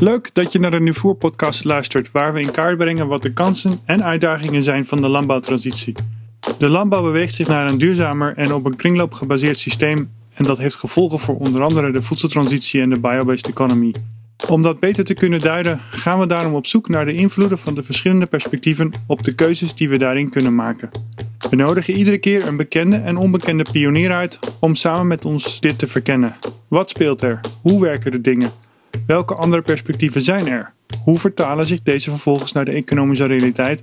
[0.00, 3.32] Leuk dat je naar de Nuvoer podcast luistert, waar we in kaart brengen wat de
[3.32, 5.94] kansen en uitdagingen zijn van de landbouwtransitie.
[6.58, 10.58] De landbouw beweegt zich naar een duurzamer en op een kringloop gebaseerd systeem en dat
[10.58, 13.94] heeft gevolgen voor onder andere de voedseltransitie en de biobased economy.
[14.48, 17.74] Om dat beter te kunnen duiden, gaan we daarom op zoek naar de invloeden van
[17.74, 20.88] de verschillende perspectieven op de keuzes die we daarin kunnen maken.
[21.50, 25.78] We nodigen iedere keer een bekende en onbekende pionier uit om samen met ons dit
[25.78, 26.36] te verkennen.
[26.68, 27.40] Wat speelt er?
[27.62, 28.50] Hoe werken de dingen?
[29.06, 30.72] Welke andere perspectieven zijn er?
[31.04, 33.82] Hoe vertalen zich deze vervolgens naar de economische realiteit?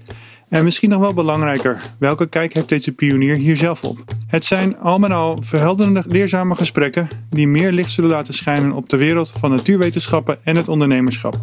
[0.49, 4.03] En misschien nog wel belangrijker, welke kijk heeft deze pionier hier zelf op?
[4.27, 8.89] Het zijn al met al verhelderende, leerzame gesprekken die meer licht zullen laten schijnen op
[8.89, 11.35] de wereld van natuurwetenschappen en het ondernemerschap.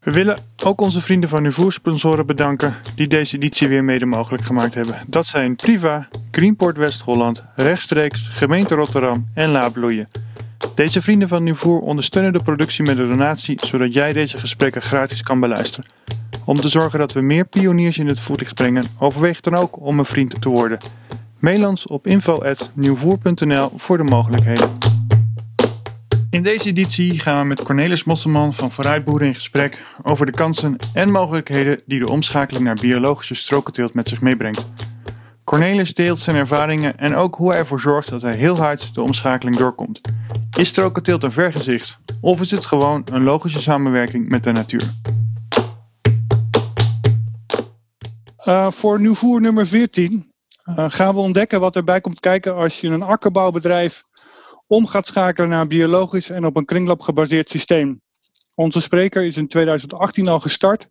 [0.00, 4.44] We willen ook onze vrienden van uw sponsoren bedanken die deze editie weer mede mogelijk
[4.44, 5.02] gemaakt hebben.
[5.06, 10.08] Dat zijn Priva, Greenport West-Holland, Rechtstreeks, Gemeente Rotterdam en Laabloeien.
[10.74, 15.22] Deze vrienden van Nuvoer ondersteunen de productie met een donatie, zodat jij deze gesprekken gratis
[15.22, 15.90] kan beluisteren.
[16.44, 19.98] Om te zorgen dat we meer pioniers in het voerlicht brengen, overweeg dan ook om
[19.98, 20.78] een vriend te worden.
[21.38, 24.68] Mail ons op info.nieuwvoer.nl voor de mogelijkheden.
[26.30, 30.76] In deze editie gaan we met Cornelis Mosselman van Vooruitboeren in gesprek over de kansen
[30.94, 34.66] en mogelijkheden die de omschakeling naar biologische strokenteelt met zich meebrengt.
[35.44, 39.02] Cornelis deelt zijn ervaringen en ook hoe hij ervoor zorgt dat hij heel hard de
[39.02, 40.00] omschakeling doorkomt.
[40.58, 44.92] Is strokenteelt een vergezicht of is het gewoon een logische samenwerking met de natuur?
[48.48, 50.32] Uh, voor nieuw voer nummer 14
[50.64, 54.02] uh, gaan we ontdekken wat erbij komt kijken als je een akkerbouwbedrijf
[54.66, 58.00] om gaat schakelen naar een biologisch en op een kringloop gebaseerd systeem.
[58.54, 60.88] Onze spreker is in 2018 al gestart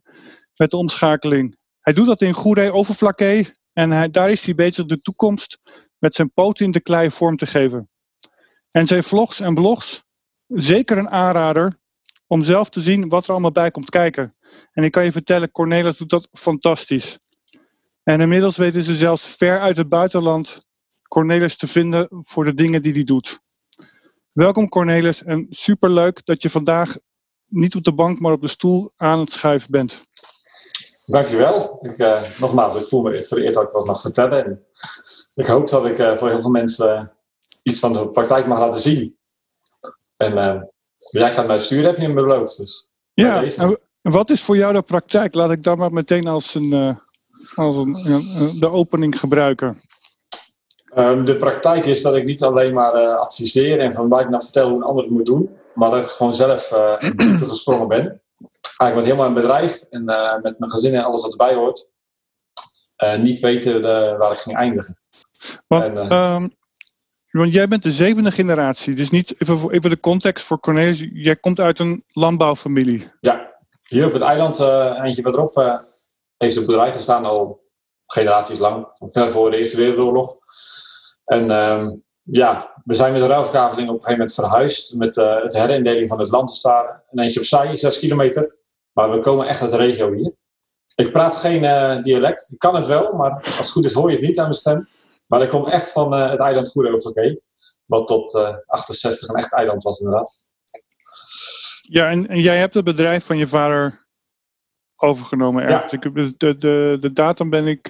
[0.56, 1.58] met de omschakeling.
[1.80, 5.60] Hij doet dat in Goeree Overflakkee en daar is hij bezig de toekomst
[5.98, 7.90] met zijn poten in de klei vorm te geven.
[8.72, 10.04] En zijn vlogs en blogs,
[10.48, 11.80] zeker een aanrader
[12.28, 14.36] om zelf te zien wat er allemaal bij komt kijken.
[14.72, 17.20] En ik kan je vertellen, Cornelis doet dat fantastisch.
[18.04, 20.66] En inmiddels weten ze zelfs ver uit het buitenland
[21.08, 23.42] Cornelis te vinden voor de dingen die hij doet.
[24.34, 26.98] Welkom Cornelis en superleuk dat je vandaag
[27.48, 30.06] niet op de bank, maar op de stoel aan het schuiven bent.
[31.06, 31.80] Dankjewel.
[31.82, 34.46] Ik, uh, nogmaals, ik voel me vereerd dat ik wat mag vertellen.
[34.46, 34.66] En
[35.36, 37.04] ik hoop dat ik uh, voor heel veel mensen uh,
[37.64, 39.18] iets van de praktijk mag laten zien.
[40.18, 40.70] En
[41.00, 42.58] jij gaat mij sturen, heb je me beloofd.
[42.58, 45.34] Dus ja, en wat is voor jou de praktijk?
[45.34, 46.98] Laat ik dat maar meteen als, een,
[47.56, 47.94] als een,
[48.60, 49.80] de opening gebruiken.
[50.96, 54.78] Um, de praktijk is dat ik niet alleen maar adviseer en van buitenaf vertel hoe
[54.78, 56.96] een ander het moet doen, maar dat ik gewoon zelf uh,
[57.42, 58.23] gesprongen ben
[58.78, 61.88] eigenlijk met helemaal een bedrijf en uh, met mijn gezin en alles wat erbij hoort,
[63.04, 64.98] uh, niet weten de, waar ik ging eindigen.
[65.68, 66.54] Want, en, uh, um,
[67.32, 71.08] want jij bent de zevende generatie, dus niet even, even de context voor Cornelis.
[71.14, 73.12] Jij komt uit een landbouwfamilie.
[73.20, 73.52] Ja,
[73.84, 74.60] hier op het eiland,
[75.04, 75.84] eentje verderop,
[76.38, 77.64] heeft het bedrijf gestaan al
[78.08, 80.38] generaties lang, ver voor de Eerste Wereldoorlog.
[81.26, 85.44] En ehm, ja, we zijn met de ruilverkaveling op een gegeven moment verhuisd met uh,
[85.44, 87.04] het herindeling van het land te staren.
[87.12, 88.56] Een eentje opzij, 6 kilometer.
[88.94, 90.32] Maar we komen echt uit de regio hier.
[90.96, 92.50] Ik praat geen uh, dialect.
[92.52, 94.56] Ik kan het wel, maar als het goed is hoor je het niet aan mijn
[94.56, 94.88] stem.
[95.28, 97.42] Maar ik kom echt van uh, het eiland Goede
[97.86, 100.44] Wat tot uh, 68 een echt eiland was inderdaad.
[101.82, 104.08] Ja, en, en, jij hebt het bedrijf van je vader
[104.96, 105.92] overgenomen ergens.
[105.92, 105.98] Ja.
[106.02, 107.88] Ik, de, de, de datum ben ik...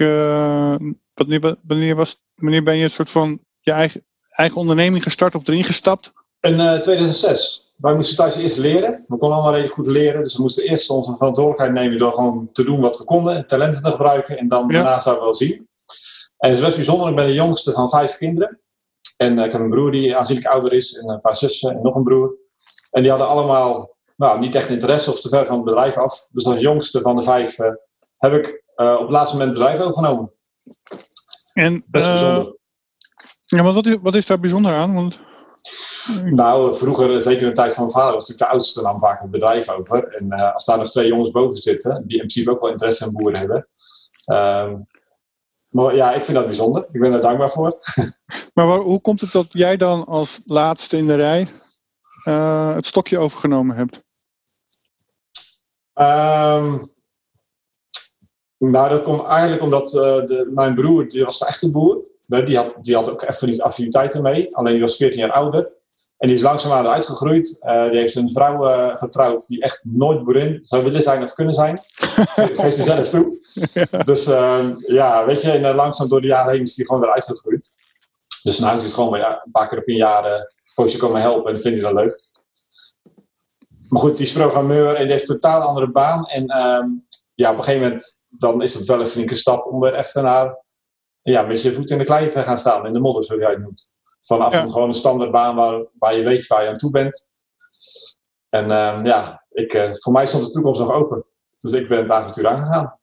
[1.13, 5.47] wanneer, wanneer, was, wanneer ben je een soort van je eigen, eigen onderneming gestart of
[5.47, 6.11] erin gestapt?
[6.39, 8.91] In 2006 wij moesten thuis eerst leren.
[8.91, 10.23] We konden allemaal redelijk goed leren.
[10.23, 13.47] Dus we moesten eerst onze verantwoordelijkheid nemen door gewoon te doen wat we konden.
[13.47, 14.37] Talenten te gebruiken.
[14.37, 15.67] En dan daarna zouden we wel zien.
[16.37, 17.09] En het is best bijzonder.
[17.09, 18.59] Ik ben de jongste van vijf kinderen.
[19.17, 20.97] En uh, ik heb een broer die aanzienlijk ouder is.
[20.97, 22.35] En een paar zussen en nog een broer.
[22.91, 26.27] En die hadden allemaal nou, niet echt interesse of te ver van het bedrijf af.
[26.31, 27.67] Dus als jongste van de vijf uh,
[28.17, 30.33] heb ik uh, op het laatste moment het bedrijf overgenomen.
[31.53, 32.57] En, best bijzonder.
[33.45, 34.93] Ja, maar wat is, wat is daar bijzonder aan?
[34.93, 35.21] Want
[36.23, 39.21] nou, vroeger, zeker in de tijd van mijn vader, was ik de oudste, nam vaak
[39.21, 40.07] het bedrijf over.
[40.07, 43.05] En uh, als daar nog twee jongens boven zitten, die in principe ook wel interesse
[43.05, 43.67] in boeren hebben.
[44.33, 44.87] Um,
[45.73, 46.85] maar ja, ik vind dat bijzonder.
[46.91, 47.79] Ik ben daar dankbaar voor.
[48.53, 51.47] Maar waar, hoe komt het dat jij dan als laatste in de rij
[52.27, 54.03] uh, het stokje overgenomen hebt?
[55.93, 56.91] Um,
[58.57, 62.01] nou, dat komt eigenlijk omdat uh, de, mijn broer, die was de echte boer.
[62.25, 64.55] Die had, die had ook even niet affiniteiten mee.
[64.55, 65.71] Alleen die was 14 jaar ouder.
[66.23, 67.59] En die is langzaamaan uitgegroeid.
[67.61, 71.33] Uh, die heeft een vrouw uh, getrouwd die echt nooit boerin zou willen zijn of
[71.33, 71.79] kunnen zijn.
[72.59, 73.37] geeft ze zelf toe.
[74.05, 77.03] Dus uh, ja, weet je, en uh, langzaam door de jaren heen is die gewoon
[77.03, 77.73] eruit gegroeid.
[78.43, 80.41] Dus nu is gewoon ja, een paar keer op een jaar uh,
[80.75, 82.21] poosje komen helpen en vind je dat leuk.
[83.87, 86.25] maar goed, die is programmeur en die heeft een totaal andere baan.
[86.25, 86.87] En ehm,
[87.33, 90.23] ja, op een gegeven moment dan is het wel een flinke stap om weer even
[90.23, 90.57] naar,
[91.21, 93.51] ja, met je voet in de klei te gaan staan, in de modder, zoals jij
[93.51, 93.92] het noemt.
[94.25, 94.63] Vanaf Ja.
[94.63, 97.31] een gewoon een standaardbaan waar, waar je weet waar je aan toe bent.
[98.49, 101.25] En ehm, ja, ik, eh, voor mij stond de toekomst nog open.
[101.59, 102.97] Dus ik ben het avontuur aangegaan.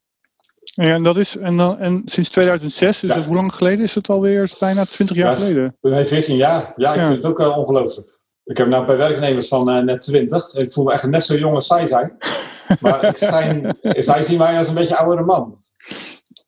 [0.63, 3.23] Ja, en, dat is, en, dan, en sinds 2006, dus Ja.
[3.23, 4.53] hoe lang geleden is het alweer?
[4.59, 5.77] Bijna 20 jaar Ja, geleden.
[5.81, 6.73] Nee, 14 jaar.
[6.77, 8.19] Ja, ik vind het ook eh, ongelooflijk.
[8.45, 10.53] Ik heb nou bij werknemers van eh, net 20.
[10.55, 12.17] Ik voel me echt net zo jong als zij zijn.
[12.81, 15.57] Maar ik zijn, zij zien mij als een beetje oudere man.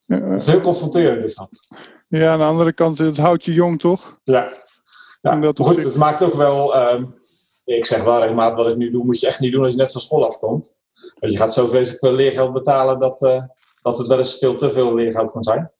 [0.05, 1.67] Dat is heel confronterend, is dat.
[2.19, 4.19] Ja, aan de andere kant, het houdt je jong, toch?
[4.23, 4.51] Ja.
[5.21, 5.31] ja.
[5.31, 6.75] En dat maar goed, het maakt ook wel...
[6.75, 7.05] ehm,
[7.65, 9.77] ik zeg wel regelmatig, wat ik nu doe, moet je echt niet doen als je
[9.77, 10.79] net van school afkomt.
[11.19, 13.43] Want je gaat zo vreselijk veel leergeld betalen dat, eh,
[13.81, 15.71] dat het wel eens veel te veel leergeld kan zijn.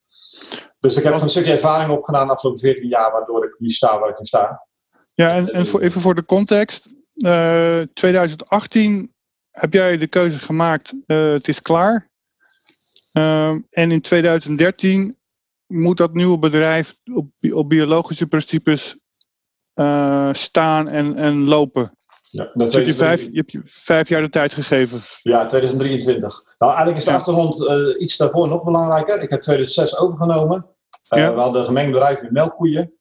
[0.80, 4.00] Dus ik heb een stukje ervaring opgedaan de afgelopen 14 jaar, waardoor ik nu sta
[4.00, 4.68] waar ik nu sta.
[5.13, 6.86] Ja, en, en voor, even voor de context.
[7.13, 9.13] eh 2018
[9.51, 12.09] heb jij de keuze gemaakt, eh, het is klaar.
[13.13, 15.18] Ehm, en in 2013
[15.74, 19.00] moet dat nieuwe bedrijf op, op biologische principes
[19.74, 21.98] eh, staan en, en lopen.
[22.30, 23.31] Ja, dat Dus je, hebt je, vijf, 2023.
[23.31, 25.00] je hebt je vijf jaar de tijd gegeven.
[25.22, 26.42] Ja, 2023.
[26.58, 27.18] Nou, eigenlijk is de Ja.
[27.18, 29.22] achtergrond eh, iets daarvoor nog belangrijker.
[29.22, 30.66] Ik heb 2006 overgenomen.
[31.08, 31.34] Eh, Ja.
[31.34, 32.94] We hadden een gemengd bedrijf met melkkoeien.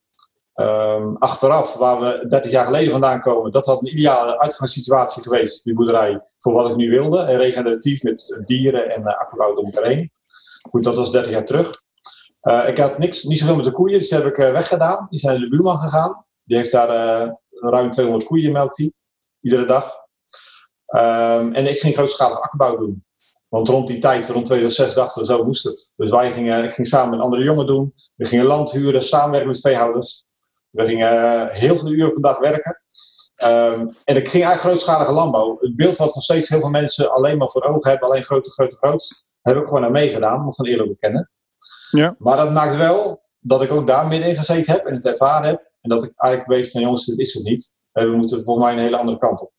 [0.54, 5.64] Ehm, achteraf, waar we 30 jaar geleden vandaan komen, dat had een ideale uitgangssituatie geweest,
[5.64, 7.18] die boerderij, voor wat ik nu wilde.
[7.18, 10.12] En regeneratief met dieren en uh, akkerbouw om elkaar heen.
[10.70, 11.82] Goed, dat was 30 jaar terug.
[12.42, 15.06] Eh, ik had niks, niet zoveel met de koeien, dus die heb ik eh, weggedaan.
[15.10, 16.24] Die zijn naar de buurman gegaan.
[16.44, 18.92] Die heeft daar eh, ruim 200 koeien melkt hij,
[19.40, 20.00] iedere dag.
[20.86, 23.04] Ehm, en ik ging grootschalig akkerbouw doen.
[23.48, 25.92] Want rond die tijd, rond 2006, dachten we zo moest het.
[25.96, 27.94] Dus wij gingen, ik ging samen met andere jongen doen.
[28.14, 30.24] We gingen land huren, samenwerken met veehouders.
[30.70, 32.80] We gingen heel veel uren per dag werken.
[33.34, 35.56] Ehm, en ik ging eigenlijk grootschalige landbouw.
[35.60, 38.50] Het beeld wat nog steeds heel veel mensen alleen maar voor ogen hebben, alleen grote,
[38.50, 41.30] grote, groot, heb ik gewoon aan meegedaan, moet ik gewoon eerlijk bekennen.
[41.92, 42.14] Ja.
[42.18, 45.70] Maar dat maakt wel dat ik ook daar middenin gezeten heb en het ervaren heb.
[45.80, 47.74] En dat ik eigenlijk weet van jongens, dit is het niet.
[47.92, 49.52] En we moeten volgens mij een hele andere kant op.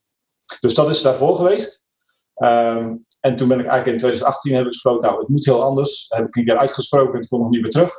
[0.60, 1.86] Dus dat is daarvoor geweest.
[2.34, 5.64] Ehm, en toen ben ik eigenlijk in 2018 heb ik gesproken, nou het moet heel
[5.64, 6.06] anders.
[6.10, 7.92] Heb ik een keer uitgesproken en toen kwam ik nog niet meer terug.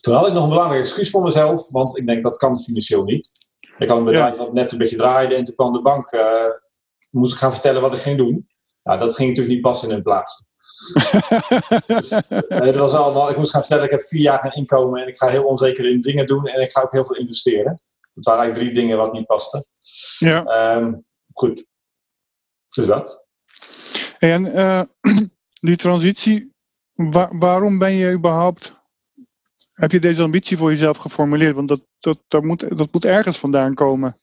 [0.00, 3.04] Toen had ik nog een belangrijk excuus voor mezelf, want ik denk dat kan financieel
[3.04, 3.32] niet.
[3.78, 6.44] Ik had een bedrijf wat net een beetje draaide en toen kwam de bank, eh,
[7.10, 8.48] moest ik gaan vertellen wat ik ging doen.
[8.82, 10.42] Nou, dat ging natuurlijk niet passen in een plaats.
[12.66, 15.18] het was allemaal, ik moest gaan vertellen, ik heb vier jaar geen inkomen en ik
[15.18, 17.82] ga heel onzeker in dingen doen en ik ga ook heel veel investeren.
[18.14, 19.66] Dat waren eigenlijk drie dingen wat niet pasten.
[20.18, 20.44] Ja.
[20.44, 20.94] Ehm,
[21.32, 21.66] goed.
[22.68, 23.26] Dus dat.
[24.18, 24.82] En eh,
[25.68, 26.54] die transitie,
[26.92, 28.80] wa- waarom ben je überhaupt.
[29.72, 31.54] Heb je deze ambitie voor jezelf geformuleerd?
[31.54, 34.16] Want dat, dat, dat, moet, dat moet ergens vandaan komen.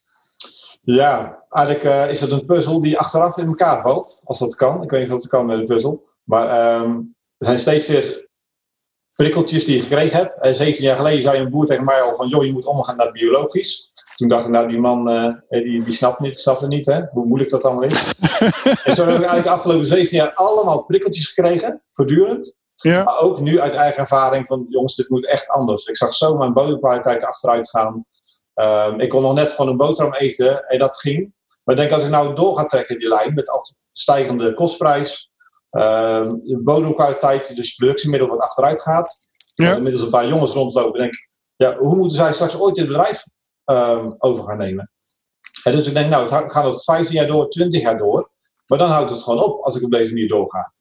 [0.82, 4.84] Ja, eigenlijk eh, is het een puzzel die achteraf in elkaar valt, als dat kan.
[4.84, 6.09] Ik weet niet of dat kan met een puzzel.
[6.30, 6.92] Maar ehm,
[7.38, 8.28] er zijn steeds weer
[9.16, 10.38] prikkeltjes die je gekregen hebt.
[10.42, 12.98] Eh, 17 jaar geleden zei een boer tegen mij al van, joh, je moet omgaan
[12.98, 13.94] naar biologisch.
[14.16, 17.02] Toen dacht ik, nou, die man, eh, die, die snapt, niet, snapt het niet, hè?
[17.12, 18.04] hoe moeilijk dat allemaal is.
[18.86, 22.60] en zo heb ik eigenlijk de afgelopen 17 jaar allemaal prikkeltjes gekregen, voortdurend.
[22.76, 25.86] Ja, Maar ook nu uit eigen ervaring van, jongens, dit moet echt anders.
[25.86, 28.06] Ik zag zo mijn bodemkwaliteit achteruit gaan.
[28.54, 31.34] Ehm, ik kon nog net gewoon een boterham eten en dat ging.
[31.64, 35.29] Maar ik denk, als ik nou door ga trekken die lijn met stijgende kostprijs,
[35.72, 39.18] de bodemkwaliteit, dus productiemiddel wat achteruit gaat.
[39.54, 39.76] Ja.
[39.76, 43.24] Inmiddels een paar jongens rondlopen, denk ik, ja, hoe moeten zij straks ooit dit bedrijf
[43.66, 44.92] ehm, over gaan nemen?
[45.64, 48.30] En dus ik denk, nou, het gaat nog 15 jaar door, 20 jaar door.
[48.68, 50.74] Maar dan houdt het gewoon op als ik op deze manier doorga.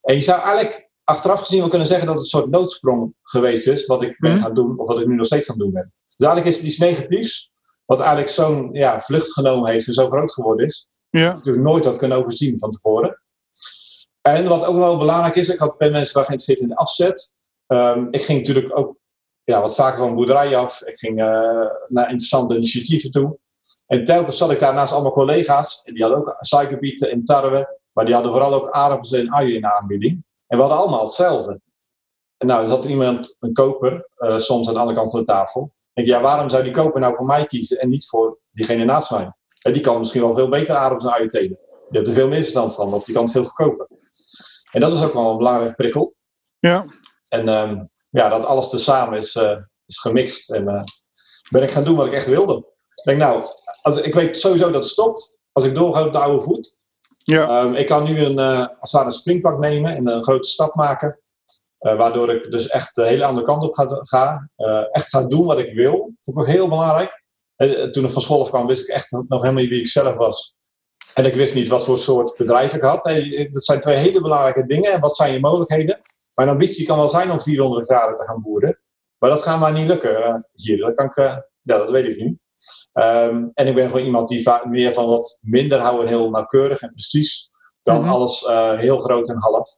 [0.00, 3.66] En je zou eigenlijk achteraf gezien wel kunnen zeggen dat het een soort noodsprong geweest
[3.68, 4.40] is, wat ik ben Mhm.
[4.40, 5.92] gaan doen, of wat ik nu nog steeds aan het doen ben.
[6.16, 7.50] Dus eigenlijk is het iets negatiefs,
[7.84, 10.88] wat eigenlijk zo'n ja, vlucht genomen heeft en zo groot geworden is.
[11.10, 13.22] ja, Natuurlijk nooit had kunnen overzien van tevoren.
[14.26, 17.36] En wat ook wel belangrijk is, ik had mensen waar geïnteresseerd in de afzet.
[17.66, 18.96] Ehm, ik ging natuurlijk ook
[19.44, 20.82] ja, wat vaker van boerderij af.
[20.82, 21.26] Ik ging eh,
[21.88, 23.38] naar interessante initiatieven toe.
[23.86, 25.80] En telkens zat ik daar naast allemaal collega's.
[25.84, 27.80] En die hadden ook suikerbieten en tarwe.
[27.92, 30.24] Maar die hadden vooral ook aardappels en uien in de aanbieding.
[30.46, 31.60] En we hadden allemaal hetzelfde.
[32.36, 35.26] En nou, er zat iemand, een koper, eh, soms aan de andere kant van de
[35.26, 35.62] tafel.
[35.62, 38.84] Ik denk, ja, waarom zou die koper nou voor mij kiezen en niet voor diegene
[38.84, 39.32] naast mij?
[39.72, 41.58] Die kan misschien wel veel beter aardappels en uien telen.
[41.88, 43.86] Die hebt er veel meer verstand van, of die kan het veel goedkoper.
[44.74, 46.14] En dat is ook wel een belangrijke prikkel.
[46.58, 46.86] ja.
[47.28, 50.50] En ehm, ja, dat alles tezamen is, eh, is gemixt.
[50.50, 50.82] En eh,
[51.50, 52.56] ben ik gaan doen wat ik echt wilde.
[52.94, 53.46] Ik denk, nou,
[53.82, 55.40] als, ik weet sowieso dat het stopt.
[55.52, 56.80] Als ik doorga op de oude voet.
[57.18, 57.48] Ja.
[57.48, 60.74] Ehm, ik kan nu een, eh, als het een springpak nemen en een grote stap
[60.74, 61.18] maken.
[61.78, 64.00] Waardoor ik dus echt de hele andere kant op ga.
[64.02, 64.48] ga
[64.90, 65.92] echt ga doen wat ik wil.
[65.92, 67.22] Dat vond ik ook heel belangrijk.
[67.90, 70.54] Toen ik van school kwam, wist ik echt nog helemaal niet wie ik zelf was.
[71.14, 73.04] En ik wist niet wat voor soort bedrijf ik had.
[73.04, 74.92] Hey, dat zijn twee hele belangrijke dingen.
[74.92, 76.00] En wat zijn je mogelijkheden?
[76.34, 78.78] Mijn ambitie kan wel zijn om 400 hectare te gaan boeren.
[79.18, 80.78] Maar dat gaat maar niet lukken uh, hier.
[80.78, 82.38] Dat, kan ik, uh, ja, dat weet ik niet.
[82.92, 86.90] Um, en ik ben gewoon iemand die meer van wat minder houden, heel nauwkeurig en
[86.90, 87.50] precies,
[87.82, 88.12] dan mm -hmm.
[88.12, 89.68] alles uh, heel groot en half.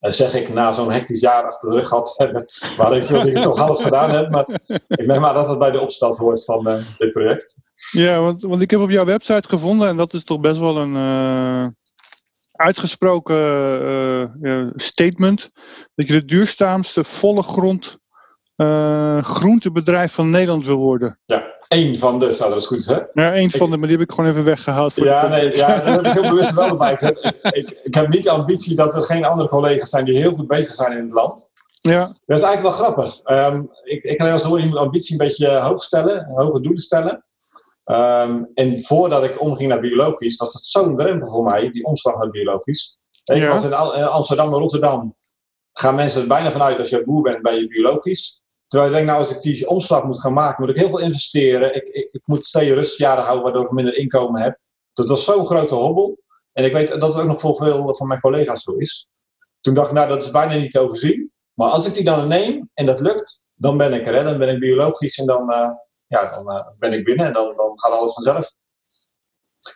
[0.00, 2.44] Uh, zeg ik na zo'n hectisch jaar achter de rug had hebben,
[2.76, 4.30] waar ik veel dingen toch half gedaan heb.
[4.30, 4.46] Maar
[4.86, 7.60] ik merk maar dat het bij de opstart hoort van uh, dit project.
[7.90, 10.76] Ja, want, want ik heb op jouw website gevonden, en dat is toch best wel
[10.76, 11.66] een uh,
[12.52, 15.50] uitgesproken statement,
[15.94, 17.98] dat je de duurzaamste volle grond
[19.20, 21.18] groentebedrijf van Nederland wil worden.
[21.26, 21.56] Ja.
[21.68, 22.98] Eén van de, zou dat goed hè?
[23.12, 24.92] Ja, één van de, maar die heb ik gewoon even weggehaald.
[24.92, 26.92] Voor ja, nee, ja, dat heb ik heel bewust wel erbij.
[26.92, 27.00] Ik,
[27.50, 30.46] ik, ik, heb niet de ambitie dat er geen andere collega's zijn die heel goed
[30.46, 31.50] bezig zijn in het land.
[31.80, 32.14] Ja.
[32.26, 33.20] Dat is eigenlijk wel grappig.
[33.24, 36.80] Um, ik, ik kan eens horen, je moet ambitie een beetje hoog stellen, hoge doelen
[36.80, 37.24] stellen.
[37.84, 42.16] Um, en voordat ik omging naar biologisch, was het zo'n drempel voor mij, die omslag
[42.16, 42.98] naar biologisch.
[43.24, 45.16] Ik was in Amsterdam en Rotterdam,
[45.72, 48.42] gaan mensen er bijna vanuit als je boer bent, ben je biologisch.
[48.68, 51.00] Terwijl ik denk, nou, als ik die omslag moet gaan maken, moet ik heel veel
[51.00, 51.74] investeren.
[51.74, 54.58] Ik, ik, ik moet steeds rustjaren houden, waardoor ik minder inkomen heb.
[54.92, 56.18] Dat was zo'n grote hobbel.
[56.52, 59.08] En ik weet dat het ook nog voor veel van mijn collega's zo is.
[59.60, 61.32] Toen dacht ik, nou, dat is bijna niet te overzien.
[61.54, 64.24] Maar als ik die dan neem en dat lukt, dan ben ik er.
[64.24, 65.70] Dan ben ik biologisch en dan, uh,
[66.06, 68.54] ja, dan uh, ben ik binnen en dan, dan gaat alles vanzelf.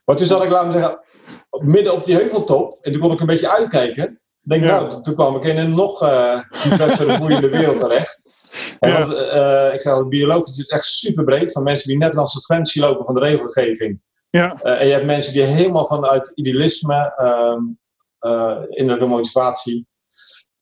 [0.05, 1.05] Maar toen zat ik, laten we zeggen,
[1.51, 2.79] midden op die heuveltop.
[2.81, 4.21] En toen kon ik een beetje uitkijken.
[4.41, 4.81] Denk, ja.
[4.81, 8.42] nou, toen kwam ik in een nog uh, diversere, boeiende wereld terecht.
[8.81, 8.99] Ja.
[8.99, 11.53] Want, uh, ik zeg, biologisch is echt super breed.
[11.53, 14.01] Van mensen die net langs het grensje lopen van de regelgeving.
[14.31, 14.61] Ja.
[14.65, 17.79] Uh, en je hebt mensen die helemaal vanuit idealisme, um,
[18.21, 19.87] uh, innerlijke motivatie,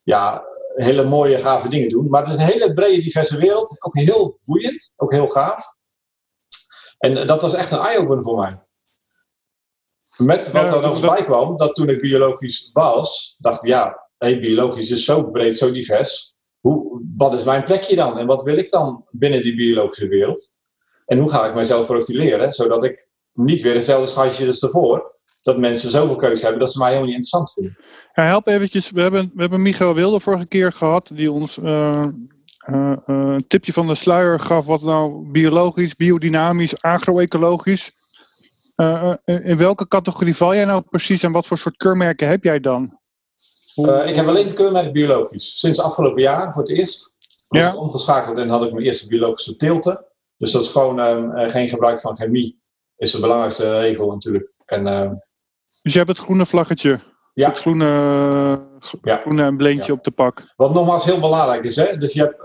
[0.02, 0.44] ja,
[0.74, 2.10] hele mooie, gave dingen doen.
[2.10, 3.76] Maar het is een hele brede, diverse wereld.
[3.78, 5.64] Ook heel boeiend, ook heel gaaf.
[6.98, 8.62] En dat was echt een eye-opener voor mij.
[10.16, 13.70] Met wat ja, er nog eens bij kwam, dat toen ik biologisch was, dacht ik,
[13.70, 18.18] ja, hey, biologisch is zo breed, zo divers hoe, wat is mijn plekje dan?
[18.18, 20.58] En wat wil ik dan binnen die biologische wereld?
[21.06, 25.58] En hoe ga ik mijzelf profileren, zodat ik niet weer hetzelfde schatje als ervoor, dat
[25.58, 27.78] mensen zoveel keuze hebben dat ze mij helemaal niet interessant vinden.
[28.12, 32.06] Ja, help eventjes, we hebben, we hebben Michael Wilde vorige keer gehad, die ons uh,
[32.70, 37.92] uh, een tipje van de sluier gaf, wat nou biologisch, biodynamisch, agroecologisch.
[39.24, 42.99] In welke categorie val jij nou precies en wat voor soort keurmerken heb jij dan?
[43.86, 45.58] Uh, ik heb alleen de keurmerk biologisch.
[45.58, 47.16] Sinds afgelopen jaar voor het eerst.
[47.48, 47.68] Ja.
[47.68, 50.04] ik omgeschakeld en had ik mijn eerste biologische teelten.
[50.36, 52.62] Dus dat is gewoon uh, geen gebruik van chemie.
[52.96, 54.54] Is de belangrijkste regel natuurlijk.
[54.66, 55.10] En, uh,
[55.82, 57.00] dus je hebt het groene vlaggetje.
[57.34, 57.48] Ja.
[57.48, 57.84] Het groene,
[59.02, 59.16] ja.
[59.16, 59.92] groene embleempje ja.
[59.92, 60.52] op de pak.
[60.56, 61.76] Wat nogmaals heel belangrijk is.
[61.76, 61.98] Hè?
[61.98, 62.36] Dus je, hebt,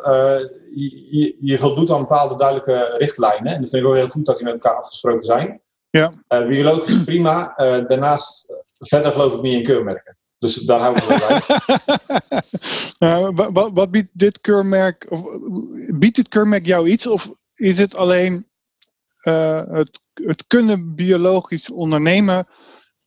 [1.10, 3.54] je, je voldoet aan bepaalde duidelijke richtlijnen.
[3.54, 5.62] En dat vind ik ook heel goed dat die met elkaar afgesproken zijn.
[5.90, 6.14] Ja.
[6.28, 7.54] biologisch prima.
[7.88, 10.15] daarnaast, verder geloof ik niet in keurmerken.
[10.38, 11.42] Dus daar hou ik wel bij.
[13.10, 15.22] uh, wat, wat, biedt dit keurmerk, of
[15.96, 17.08] biedt dit keurmerk jou iets?
[17.08, 18.48] Of is het alleen
[19.24, 22.48] uh, het, het kunnen biologisch ondernemen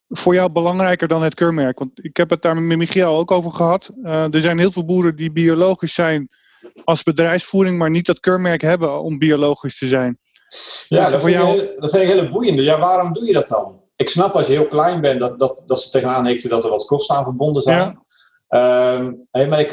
[0.09, 1.79] voor jou belangrijker dan het keurmerk?
[1.79, 3.91] Want ik heb het daar met Michiel ook over gehad.
[4.03, 6.29] Uh, er zijn heel veel boeren die biologisch zijn
[6.85, 10.19] als bedrijfsvoering, maar niet dat keurmerk hebben om biologisch te zijn.
[10.87, 11.49] Ja, dat vind, jou...
[11.49, 12.61] heel, dat vind ik heel boeiend.
[12.61, 13.78] Ja, waarom doe je dat dan?
[13.99, 16.71] Ik snap als je heel klein bent dat, dat, dat ze tegenaan hekten dat er
[16.71, 17.99] wat kosten aan verbonden zijn.
[18.49, 18.95] Ja.
[18.95, 19.73] Um, hey, maar ik,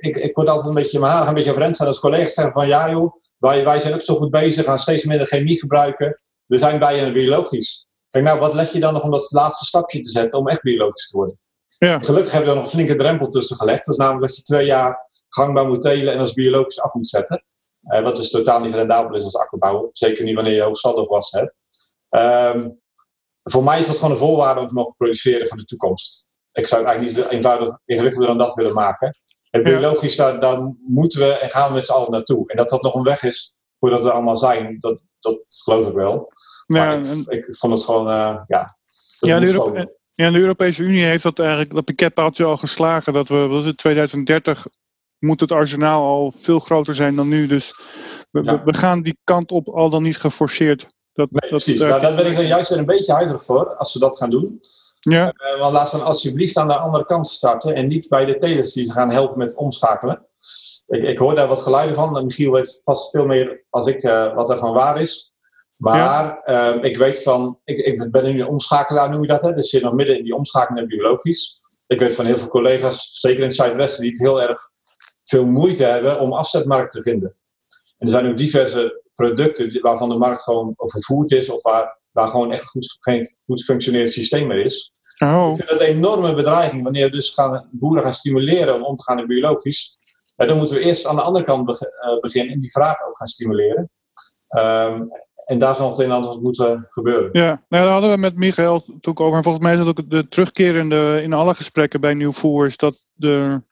[0.00, 2.52] ik, ik word altijd een beetje mijn haar een beetje overeind staan als collega's zeggen
[2.52, 6.20] van ja joh, wij, wij zijn ook zo goed bezig, gaan steeds minder chemie gebruiken.
[6.46, 7.86] We zijn bij je biologisch.
[8.10, 10.62] Kijk nou, wat leg je dan nog om dat laatste stapje te zetten om echt
[10.62, 11.38] biologisch te worden?
[11.78, 11.98] Ja.
[11.98, 13.86] Gelukkig hebben we er nog een flinke drempel tussen gelegd.
[13.86, 17.06] Dat is namelijk dat je twee jaar gangbaar moet telen en als biologisch af moet
[17.06, 17.44] zetten.
[17.92, 19.88] Uh, wat dus totaal niet rendabel is als akkerbouwer.
[19.92, 21.54] Zeker niet wanneer je hoog saldo hebt.
[22.56, 22.80] Um,
[23.50, 26.26] voor mij is dat gewoon een voorwaarde om te mogen produceren voor de toekomst.
[26.52, 29.18] Ik zou het eigenlijk niet eenvoudig ingewikkelder dan dat willen maken.
[29.50, 32.50] En biologisch, daar, daar moeten we en gaan we met z'n allen naartoe.
[32.50, 35.94] En dat dat nog een weg is voordat we allemaal zijn, dat, dat geloof ik
[35.94, 36.32] wel.
[36.66, 38.76] Maar ja, ik, ik, vond het gewoon, uh, ja.
[39.18, 43.12] Ja de, ja, de Europese Unie heeft dat eigenlijk, dat pakketpaaltje al geslagen.
[43.12, 44.66] Dat we, wat is het, 2030
[45.18, 47.46] moet het arsenaal al veel groter zijn dan nu.
[47.46, 47.74] Dus
[48.30, 48.62] we, ja.
[48.64, 50.94] we gaan die kant op al dan niet geforceerd.
[51.16, 51.80] Dat, nee, dat, precies.
[51.80, 54.30] Nou, daar ben ik dan juist weer een beetje huiverig voor, als ze dat gaan
[54.30, 54.60] doen.
[55.00, 55.26] Ja.
[55.26, 58.36] Uh, want laat ze dan alsjeblieft aan de andere kant starten en niet bij de
[58.36, 60.26] telers die ze gaan helpen met omschakelen.
[60.86, 62.24] Ik, ik hoor daar wat geluiden van.
[62.24, 65.34] Michiel weet vast veel meer als ik uh, wat ervan waar is.
[65.76, 66.74] Maar ja.
[66.74, 69.42] uh, ik weet van, ik, ik ben nu een omschakelaar, noem je dat.
[69.42, 69.54] Hè?
[69.54, 71.58] Dus zit nog midden in die omschakeling biologisch.
[71.86, 74.70] Ik weet van heel veel collega's, zeker in het Zuidwesten, die het heel erg
[75.24, 77.36] veel moeite hebben om afzetmarkt te vinden.
[77.98, 82.28] En er zijn ook diverse producten waarvan de markt gewoon vervoerd is of waar waar
[82.28, 84.92] gewoon echt goed, geen goed functionerend systeem meer is.
[85.18, 85.50] Oh.
[85.50, 88.96] Ik vind dat een enorme bedreiging wanneer we dus gaan, boeren gaan stimuleren om om
[88.96, 89.98] te gaan in biologisch.
[90.36, 93.16] Ja, dan moeten we eerst aan de andere kant eh, beginnen en die vraag ook
[93.16, 93.90] gaan stimuleren.
[94.48, 95.02] Ehm,
[95.44, 97.28] en daar zal het een en ander moeten gebeuren.
[97.32, 99.36] Ja, nou, daar hadden we met Michael toen over.
[99.36, 102.66] En volgens mij is dat ook de terugkerende in alle gesprekken bij Nieuwvoer.
[102.66, 103.62] Is dat de,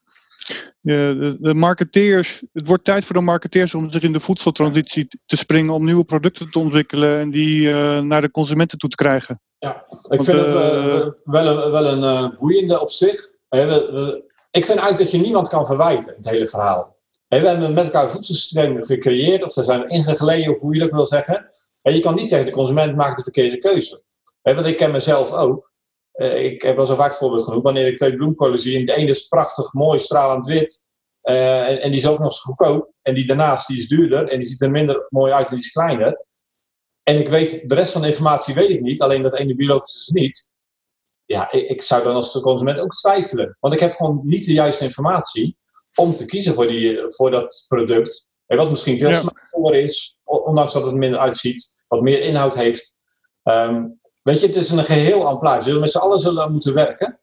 [0.81, 2.43] de, de, marketeers.
[2.53, 5.75] Het wordt tijd voor de marketeers om zich in de voedseltransitie te springen.
[5.75, 9.41] Om nieuwe producten te ontwikkelen en die eh, naar de consumenten toe te krijgen.
[9.59, 9.71] Ik
[10.03, 13.33] Want, vind het eh, eh, wel een, wel een boeiende op zich.
[13.49, 16.97] We- we- ik vind eigenlijk dat je niemand kan verwijten, het hele verhaal.
[17.29, 20.91] We hebben met elkaar een voedselsysteem gecreëerd, of ze zijn ingegleden, of hoe je dat
[20.91, 21.49] wil zeggen.
[21.83, 24.03] En je kan niet zeggen, de consument maakt de verkeerde keuze.
[24.43, 25.73] Hè, want ik ken mezelf ook.
[26.15, 27.63] Eh, ik heb wel zo vaak het voorbeeld genoemd.
[27.63, 30.85] Wanneer ik twee bloemkolen zie, en de ene is prachtig, mooi, stralend wit.
[31.21, 32.93] eh, en, en die is ook nog eens goedkoop.
[33.03, 35.65] En die daarnaast die is duurder en die ziet er minder mooi uit en die
[35.65, 36.25] is kleiner.
[37.03, 39.95] En ik weet, de rest van de informatie weet ik niet, alleen dat ene biologisch
[39.97, 40.51] is niet.
[41.25, 43.57] Ja, ik, ik zou dan als consument ook twijfelen.
[43.61, 45.57] Want ik heb gewoon niet de juiste informatie
[45.95, 48.29] om te kiezen voor, die, voor dat product.
[48.47, 49.15] En wat misschien veel Ja.
[49.15, 52.99] smaakvoller is, ondanks dat het er minder uitziet, wat meer inhoud heeft.
[53.43, 53.87] Ehm,
[54.25, 55.59] weet je, het is een geheel aan plaats.
[55.59, 57.19] We zullen met z'n allen zullen moeten werken.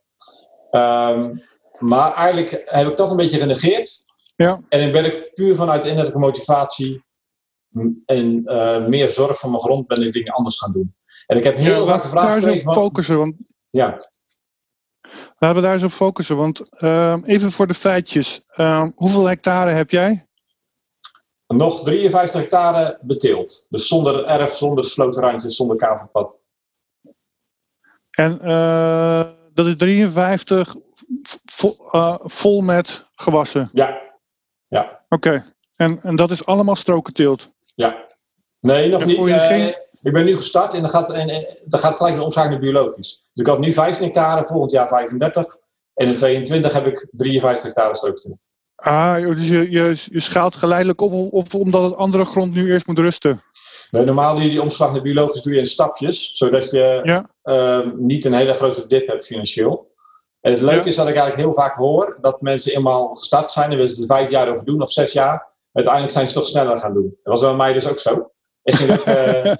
[0.71, 1.35] Ehm,
[1.79, 4.05] maar eigenlijk heb ik dat een beetje genegeerd.
[4.35, 4.61] Ja.
[4.69, 7.03] En ik ben ik puur vanuit innerlijke motivatie
[8.05, 10.95] en eh, meer zorg voor mijn grond ben ik dingen anders gaan doen.
[11.27, 13.17] En ik heb heel Ja, vaak de laten we vraag daar eens op focussen.
[13.17, 13.35] Want,
[13.69, 13.99] Ja,
[15.37, 16.37] laten we daar eens op focussen.
[16.37, 18.41] Want ehm, even voor de feitjes.
[18.47, 20.25] Ehm, hoeveel hectare heb jij?
[21.47, 23.65] nog 53 hectare beteeld.
[23.69, 26.39] Dus zonder erf, zonder slotenrandjes, zonder kavelpad.
[28.21, 29.23] En eh,
[29.53, 30.75] dat is 53
[31.45, 33.69] vo- eh, vol met gewassen.
[33.73, 33.97] Ja,
[35.09, 35.53] Oké.
[35.75, 37.49] En, en dat is allemaal strokenteelt.
[37.75, 38.09] ja.
[38.59, 39.27] Nee, nog En niet.
[39.27, 42.21] Eh, geen- Ik ben nu gestart en dan gaat, en, en, dan gaat gelijk de
[42.21, 43.29] omschakeling biologisch.
[43.33, 45.57] Dus ik had nu 15 hectare, volgend jaar 35.
[45.93, 48.47] En in 22 heb ik 53 hectare strookteelt.
[48.75, 52.87] Ah, dus je, je, je schaalt geleidelijk op, of omdat het andere grond nu eerst
[52.87, 53.43] moet rusten.
[53.91, 57.29] Nee, normaal doe je die omslag naar biologisch doe je in stapjes, zodat je Ja.
[57.43, 59.89] ehm, niet een hele grote dip hebt financieel.
[60.41, 60.85] En het leuke Ja.
[60.85, 64.01] is dat ik eigenlijk heel vaak hoor dat mensen eenmaal gestart zijn en willen ze
[64.01, 65.49] er vijf jaar over doen of zes jaar.
[65.71, 67.17] Uiteindelijk zijn ze toch sneller gaan doen.
[67.23, 68.31] Dat was bij mij dus ook zo.
[68.63, 69.55] Ik ging er eh,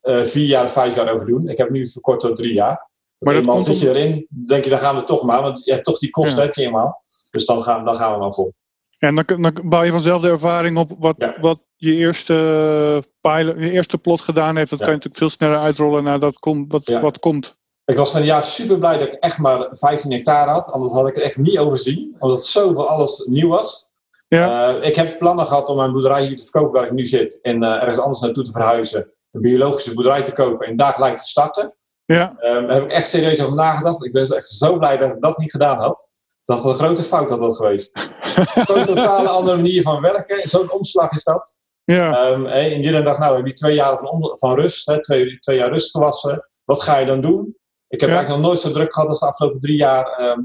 [0.20, 1.48] eh, vier jaar of vijf jaar over doen.
[1.48, 2.90] Ik heb nu verkort tot drie jaar.
[3.18, 5.42] Maar eenmaal komt zit je erin, dan denk je dan gaan we toch maar.
[5.42, 6.42] Want ja, toch die kosten Ja.
[6.44, 7.02] heb je eenmaal.
[7.30, 8.54] Dus dan gaan, dan gaan we maar vol.
[8.98, 11.36] En dan, dan bouw je vanzelf de ervaring op wat, Ja.
[11.40, 14.70] wat je eerste, pilot, je eerste plot gedaan heeft.
[14.70, 14.84] Dat Ja.
[14.84, 17.00] kan je natuurlijk veel sneller uitrollen naar dat komt, wat, Ja.
[17.00, 17.56] wat komt.
[17.84, 20.70] Ik was van een jaar super blij dat ik echt maar 15 hectare had.
[20.72, 22.16] Anders had ik er echt niet overzien.
[22.18, 23.90] Omdat zoveel alles nieuw was.
[24.28, 24.74] Ja.
[24.78, 27.38] Eh, ik heb plannen gehad om mijn boerderij hier te verkopen waar ik nu zit.
[27.42, 29.12] En eh, ergens anders naartoe te verhuizen.
[29.32, 31.74] Een biologische boerderij te kopen en daar gelijk te starten.
[32.04, 34.04] Ja, Ehm, daar heb ik echt serieus over nagedacht.
[34.04, 36.08] Ik ben echt zo blij dat ik dat niet gedaan had.
[36.44, 38.10] Dat het een grote fout had dat geweest.
[38.68, 40.48] Zo'n totale andere manier van werken.
[40.50, 41.56] Zo'n omslag is dat.
[41.84, 42.10] Ja.
[42.42, 44.86] Hè, en iedereen dacht, nou heb je twee jaar van, van rust.
[44.86, 46.48] Hè, twee, twee jaar rust gewassen.
[46.64, 47.56] Wat ga je dan doen?
[47.88, 48.14] Ik heb Ja.
[48.16, 50.06] eigenlijk nog nooit zo druk gehad als de afgelopen drie jaar.
[50.06, 50.40] ehm,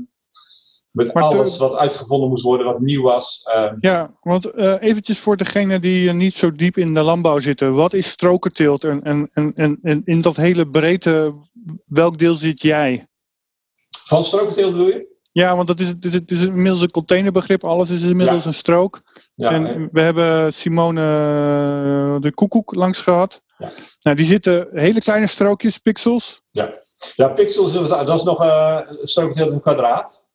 [0.92, 3.42] met Maar alles te- wat uitgevonden moest worden, wat nieuw was.
[3.54, 7.40] Ehm, ja want eh, eventjes voor degenen die eh, niet zo diep in de landbouw
[7.40, 7.74] zitten.
[7.74, 8.84] Wat is strokenteelt?
[8.84, 11.34] En, en, en, en, in dat hele breedte,
[11.86, 13.08] welk deel zit jij?
[14.08, 15.17] van strookteelt bedoel je?
[15.38, 17.64] Ja, want dat is, het is, het is inmiddels een containerbegrip.
[17.64, 19.02] Alles is inmiddels een strook.
[19.36, 23.42] Ja, en we hebben Simone eh, de Koekoek langs gehad.
[23.58, 23.70] Ja.
[24.02, 26.42] Nou, die zitten hele kleine strookjes, pixels.
[27.16, 30.27] ja, pixels, dat is nog eh strookteelt in een kwadraat.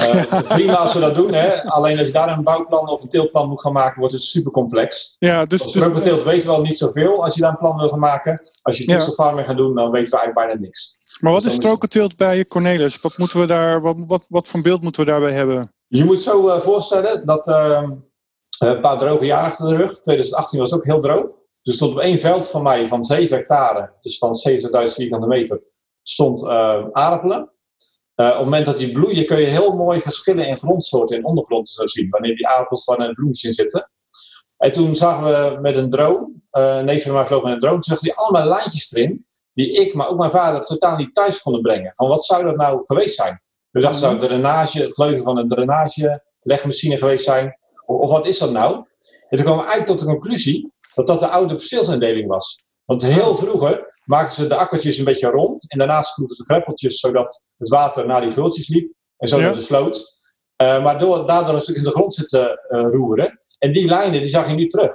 [0.00, 1.64] Eh, prima als we dat doen, hè?
[1.64, 4.52] alleen als je daar een bouwplan of een teeltplan moet gaan maken, wordt het super
[4.52, 5.16] complex.
[5.18, 7.88] Ja, dus, dus- strookteelt weten we al niet zoveel als je daar een plan wil
[7.88, 8.42] gaan maken.
[8.62, 8.94] Als je Ja.
[8.94, 10.98] pixelfarming gaat doen, dan weten we eigenlijk bijna niks.
[11.20, 13.00] maar wat dus is strokenteelt bij Cornelis?
[13.00, 15.72] Wat, moeten we daar, wat, wat, wat voor beeld moeten we daarbij hebben?
[15.86, 17.90] Je moet zo eh, voorstellen dat ehm,
[18.58, 20.00] een paar droge jaren achter de rug.
[20.00, 21.40] 2018 was ook heel droog.
[21.62, 25.62] Dus stond op één veld van mij van 7 hectare, dus van 70.000 vierkante meter,
[26.02, 27.50] stond eh, aardappelen.
[28.14, 31.24] Eh, op het moment dat die bloeien kun je heel mooi verschillen in grondsoorten en
[31.24, 32.10] ondergrond zo zien.
[32.10, 33.90] Wanneer die aardappels waar een bloemetjes in zitten.
[34.56, 37.60] En toen zagen we met een drone, eh een neef van mij vloog met een
[37.60, 39.26] drone, toen zag hij allemaal lijntjes erin.
[39.52, 41.90] Die ik, maar ook mijn vader totaal niet thuis konden brengen.
[41.92, 43.42] Van wat zou dat nou geweest zijn?
[43.70, 47.58] We dachten, zou het drainage, het gleuven van een drainagelegmachine geweest zijn?
[47.86, 48.74] Of, of wat is dat nou?
[49.28, 52.64] En toen kwamen we eigenlijk tot de conclusie dat dat de oude perceelsindeling was.
[52.84, 55.70] Want heel vroeger maakten ze de akkertjes een beetje rond.
[55.70, 58.92] En daarna schroeven ze greppeltjes zodat het water naar die vultjes liep.
[59.16, 59.42] En zo Ja.
[59.42, 60.20] naar de sloot.
[60.56, 63.40] Eh, maar door, daardoor een stuk in de grond zitten eh, roeren.
[63.58, 64.94] En die lijnen die zag je nu terug.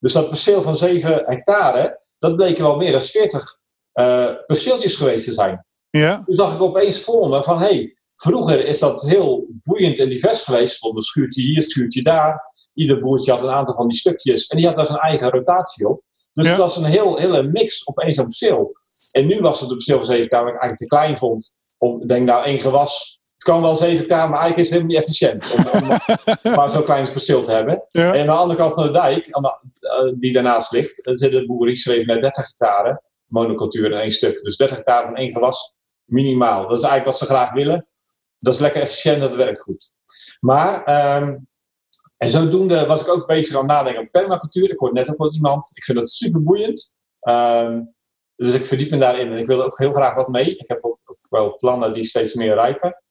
[0.00, 3.58] Dus dat perceel van 7 hectare, dat bleken wel meer dan 40
[3.94, 5.66] uh, perceeltjes geweest te zijn.
[5.90, 6.22] Ja.
[6.24, 10.08] Toen zag ik opeens voor me van, hé, hey, vroeger is dat heel boeiend en
[10.08, 10.78] divers geweest.
[10.78, 12.52] Van een schuurtje hier, schuurtje daar.
[12.74, 14.46] Ieder boertje had een aantal van die stukjes.
[14.46, 16.02] En die had daar zijn eigen rotatie op.
[16.32, 16.50] Dus Ja.
[16.50, 18.72] het was een heel, hele mix opeens op perceel.
[19.10, 21.54] En nu was het op perceel van 7 hectare wat ik eigenlijk te klein vond.
[21.78, 23.18] Om, ik denk nou, één gewas.
[23.32, 25.50] Het kan wel 7 hectare, maar eigenlijk is het helemaal niet efficiënt.
[25.52, 25.88] Om, om
[26.56, 27.84] maar zo'n klein perceel te hebben.
[27.88, 28.14] Ja.
[28.14, 31.66] En aan de andere kant van de dijk, eh, die daarnaast ligt, er zitten boeren
[31.68, 34.42] die schreven naar 30 hectare monocultuur in één stuk.
[34.42, 36.60] Dus 30 hectare van één gewas, minimaal.
[36.68, 37.86] Dat is eigenlijk wat ze graag willen.
[38.38, 39.90] Dat is lekker efficiënt, dat werkt goed.
[40.40, 41.36] Maar, ehm,
[42.20, 44.70] en zodoende was ik ook bezig aan nadenken over permacultuur.
[44.70, 45.70] Ik hoorde net ook wel iemand.
[45.74, 46.96] Ik vind dat super boeiend.
[47.20, 47.82] Ehm,
[48.36, 50.56] dus ik verdiep me daarin en ik wil ook heel graag wat mee.
[50.56, 53.02] Ik heb ook, wel plannen die steeds meer rijpen.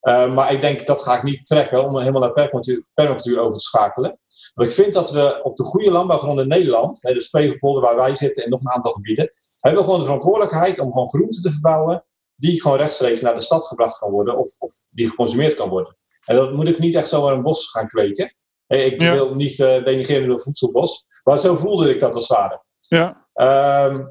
[0.00, 3.58] Eh, maar ik denk dat ga ik niet trekken om helemaal naar permacultuur, permacultuur over
[3.58, 4.18] te schakelen.
[4.54, 7.96] Want ik vind dat we op de goede landbouwgronden in Nederland, hè, dus Flevopolder waar
[7.96, 11.42] wij zitten en nog een aantal gebieden, hebben we gewoon de verantwoordelijkheid om gewoon groenten
[11.42, 15.54] te verbouwen die gewoon rechtstreeks naar de stad gebracht kan worden of, of die geconsumeerd
[15.54, 15.96] kan worden.
[16.24, 18.36] En dat moet ik niet echt zomaar een bos gaan kweken.
[18.68, 19.12] Ik Ja.
[19.12, 22.62] wil niet eh denigreren door voedselbos, maar zo voelde ik dat als het ware.
[22.80, 23.28] Ja.
[23.34, 24.06] Ehm,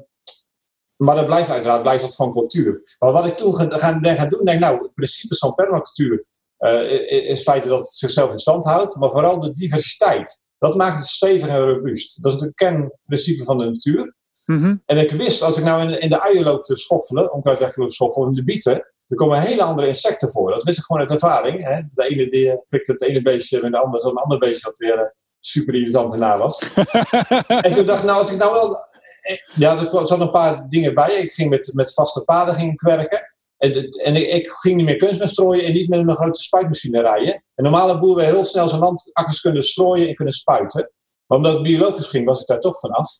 [0.96, 2.96] maar dat blijft uiteraard blijft dat gewoon cultuur.
[2.98, 6.24] Maar wat ik toen ga- gaan, ben gaan doen, denk nou, het principe van permacultuur
[6.64, 6.66] i-
[7.06, 10.42] is het feit dat het zichzelf in stand houdt, maar vooral de diversiteit.
[10.58, 12.22] Dat maakt het stevig en robuust.
[12.22, 14.16] Dat is het kernprincipe van de natuur.
[14.46, 14.76] Mhm.
[14.86, 17.94] En ik wist, als ik nou in, in de uien loop te schoffelen, loop te
[17.94, 20.50] schoffelen, in de bieten, er komen hele andere insecten voor.
[20.50, 21.64] Dat wist ik gewoon uit ervaring.
[21.68, 21.80] Hè?
[21.94, 24.78] De ene die eh, prikt het ene beestje met de andere, zo'n ander beestje dat
[24.78, 25.06] weer eh,
[25.40, 26.62] super irritant erna was.
[27.66, 28.76] En toen dacht ik, nou, als ik nou wel.
[29.22, 31.14] eh, Ja, er kwa- zat een paar dingen bij.
[31.14, 33.32] Ik ging met, met vaste paden ging ik werken.
[33.56, 33.72] En,
[34.04, 37.34] en ik, ik ging niet meer kunstmest strooien en niet met een grote spuitmachine rijden.
[37.54, 40.90] En normale boeren wil heel snel zijn landakkers kunnen strooien en kunnen spuiten.
[41.26, 43.10] Maar omdat het biologisch ging, was ik daar toch van af.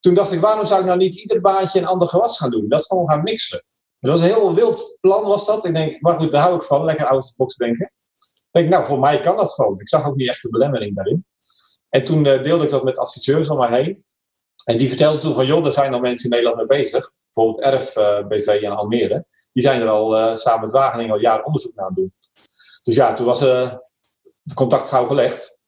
[0.00, 2.68] Toen dacht ik, waarom zou ik nou niet ieder baantje een ander gewas gaan doen?
[2.68, 3.64] Dat gewoon gaan mixen.
[4.02, 5.64] Dat was een heel wild plan, was dat.
[5.64, 6.84] Ik denk, maar goed, daar hou ik van.
[6.84, 7.92] Lekker out box denken.
[8.14, 9.80] Ik denk, nou, voor mij kan dat gewoon.
[9.80, 11.26] Ik zag ook niet echt de belemmering daarin.
[11.88, 14.04] En toen eh, deelde ik dat met adviseurs om mij heen.
[14.64, 17.12] En die vertelden toen van, joh, er zijn al mensen in Nederland mee bezig.
[17.30, 19.26] Bijvoorbeeld RF eh, BV in Almere.
[19.52, 22.14] Die zijn er al eh, samen met Wageningen al jaren onderzoek naar aan doen.
[22.82, 23.86] Dus ja, toen was de
[24.54, 25.60] contact gauw gelegd.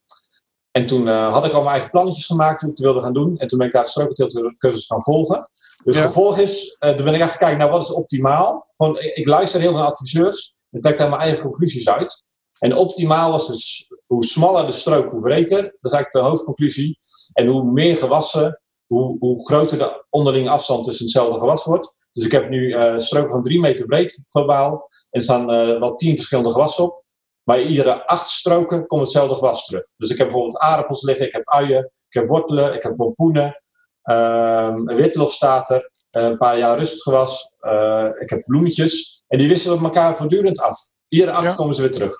[0.71, 3.39] En toen had ik al mijn eigen plannetjes gemaakt hoe ik het wilde gaan doen.
[3.39, 5.51] En toen ben ik daar de strokenteeltcursus gaan volgen.
[5.85, 6.01] Dus Ja.
[6.03, 8.69] het gevolg is, eh toen ben ik echt kijken, nou wat is optimaal?
[8.73, 10.55] Gewoon, ik, ik luister heel veel naar adviseurs.
[10.71, 12.23] En trek daar mijn eigen conclusies uit.
[12.59, 15.57] En optimaal was dus, hoe smaller de strook, hoe beter.
[15.63, 16.99] Dat is eigenlijk de hoofdconclusie.
[17.33, 21.93] En hoe meer gewassen, hoe, hoe groter de onderlinge afstand tussen hetzelfde gewas wordt.
[22.13, 24.71] Dus ik heb nu eh stroken van 3 meter breed globaal.
[25.11, 27.03] En er staan eh, wel 10 verschillende gewassen op.
[27.45, 29.89] Bij iedere acht stroken komt hetzelfde gewas terug.
[29.97, 33.63] Dus ik heb bijvoorbeeld aardappels liggen, ik heb uien, ik heb wortelen, ik heb pompoenen.
[34.05, 37.53] Ehm, een witlof staat er, eh, een paar jaar rustgewas.
[37.61, 39.25] eh, ik heb bloemetjes.
[39.29, 40.79] En die wisselen elkaar voortdurend af.
[41.09, 41.55] Iedere acht Ja.
[41.55, 42.15] komen ze weer terug.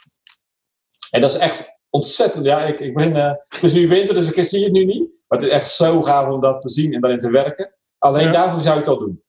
[1.11, 2.45] En dat is echt ontzettend.
[2.45, 5.09] Ja, ik, ik ben, eh, het is nu winter, dus ik zie het nu niet.
[5.29, 7.75] Maar het is echt zo gaaf om dat te zien en daarin te werken.
[7.99, 8.33] Alleen Ja.
[8.33, 9.23] daarvoor zou ik het al doen.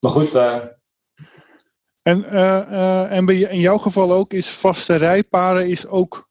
[0.00, 0.34] Maar goed,
[2.02, 2.24] En,
[3.10, 6.28] en bij, in jouw geval ook is vaste rijparen is ook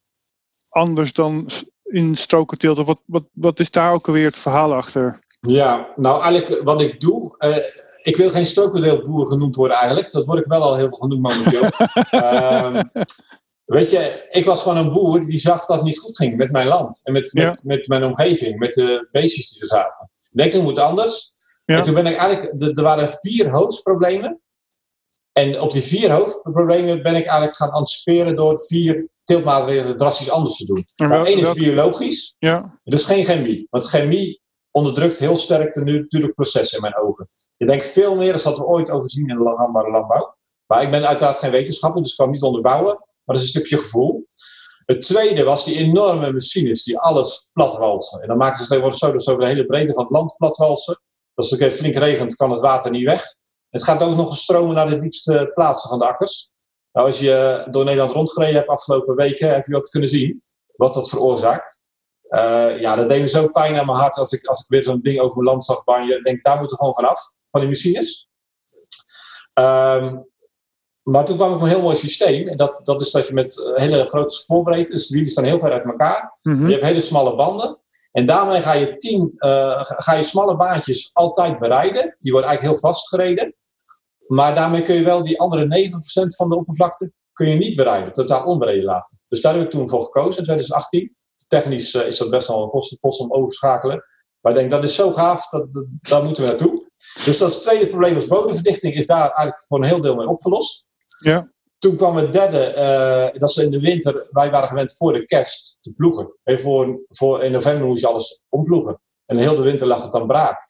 [0.69, 1.49] anders dan
[1.83, 2.77] in strokenteelt.
[2.85, 5.23] Wat, wat, wat is daar ook alweer het verhaal achter?
[5.47, 7.35] Ja, nou eigenlijk wat ik doe.
[7.37, 7.57] eh,
[8.01, 10.11] ik wil geen strokendeelboer genoemd worden eigenlijk.
[10.11, 11.69] Dat word ik wel al heel veel genoemd momenteel.
[12.21, 12.83] Ehm,
[13.65, 16.51] weet je, ik was gewoon een boer die zag dat het niet goed ging met
[16.51, 17.01] mijn land.
[17.03, 17.47] En met, Ja.
[17.47, 20.09] met, met mijn omgeving, met de beestjes die er zaten.
[20.31, 21.33] Ik denk, dat moet anders.
[21.65, 21.77] Ja.
[21.77, 24.39] En toen ben ik eigenlijk, er waren vier hoofdproblemen.
[25.33, 30.57] En op die vier hoofdproblemen ben ik eigenlijk gaan anticiperen door vier teeltmaatregelen drastisch anders
[30.57, 30.85] te doen.
[30.95, 32.35] En Nou, Eén is biologisch.
[32.39, 33.67] ja, Dus geen chemie.
[33.69, 34.41] Want chemie
[34.75, 37.29] onderdrukt heel sterk de natuurlijke processen in mijn ogen.
[37.57, 40.35] Je denkt veel meer dan dat we ooit overzien in de landbouw.
[40.65, 42.93] Maar ik ben uiteraard geen wetenschapper, dus ik kan het niet onderbouwen.
[42.95, 44.25] Maar dat is een stukje gevoel.
[44.85, 48.21] Het tweede was die enorme machines die alles platwalsen.
[48.21, 50.35] En dan maken ze tegenwoordig zo dat ze over de hele breedte van het land
[50.37, 51.01] platwalsen.
[51.33, 53.35] Als het flink regent, kan het water niet weg.
[53.69, 56.51] Het gaat ook nog stromen naar de diepste plaatsen van de akkers.
[56.91, 60.43] Nou, als je door Nederland rondgereden hebt afgelopen weken, heb je wat kunnen zien.
[60.75, 61.84] Wat dat veroorzaakt.
[62.35, 64.83] Eh, ja, dat deed me zo pijn aan mijn hart als ik, als ik weer
[64.83, 66.17] zo'n ding over mijn land zag banjen.
[66.17, 67.19] Ik denk, daar moeten we gewoon vanaf,
[67.51, 68.29] van die machines.
[69.53, 70.17] Ehm,
[71.03, 72.47] maar toen kwam ik op een heel mooi systeem.
[72.47, 75.43] En dat, dat is dat je met eh, hele grote spoorbreedte, dus de wielen staan
[75.43, 76.37] heel ver uit elkaar.
[76.41, 77.79] mhm, Je hebt hele smalle banden.
[78.11, 79.49] En daarmee ga je, tien, eh,
[79.85, 82.17] ga ga je smalle baantjes altijd bereiden.
[82.19, 83.55] Die worden eigenlijk heel vastgereden.
[84.27, 88.13] Maar daarmee kun je wel die andere 9% van de oppervlakte kun je niet bereiden.
[88.13, 89.19] Totaal onbereden laten.
[89.27, 91.15] Dus daar heb ik toen voor gekozen in 2018.
[91.47, 94.03] Technisch eh, is dat best wel een kostenpost om over te schakelen.
[94.39, 96.87] Maar ik denk, dat is zo gaaf, dat, dat, daar moeten we naartoe.
[97.25, 100.15] Dus dat is het tweede probleem was bodemverdichting, is daar eigenlijk voor een heel deel
[100.15, 100.87] mee opgelost.
[101.19, 101.51] Ja.
[101.77, 105.25] Toen kwam het derde, eh, dat is in de winter, wij waren gewend voor de
[105.25, 106.33] kerst te ploegen.
[106.43, 109.01] En voor, voor, in november moest je alles omploegen.
[109.25, 110.69] En heel de winter lag het dan braak.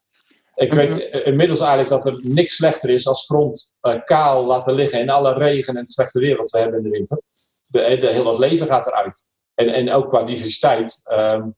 [0.55, 0.77] Ik Mhm.
[0.77, 5.09] weet inmiddels eigenlijk dat er niks slechter is als grond eh, kaal laten liggen in
[5.09, 7.21] alle regen en het slechte weer wat we hebben in de winter.
[7.67, 9.31] De, de, heel dat leven gaat eruit.
[9.55, 11.49] En, en ook qua diversiteit, ehm,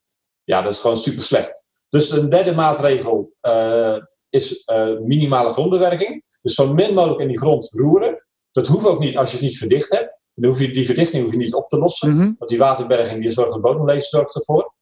[0.43, 1.65] ja, dat is gewoon super slecht.
[1.89, 3.97] Dus een derde maatregel eh,
[4.29, 6.23] is eh, minimale grondbewerking.
[6.41, 8.25] Dus zo min mogelijk in die grond roeren.
[8.51, 10.15] Dat hoeft ook niet als je het niet verdicht hebt.
[10.33, 12.15] Dan hoef je, die verdichting hoef je niet op te lossen.
[12.15, 12.33] Mhm.
[12.37, 14.73] Want die waterberging die zorgt, de bodemlezen zorgt ervoor.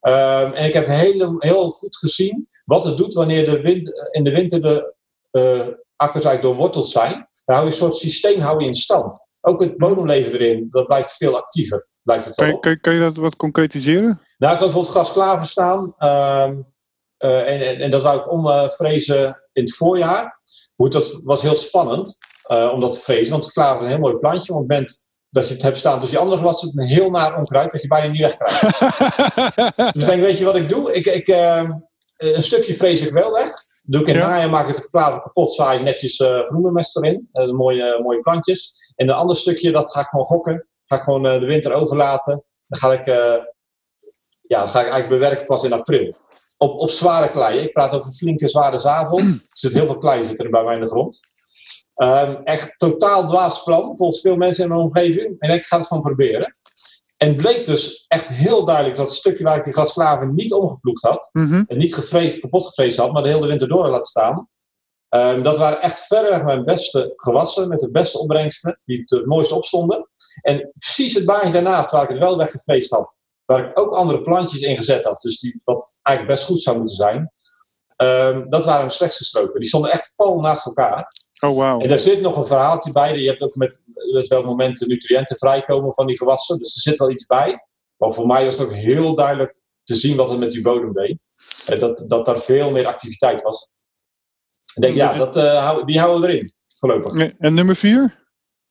[0.00, 4.24] Ehm, en ik heb heel, heel goed gezien wat het doet wanneer de wind, in
[4.24, 4.94] de winter de
[5.30, 7.28] eh, akkers eigenlijk doorworteld zijn.
[7.44, 9.26] Dan hou je een soort systeem hou je in stand.
[9.40, 11.86] Ook het bodemleven erin, dat blijft veel actiever.
[12.04, 12.60] Blijkt het Kan, je- op.
[12.62, 14.20] kan, je- kan je dat wat concretiseren?
[14.38, 15.94] Nou, ik had bijvoorbeeld grasklaver staan.
[15.96, 16.56] ehm,
[17.16, 20.40] eh, en, en, en dat wou ik omvrezen in het voorjaar.
[20.74, 23.30] Hoe dat was heel spannend eh, om dat te vrezen.
[23.32, 24.52] Want het klaver is een heel mooi plantje.
[24.52, 26.96] Op het moment dat je het hebt staan tussen die andere gewassen, is het een
[26.96, 28.62] heel naar onkruid dat je bijna niet wegkrijgt.
[29.94, 30.92] Dus ik denk, weet je wat ik doe?
[30.94, 31.72] Ik, ik, ehm,
[32.16, 33.50] een stukje vrees ik wel weg.
[33.82, 34.26] Doe ik in Ja.
[34.28, 37.28] najaar, maak ik het klaver kapot, zaai ik netjes eh groenbemest erin.
[37.32, 38.92] Mooie, mooie plantjes.
[38.96, 40.66] En een ander stukje, dat ga ik gewoon gokken.
[40.86, 42.44] Ga ik gewoon eh, de winter overlaten.
[42.66, 43.44] Dan ga ik, eh,
[44.42, 46.14] ja, dan ga ik eigenlijk bewerken pas in april.
[46.56, 47.58] Op, op zware klei.
[47.58, 49.18] Ik praat over flinke, zware zavel.
[49.18, 51.20] Er zit heel veel klei zit er bij mij in de grond.
[51.94, 55.34] Ehm, echt totaal dwaas plan, volgens veel mensen in mijn omgeving.
[55.38, 56.56] En ik ga het gewoon proberen.
[57.16, 60.52] En het bleek dus echt heel duidelijk dat het stukje waar ik die grasklaver niet
[60.52, 61.62] omgeploegd had, Mhm.
[61.66, 64.48] en niet gevreesd, kapot gevreesd had, maar de hele winter door laten staan.
[65.08, 69.26] Ehm, dat waren echt verreweg mijn beste gewassen, met de beste opbrengsten, die het het
[69.26, 70.08] mooiste opstonden.
[70.42, 74.20] En precies het baantje daarnaast, waar ik het wel weggevreesd had, waar ik ook andere
[74.20, 77.32] plantjes in gezet had, dus die, wat eigenlijk best goed zou moeten zijn,
[77.96, 79.60] ehm, dat waren mijn slechtste stroken.
[79.60, 81.22] Die stonden echt pal naast elkaar.
[81.40, 81.80] Oh, wauw.
[81.80, 83.18] En daar zit nog een verhaaltje bij.
[83.18, 83.80] Je hebt ook met
[84.14, 86.58] met welk moment de nutriënten vrijkomen van die gewassen.
[86.58, 87.66] Dus er zit wel iets bij.
[87.96, 90.92] Maar voor mij was het ook heel duidelijk te zien wat het met die bodem
[90.92, 91.18] deed.
[91.66, 93.68] En dat, dat daar veel meer activiteit was.
[94.74, 97.34] Ik denk, ja, dat, eh, die houden we erin, voorlopig.
[97.38, 98.23] En nummer vier?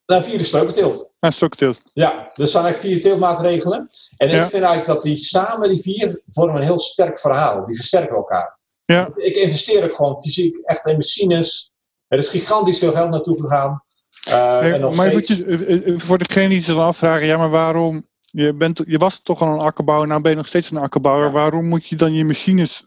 [0.06, 1.12] Nou, vierde strokenteelt.
[1.20, 1.80] Ah, stokteelt.
[1.94, 3.89] Ja, er zijn eigenlijk vier teeltmaatregelen.
[4.18, 4.42] En ik Ja.
[4.48, 7.66] vind eigenlijk dat die samen, die vier, vormen een heel sterk verhaal.
[7.66, 8.60] Die versterken elkaar.
[8.84, 9.10] Ja.
[9.16, 11.72] Ik investeer ook gewoon fysiek echt in machines.
[12.08, 13.84] Er is gigantisch veel geld naartoe gegaan.
[14.24, 15.30] Eh, Nee, en nog maar steeds...
[15.30, 18.08] eventjes, eh, eh, voor degene die zich dan afvragen, ja, maar waarom?
[18.22, 21.26] Je, bent, je was toch al een akkerbouwer, nou ben je nog steeds een akkerbouwer.
[21.26, 21.32] Ja.
[21.32, 22.84] Waarom moet je dan je machines,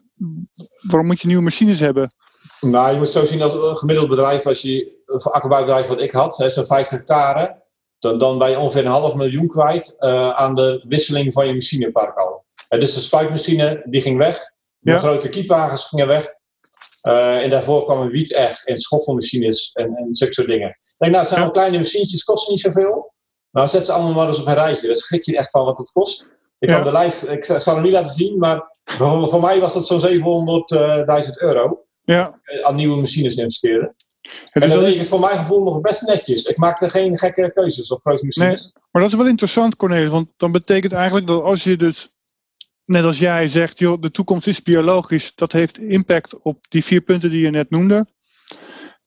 [0.81, 2.11] waarom moet je nieuwe machines hebben?
[2.61, 6.13] Nou, je moet zo zien dat een gemiddeld bedrijf, als je een akkerbouwbedrijf wat ik
[6.13, 7.63] had, zo'n 50 hectare,
[7.99, 11.53] dan, dan ben je ongeveer een half miljoen kwijt eh, aan de wisseling van je
[11.53, 12.45] machinepark al.
[12.69, 14.39] Eh, dus de spuitmachine, die ging weg.
[14.79, 14.99] De Ja.
[14.99, 16.35] grote kiepwagens gingen weg.
[17.01, 20.69] Eh, en daarvoor kwamen wieteg en schoffelmachines en, en zulke soort dingen.
[20.69, 21.47] Ik denk, nou, het zijn Ja.
[21.47, 23.15] wel kleine machientjes, kosten niet zoveel.
[23.51, 24.87] Nou, zet ze allemaal maar eens op een rijtje.
[24.87, 26.31] Dan schrik je echt van wat het kost.
[26.59, 26.75] Ik Ja.
[26.75, 29.87] kan de lijst, ik zal hem niet laten zien, maar voor, voor mij was dat
[29.87, 33.95] zo'n 700.000 euro Ja, aan nieuwe machines investeren.
[34.51, 36.45] En dus dat is- voor mijn gevoel nog best netjes.
[36.45, 38.73] Ik maakte geen gekke keuzes op grote machines.
[38.91, 42.09] maar dat is wel interessant, Cornelis, want dan betekent eigenlijk dat als je dus,
[42.85, 47.01] net als jij zegt, joh, de toekomst is biologisch, dat heeft impact op die vier
[47.01, 48.07] punten die je net noemde.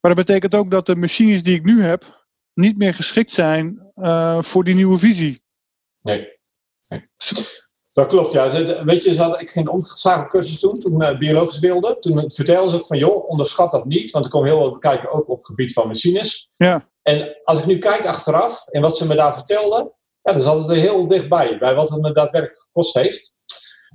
[0.02, 3.92] Maar dat betekent ook dat de machines die ik nu heb, niet meer geschikt zijn
[3.94, 5.44] eh, voor die nieuwe visie.
[6.02, 6.28] Nee.
[6.90, 7.10] nee.
[8.00, 8.52] Dat klopt, ja.
[8.84, 11.98] Weet je, hadden, ik ging een omgeslagen cursus doen, toen ik biologisch wilde.
[12.00, 14.12] Toen vertelden ze ook van, joh, onderschat dat niet.
[14.12, 16.50] Want er komen heel wat kijken ook op het gebied van machines.
[16.54, 20.42] Ja, En als ik nu kijk achteraf en wat ze me daar vertelden, ja, dan
[20.42, 23.36] zat het er heel dichtbij, bij wat het me daadwerkelijk gekost heeft.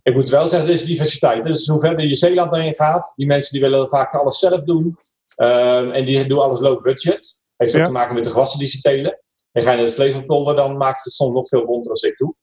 [0.03, 1.45] Ik moet wel zeggen, er is diversiteit.
[1.45, 4.99] Dus hoe verder je Zeeland heen gaat, die mensen die willen vaak alles zelf doen.
[5.37, 7.41] Ehm, en die doen alles low budget.
[7.57, 7.87] Heeft ook Ja.
[7.87, 9.19] te maken met de gewassen die ze telen.
[9.53, 12.17] En ga je naar het Flevopolder, dan maakt het soms nog veel bonter als ik
[12.17, 12.35] doe.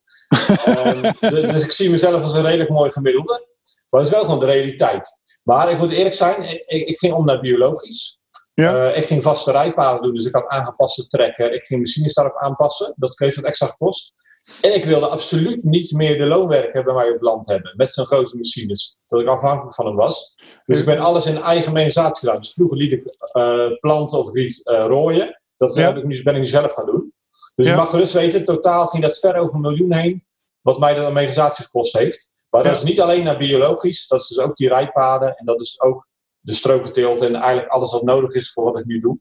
[0.64, 3.46] Ehm, de- dus ik zie mezelf als een redelijk mooi gemiddelde.
[3.90, 5.20] Maar dat is wel gewoon de realiteit.
[5.42, 8.18] Maar ik moet eerlijk zijn, ik, ik ging om naar biologisch.
[8.54, 8.90] Ja.
[8.90, 11.52] Eh, ik ging vaste rijpaden doen, dus ik had aangepaste trekker.
[11.52, 12.94] Ik ging machines daarop aanpassen.
[12.96, 14.12] Dat heeft wat extra gekost.
[14.60, 17.72] En ik wilde absoluut niet meer de loonwerker bij mij op land hebben.
[17.76, 18.96] Met zo'n grote machines.
[19.08, 20.34] Dat ik afhankelijk van hem was.
[20.64, 22.40] Dus ik ben alles in eigen mechanisatie gedaan.
[22.40, 25.40] Dus vroeger liet ik eh, planten of ik liet eh, rooien.
[25.56, 25.92] Dat Ja.
[25.92, 27.12] ben ik nu zelf gaan doen.
[27.54, 27.72] Dus Ja.
[27.72, 30.24] je mag gerust weten, totaal ging dat ver over een miljoen heen.
[30.60, 32.30] Wat mij aan mechanisatie gekost heeft.
[32.50, 34.06] Maar dat is niet alleen naar biologisch.
[34.06, 35.36] Dat is dus ook die rijpaden.
[35.36, 36.06] En dat is ook
[36.40, 37.20] de strokenteelt.
[37.20, 39.18] En eigenlijk alles wat nodig is voor wat ik nu doe.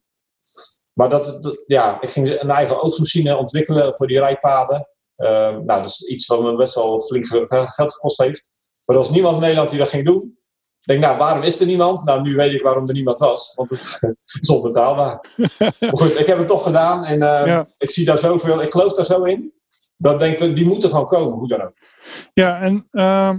[0.93, 4.87] Maar dat, dat- ja, ik ging een eigen oogstmachine ontwikkelen voor die rijpaden.
[5.15, 8.51] Ehm, nou, dat is iets wat me best wel flink geld gekost heeft.
[8.85, 10.39] Maar er was niemand in Nederland die dat ging doen.
[10.81, 12.03] Ik denk, nou, waarom is er niemand?
[12.03, 13.53] Nou, nu weet ik waarom er niemand was.
[13.55, 13.99] Want het
[14.41, 15.25] is onbetaalbaar.
[15.59, 17.05] maar goed, ik heb het toch gedaan.
[17.05, 17.67] En uh, ja.
[17.77, 19.53] ik zie daar zoveel, ik geloof daar zo in.
[19.97, 21.73] Dat denk ik, die moeten gewoon komen, hoe dan ook.
[22.33, 23.33] Ja, en uh,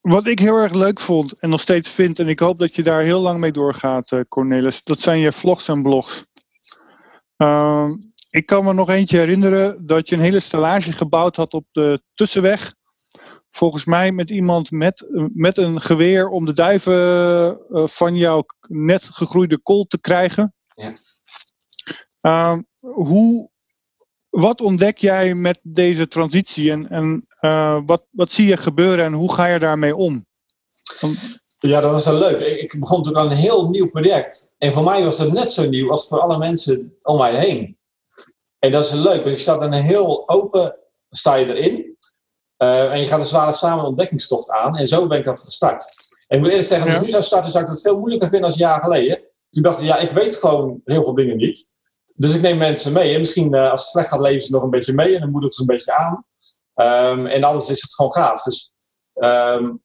[0.00, 2.82] wat ik heel erg leuk vond en nog steeds vind, en ik hoop dat je
[2.82, 6.24] daar heel lang mee doorgaat, uh, Cornelis, dat zijn je vlogs en blogs.
[7.36, 7.90] Uh,
[8.30, 12.02] ik kan me nog eentje herinneren dat je een hele stellage gebouwd had op de
[12.14, 12.74] tussenweg.
[13.52, 19.02] Volgens mij met iemand met, met een geweer om de duiven uh, van jouw net
[19.02, 20.54] gegroeide kool te krijgen.
[20.74, 20.92] Ja.
[22.20, 23.50] Uh, hoe,
[24.28, 29.12] wat ontdek jij met deze transitie en, en uh, wat, wat zie je gebeuren en
[29.12, 30.26] hoe ga je daarmee om?
[31.00, 31.40] Want...
[31.58, 32.40] Ja, dat was wel leuk.
[32.40, 34.54] Ik, ik begon natuurlijk aan een heel nieuw project.
[34.58, 37.78] En voor mij was het net zo nieuw als voor alle mensen om mij heen.
[38.58, 40.76] En dat is leuk, want je staat in een heel open,
[41.10, 41.91] sta je erin.
[42.62, 44.76] Uh, en je gaat een zware samen ontdekkingstocht aan.
[44.76, 45.84] En zo ben ik dat gestart.
[46.28, 48.28] En ik moet eerlijk zeggen, als ik nu zou starten, zou ik dat veel moeilijker
[48.28, 49.20] vinden als een jaar geleden.
[49.50, 51.76] Ik dacht, ja, ik weet gewoon heel veel dingen niet.
[52.16, 53.14] Dus ik neem mensen mee.
[53.14, 55.14] En misschien uh, als het slecht gaat, leven ze nog een beetje mee.
[55.14, 56.24] En dan moedig ik ze een beetje aan.
[56.74, 58.42] Um, en anders is het gewoon gaaf.
[58.42, 58.74] Dus
[59.14, 59.82] um,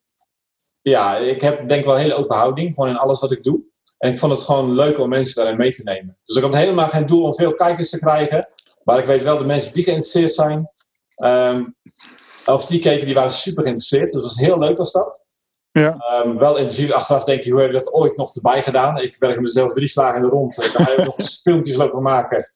[0.81, 2.73] ja, ik heb denk wel een hele open houding.
[2.73, 3.61] Gewoon in alles wat ik doe.
[3.97, 6.17] En ik vond het gewoon leuk om mensen daarin mee te nemen.
[6.23, 8.49] Dus ik had helemaal geen doel om veel kijkers te krijgen.
[8.83, 10.71] Maar ik weet wel de mensen die geïnteresseerd zijn.
[11.23, 11.75] Um,
[12.47, 14.11] of die keken, die waren super geïnteresseerd.
[14.11, 15.25] Dus dat was heel leuk was dat.
[15.71, 16.21] Ja.
[16.25, 18.97] Um, wel intensief achteraf denk je, hoe heb je dat ooit nog erbij gedaan?
[18.97, 20.63] Ik werk mezelf drie slagen in de rond.
[20.63, 22.51] Ik heb nog eens filmpjes lopen maken.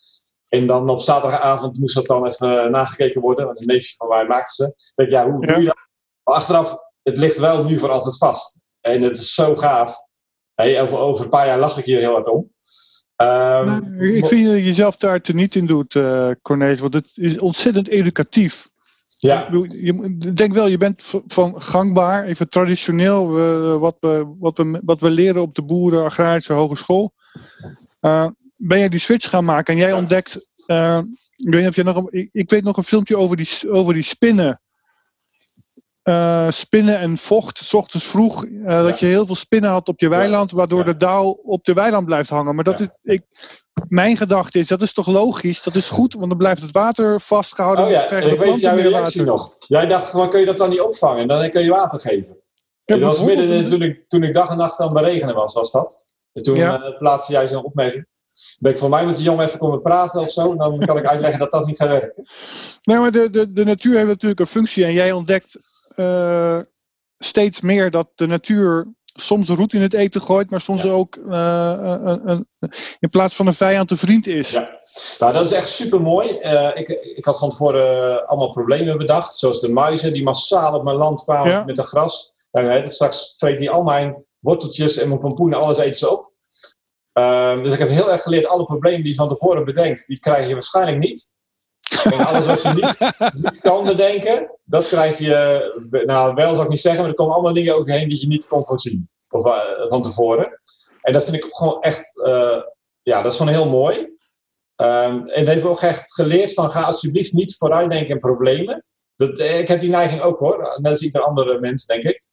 [0.47, 3.45] En dan op zaterdagavond moest dat dan even nagekeken worden.
[3.45, 4.65] Want een neefje van mij maakte ze.
[4.65, 5.89] Ik denk, ja, hoe doe je dat?
[6.23, 8.65] Maar achteraf, het ligt wel nu voor altijd vast.
[8.81, 9.95] En het is zo gaaf.
[10.53, 12.51] Hey, over, over een paar jaar lach ik hier heel hard om.
[13.15, 16.79] Um, ik vind dat je jezelf daar te niet in doet, uh, Cornelis.
[16.79, 18.69] Want het is ontzettend educatief.
[19.21, 19.51] Ja.
[19.51, 25.01] Ik denk wel, je bent van gangbaar, even traditioneel, uh, wat, we, wat, we, wat
[25.01, 27.13] we leren op de boeren agrarische hogeschool.
[28.01, 31.01] Uh, ben jij die switch gaan maken en jij ontdekt, uh,
[31.35, 34.03] ik, weet of je nog een, ik, weet nog een filmpje over die, over die
[34.03, 34.61] spinnen.
[36.49, 38.83] Spinnen en vocht, s ochtends vroeg, ja.
[38.83, 40.85] dat je heel veel spinnen had op je weiland, waardoor ja.
[40.85, 42.55] de dauw op de weiland blijft hangen.
[42.55, 43.23] Maar dat is, ik,
[43.87, 47.21] mijn gedachte is, dat is toch logisch, dat is goed, want dan blijft het water
[47.21, 47.85] vastgehouden.
[47.85, 49.55] Oh ja, en ik weet jouw reactie nog.
[49.59, 52.37] Jij dacht, van, kun je dat dan niet opvangen en dan kun je water geven.
[52.85, 55.35] Ja, dat was midden in, toen, ik, toen ik dag en nacht aan het beregenen
[55.35, 56.05] was, was dat.
[56.33, 56.79] En toen ja.
[56.79, 58.09] uh, plaatste jij zo'n opmerking.
[58.59, 61.07] Ben ik voor mij met de jongen even komen praten of zo, dan kan ik
[61.07, 62.23] uitleggen dat dat niet gaat werken.
[62.83, 65.59] Nee, maar de, de, de natuur heeft natuurlijk een functie en jij ontdekt
[65.95, 66.59] uh,
[67.17, 70.89] steeds meer dat de natuur soms een roet in het eten gooit, maar soms ja.
[70.89, 72.39] ook uh, uh, uh,
[72.99, 74.51] in plaats van een vijand een vriend is.
[74.51, 74.79] Ja,
[75.19, 76.27] nou, dat is echt super mooi.
[76.73, 80.95] ik, ik had van tevoren allemaal problemen bedacht, zoals de muizen die massaal op mijn
[80.95, 81.63] land kwamen ja.
[81.63, 82.33] met het gras.
[82.51, 86.31] En, straks vreet die al mijn worteltjes en mijn pompoenen, alles eten ze op.
[87.13, 90.19] Um, dus ik heb heel erg geleerd, alle problemen die je van tevoren bedenkt, die
[90.19, 91.33] krijg je waarschijnlijk niet.
[92.03, 96.69] En alles wat je niet, niet kan bedenken, dat krijg je, nou wel zou ik
[96.69, 99.09] niet zeggen, maar er komen allemaal dingen overheen die je niet kon voorzien.
[99.29, 100.59] Of uh, van tevoren.
[101.01, 102.57] En dat vind ik gewoon echt, uh,
[103.01, 103.97] ja, dat is gewoon heel mooi.
[104.75, 108.85] Um, en dat heeft ook echt geleerd van ga alsjeblieft niet vooruitdenken in problemen.
[109.15, 112.27] Dat, ik heb die neiging ook hoor, net als ieder andere mens denk ik.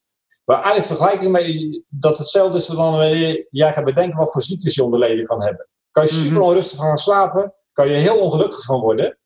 [0.44, 4.42] Maar eigenlijk vergelijk ik met dat hetzelfde is dan wanneer jij gaat bedenken wat voor
[4.42, 5.68] ziektes je onder leden kan hebben.
[5.90, 9.18] Kan je super onrustig gaan slapen, kan je heel ongelukkig van worden.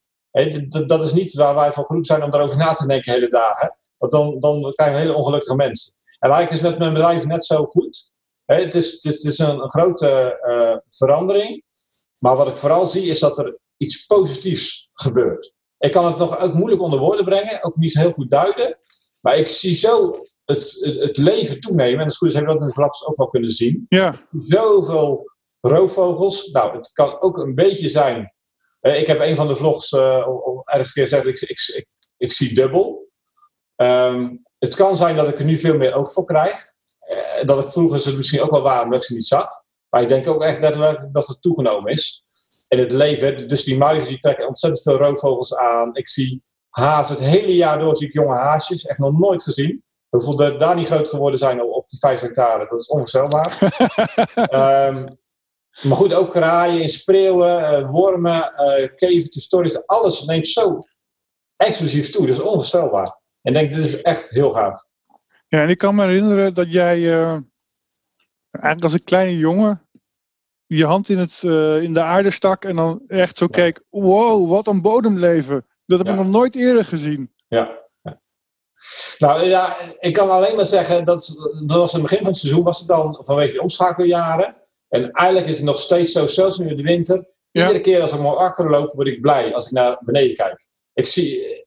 [0.86, 3.76] Dat is niet waar wij van groep zijn om daarover na te denken hele dagen.
[3.98, 5.94] Want dan, dan krijgen we hele ongelukkige mensen.
[6.18, 8.12] En eigenlijk is met mijn bedrijf net zo goed.
[8.44, 11.64] He, het, is, het, is, het is een, een grote uh, verandering.
[12.18, 15.54] Maar wat ik vooral zie is dat er iets positiefs gebeurt.
[15.78, 18.78] Ik kan het nog ook moeilijk onder woorden brengen, ook niet heel goed duiden.
[19.20, 21.98] Maar ik zie zo het, het, het leven toenemen.
[21.98, 23.84] En als het goed is, hebben we dat in de flaps ook wel kunnen zien.
[23.88, 24.28] Ja.
[24.46, 26.50] Zoveel roofvogels.
[26.50, 28.31] Nou, het kan ook een beetje zijn
[28.82, 30.26] ik heb een van de vlogs uh,
[30.64, 31.86] ergens keer gezegd, ik, ik, ik,
[32.16, 33.08] ik zie dubbel.
[33.76, 36.72] Um, het kan zijn dat ik er nu veel meer oog voor krijg.
[37.10, 39.48] Uh, dat ik vroeger ze misschien ook wel waren, maar ik ze niet zag.
[39.88, 42.22] Maar ik denk ook echt dat, dat het toegenomen is.
[42.68, 45.96] In het leven, dus die muizen die trekken ontzettend veel roofvogels aan.
[45.96, 48.86] Ik zie hazen, het hele jaar door zie ik jonge haasjes.
[48.86, 49.84] Echt nog nooit gezien.
[50.08, 53.58] Hoeveel daar niet groot geworden zijn op die vijf hectare, dat is onvoorstelbaar.
[54.88, 55.06] um,
[55.80, 60.80] Maar goed, ook kraaien, spreeuwen, uh, wormen, uh, kevertjes, alles neemt zo
[61.56, 62.26] explosief toe.
[62.26, 63.20] Dat is onvoorstelbaar.
[63.42, 64.84] En ik denk, dit is echt heel gaaf.
[65.48, 67.38] Ja, en ik kan me herinneren dat jij uh,
[68.50, 69.86] eigenlijk als een kleine jongen
[70.66, 71.42] je hand in, het,
[71.82, 73.50] in de aarde stak en dan echt zo ja.
[73.50, 75.66] keek, wow, wat een bodemleven.
[75.86, 76.12] Dat heb ja.
[76.12, 77.32] ik nog nooit eerder gezien.
[77.48, 77.78] Ja.
[78.02, 78.20] ja.
[79.18, 81.34] Nou ja, ik kan alleen maar zeggen dat,
[81.66, 84.56] dat was in het begin van het seizoen was het dan vanwege de omschakeljaren.
[84.92, 87.26] En eigenlijk is het nog steeds zo, zelfs nu in de winter.
[87.52, 90.66] Iedere keer als ik mooi akker loop, word ik blij als ik naar beneden kijk.
[90.92, 91.64] Ik zie,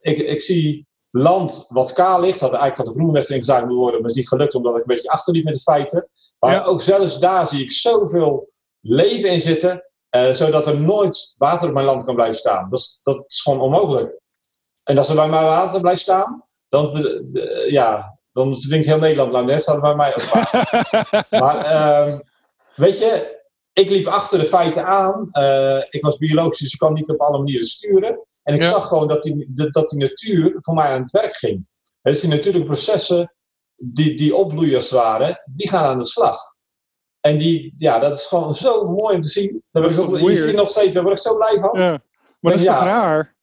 [0.00, 2.40] ik, ik zie land wat kaal ligt.
[2.40, 5.08] Had eigenlijk had de ingezaaid moeten worden, maar is niet gelukt omdat ik een beetje
[5.08, 6.08] achterliep met de feiten.
[6.38, 8.48] Maar ook zelfs daar zie ik zoveel
[8.80, 9.84] leven in zitten,
[10.16, 12.68] uh, zodat er nooit water op mijn land kan blijven staan.
[12.68, 14.20] Dat is, dat is gewoon onmogelijk.
[14.84, 19.32] En als er bij mij water blijft staan, dan, uh, ja, dan verdrinkt heel Nederland
[19.32, 19.46] lang.
[19.46, 21.26] Net staat bij mij ook water.
[21.42, 22.18] maar uh,
[22.76, 23.40] weet je,
[23.72, 25.28] ik liep achter de feiten aan.
[25.32, 28.26] Uh, ik was biologisch, dus ik kan niet op alle manieren sturen.
[28.42, 28.70] En ik ja.
[28.70, 31.66] zag gewoon dat die, dat die natuur voor mij aan het werk ging.
[32.02, 33.34] Dus die natuurlijke processen
[33.76, 36.38] die, die opbloeiers waren, die gaan aan de slag.
[37.20, 39.62] En die, ja, dat is gewoon zo mooi om te zien.
[39.70, 41.80] Daar word ik ook, nog steeds, daar word ik zo blij van.
[41.80, 42.02] Ja.
[42.40, 43.35] Maar dat is ja, raar?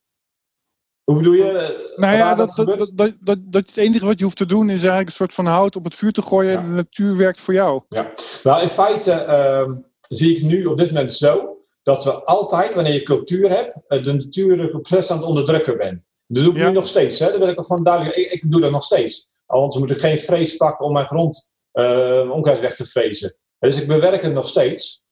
[1.04, 1.92] Hoe bedoel je?
[1.96, 4.70] Nou ja, dat, dat, dat, dat, dat, dat het enige wat je hoeft te doen
[4.70, 6.58] is eigenlijk een soort van hout op het vuur te gooien ja.
[6.58, 7.82] en de natuur werkt voor jou.
[7.88, 8.08] Ja,
[8.44, 12.94] nou in feite uh, zie ik nu op dit moment zo dat we altijd, wanneer
[12.94, 16.02] je cultuur hebt, de natuurlijke proces aan het onderdrukken bent.
[16.28, 16.68] Dat doe ik ja.
[16.68, 17.20] nu nog steeds.
[17.20, 17.32] Hè?
[17.32, 18.16] Dat wil ik ook gewoon duidelijk.
[18.16, 19.28] Ik, ik doe dat nog steeds.
[19.46, 23.36] Anders moet ik geen vrees pakken om mijn grond uh, onkruid weg te vrezen.
[23.60, 25.04] Dus ik bewerk het nog steeds.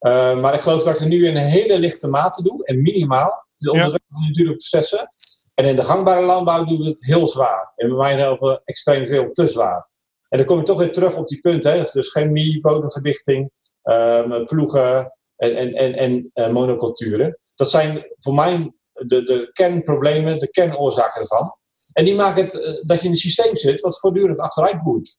[0.00, 2.82] Uh, maar ik geloof dat ik het nu in een hele lichte mate doe en
[2.82, 3.46] minimaal.
[3.56, 5.12] De onderdrukken van natuurlijke processen.
[5.54, 7.72] En in de gangbare landbouw doen we het heel zwaar.
[7.76, 9.88] En bij mij extreem veel te zwaar.
[10.28, 11.86] En dan kom ik toch weer terug op die punten.
[11.92, 13.50] Dus chemie, bodemverdichting,
[13.82, 17.38] um, ploegen en, en, en, en uh, monoculturen.
[17.54, 21.56] Dat zijn voor mij de, de kernproblemen, de kernoorzaken ervan.
[21.92, 25.16] En die maken het uh, dat je in een systeem zit wat voortdurend achteruit boert.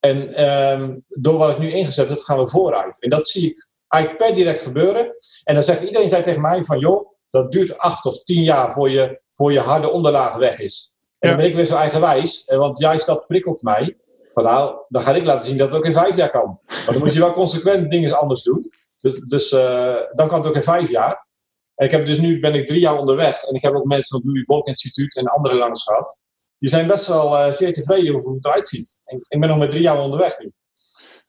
[0.00, 3.00] En um, door wat ik nu ingezet heb, gaan we vooruit.
[3.00, 5.14] En dat zie ik eigenlijk per direct gebeuren.
[5.44, 8.72] En dan zegt iedereen zei tegen mij van joh, dat duurt acht of tien jaar
[8.72, 10.92] voor je, voor je harde onderlaag weg is.
[11.18, 11.28] En ja.
[11.28, 13.96] dan ben ik weer zo eigenwijs, want juist dat prikkelt mij.
[14.34, 16.58] Van nou, dan ga ik laten zien dat het ook in vijf jaar kan.
[16.66, 18.72] Maar dan moet je wel consequent dingen anders doen.
[18.96, 21.26] Dus, dus uh, dan kan het ook in vijf jaar.
[21.74, 23.42] En ik heb dus nu ben ik drie jaar onderweg.
[23.42, 26.20] En ik heb ook mensen van het Louis Bolk Instituut en andere langs gehad.
[26.58, 28.98] Die zijn best wel uh, zeer tevreden over hoe het eruit ziet.
[29.04, 30.52] En ik ben nog met drie jaar onderweg nu.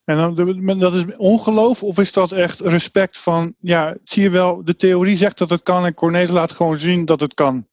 [0.05, 4.65] En dan, dat is ongeloof of is dat echt respect van, ja, zie je wel,
[4.65, 7.67] de theorie zegt dat het kan en Cornelis laat gewoon zien dat het kan?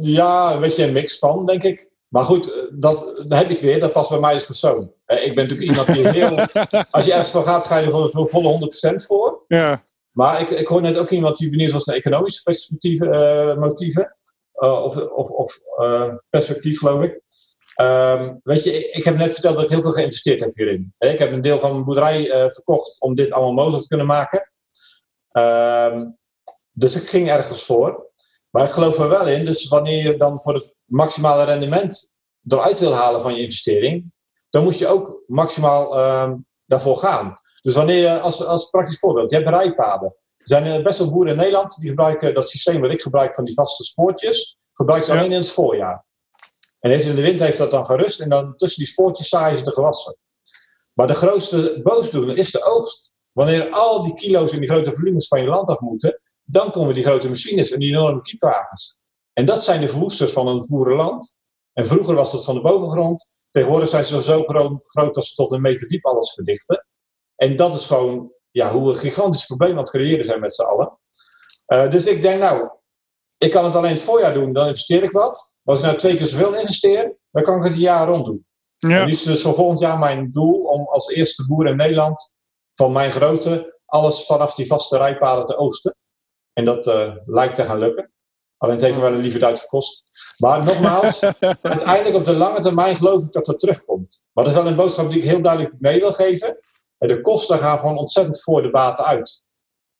[0.00, 1.88] Ja, een beetje een mix van, denk ik.
[2.08, 4.92] Maar goed, dat, dat heb ik weer, dat past bij mij als persoon.
[5.06, 6.36] Ik ben natuurlijk iemand die heel.
[6.90, 9.44] Als je ergens voor gaat, ga je er voor volle 100% voor.
[9.48, 9.82] Ja.
[10.10, 14.12] Maar ik, ik hoor net ook iemand die benieuwd was naar economische perspectieven, uh, motieven.
[14.54, 17.18] Uh, of of, of uh, perspectief, geloof ik.
[17.80, 20.94] Um, weet je, ik, heb net verteld dat ik heel veel geïnvesteerd heb hierin.
[20.98, 24.50] Ik heb een deel van mijn boerderij verkocht om dit allemaal mogelijk te kunnen maken.
[25.32, 26.18] Um,
[26.72, 28.06] dus ik ging ergens voor.
[28.50, 32.10] Maar ik geloof er wel in, dus wanneer je dan voor het maximale rendement
[32.46, 34.12] eruit wil halen van je investering,
[34.50, 36.32] dan moet je ook maximaal uh,
[36.66, 37.40] daarvoor gaan.
[37.62, 40.14] Dus wanneer je, als, als praktisch voorbeeld, je hebt rijpaden.
[40.36, 43.44] Er zijn best wel boeren in Nederland die gebruiken dat systeem wat ik gebruik van
[43.44, 46.04] die vaste spoortjes, gebruiken ze alleen in het voorjaar.
[46.80, 49.64] En in de winter heeft dat dan gerust en dan tussen die spoortjes zaaien ze
[49.64, 50.16] de gewassen.
[50.92, 53.12] Maar de grootste boosdoener is de oogst.
[53.32, 56.94] Wanneer al die kilo's en die grote volumes van je land af moeten, dan komen
[56.94, 58.96] die grote machines en die enorme kiepwagens.
[59.32, 61.34] En dat zijn de verwoesters van het boerenland.
[61.72, 63.36] En vroeger was dat van de bovengrond.
[63.50, 66.86] Tegenwoordig zijn ze zo groot, dat ze tot een meter diep alles verdichten.
[67.36, 70.54] En dat is gewoon ja, hoe we een gigantisch probleem aan het creëren zijn met
[70.54, 70.98] z'n allen.
[71.66, 72.70] Uh, dus ik denk, nou,
[73.36, 75.52] ik kan het alleen het voorjaar doen, dan investeer ik wat.
[75.70, 78.46] Als ik nou twee keer zoveel investeer, dan kan ik het een jaar rond doen.
[78.76, 78.98] Ja.
[78.98, 82.34] En nu is dus voor volgend jaar mijn doel om als eerste boer in Nederland
[82.74, 85.96] van mijn grootte alles vanaf die vaste rijpaden te oosten.
[86.52, 88.12] En dat uh, lijkt te gaan lukken.
[88.56, 90.02] Alleen het heeft me wel een lieve tijd gekost.
[90.36, 91.20] Maar nogmaals,
[91.60, 94.22] uiteindelijk op de lange termijn geloof ik dat dat terugkomt.
[94.32, 96.58] Maar dat is wel een boodschap die ik heel duidelijk mee wil geven.
[96.98, 99.42] De kosten gaan gewoon ontzettend voor de baten uit.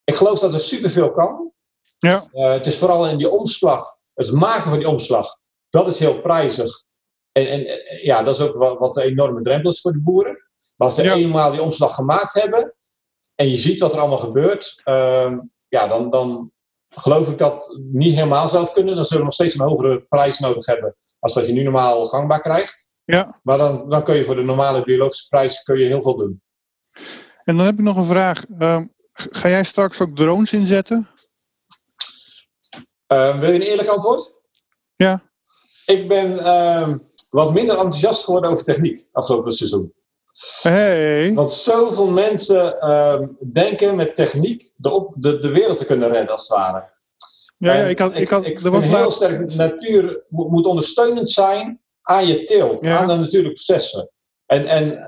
[0.05, 1.53] Ik geloof dat er superveel kan.
[1.99, 2.25] Ja.
[2.33, 5.39] Uh, het is vooral in die omslag, het maken van die omslag,
[5.71, 6.85] dat is heel prijzig.
[7.33, 10.49] En, en ja, dat is ook wat, wat een enorme drempel is voor de boeren.
[10.77, 11.15] Maar als ze ja.
[11.15, 12.75] eenmaal die omslag gemaakt hebben
[13.35, 15.33] en je ziet wat er allemaal gebeurt, uh,
[15.69, 16.53] ja, dan, dan
[16.89, 18.95] geloof ik dat niet helemaal zelf kunnen.
[18.95, 22.07] Dan zullen we nog steeds een hogere prijs nodig hebben als dat je nu normaal
[22.07, 22.91] gangbaar krijgt.
[23.05, 23.41] Ja.
[23.43, 26.43] Maar dan, dan kun je voor de normale biologische prijs kun je heel veel doen.
[27.45, 28.45] En dan heb ik nog een vraag.
[28.49, 31.09] Uh, ga jij straks ook drones inzetten?
[33.09, 34.35] Uh, wil je een eerlijk antwoord?
[34.97, 35.30] Ja.
[35.91, 36.95] Ik ben uh,
[37.31, 39.93] wat minder enthousiast geworden over techniek afgelopen seizoen.
[40.63, 41.35] Hey.
[41.35, 43.23] Want zoveel mensen uh,
[43.53, 46.91] denken met techniek de, op, de, de wereld te kunnen redden, als het ware.
[47.59, 52.27] Ja, ja ik had, ik, had, ik heel sterk, natuur moet, moet, ondersteunend zijn aan
[52.27, 54.11] je teelt, aan de natuurlijke processen.
[54.47, 54.99] En, en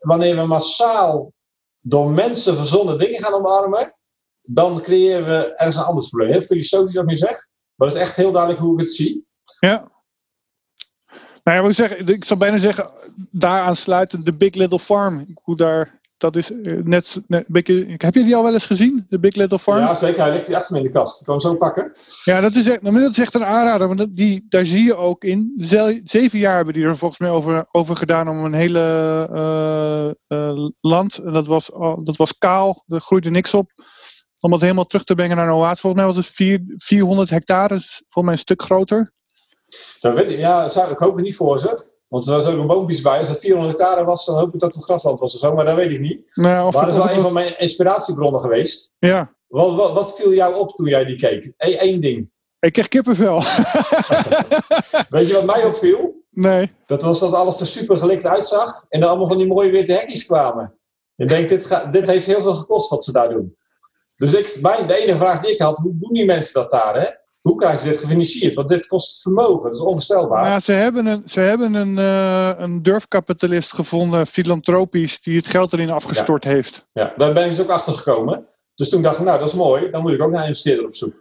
[0.00, 1.32] wanneer we massaal
[1.80, 3.94] door mensen verzonnen dingen gaan omarmen,
[4.42, 6.32] dan creëren we ergens een ander probleem.
[6.32, 8.94] Heel filosofisch wat ik nu zeg, maar dat is echt heel duidelijk hoe ik het
[8.94, 9.26] zie.
[9.60, 9.91] Ja.
[11.42, 12.90] Nou ja, ik, zeggen, ik zou bijna zeggen,
[13.30, 15.26] daaraan sluiten de Big Little Farm.
[15.42, 19.06] Hoe daar, dat is eh, net, net beetje, heb je die al wel eens gezien,
[19.08, 19.78] de Big Little Farm?
[19.78, 20.22] Ja, zeker.
[20.22, 21.20] Hij ligt hier achter me in de kast.
[21.20, 21.92] Ik kan hem zo pakken.
[22.24, 23.88] Ja, dat is, echt, nou, dat is echt een aanrader.
[23.88, 25.54] Want die, daar zie je ook in.
[26.04, 28.80] Zeven jaar hebben die er volgens mij over, over gedaan om een hele
[30.28, 31.18] uh, uh, land.
[31.18, 31.70] En dat was,
[32.02, 33.70] dat was kaal, er groeide niks op.
[34.40, 35.80] Om het helemaal terug te brengen naar een oase.
[35.80, 39.12] Volgens mij was het vier, 400 hectare, dus volgens mij een stuk groter.
[40.00, 41.90] Dat weet ik, ja, ik hoop het niet voor ze.
[42.08, 43.18] Want er zijn ook boompjes bij.
[43.18, 45.54] Als het 400 hectare was, dan hoop ik dat het grasland was of zo.
[45.54, 46.36] Maar dat weet ik niet.
[46.36, 48.92] Nou, maar dat is wel een van mijn inspiratiebronnen geweest.
[48.98, 49.34] Ja.
[49.46, 51.52] Wat, wat, wat viel jou op toen jij die keek?
[51.56, 52.30] Eén ding.
[52.60, 53.34] Ik kreeg kippenvel.
[55.16, 56.24] weet je wat mij opviel?
[56.30, 56.72] Nee.
[56.86, 58.84] Dat was dat alles er super gelikt uitzag.
[58.88, 60.78] En er allemaal van die mooie witte hekjes kwamen.
[61.14, 63.56] Je denkt, dit, dit heeft heel veel gekost wat ze daar doen.
[64.16, 67.00] Dus ik, mijn, de enige vraag die ik had, hoe doen die mensen dat daar?
[67.00, 67.10] Hè?
[67.42, 68.54] Hoe krijgen ze dit gefinancierd?
[68.54, 70.44] Want dit kost vermogen, dat is onvoorstelbaar.
[70.44, 75.72] Ja, ze hebben een, ze hebben een, uh, een durfkapitalist gevonden, filantropisch, die het geld
[75.72, 76.86] erin afgestort heeft.
[76.92, 78.46] Ja, daar ben ik dus ook achter gekomen.
[78.74, 80.86] Dus toen dacht ik, nou, dat is mooi, dan moet ik ook naar een investeerder
[80.86, 81.14] op zoek.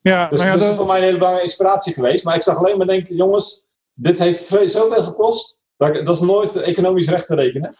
[0.00, 2.24] Ja, dus ja, dat is voor mij een hele belangrijke inspiratie geweest.
[2.24, 5.55] Maar ik zag alleen maar denken, jongens, dit heeft zoveel gekost.
[5.76, 7.76] Dat is nooit economisch recht te rekenen.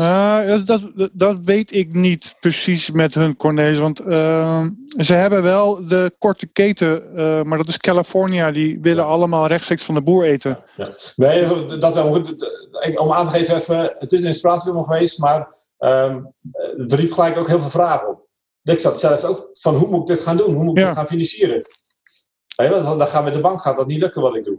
[0.00, 3.78] Uh, dat, dat, weet ik niet precies met hun Cornelis.
[3.78, 4.66] Want uh,
[4.96, 8.52] ze hebben wel de korte keten, uh, maar dat is California.
[8.52, 10.64] Die willen allemaal rechtstreeks van de boer eten.
[10.76, 12.24] Ja, Nee, dat wel.
[12.94, 16.34] Om aan te geven even, het is een inspiratiebron geweest, maar um,
[16.76, 18.26] het riep gelijk ook heel veel vragen op.
[18.62, 20.54] Ik zat zelfs ook van hoe moet ik dit gaan doen?
[20.54, 21.66] Hoe moet ik dit gaan financieren?
[22.56, 24.58] Dan gaan met de bank gaat dat niet lukken wat ik doe.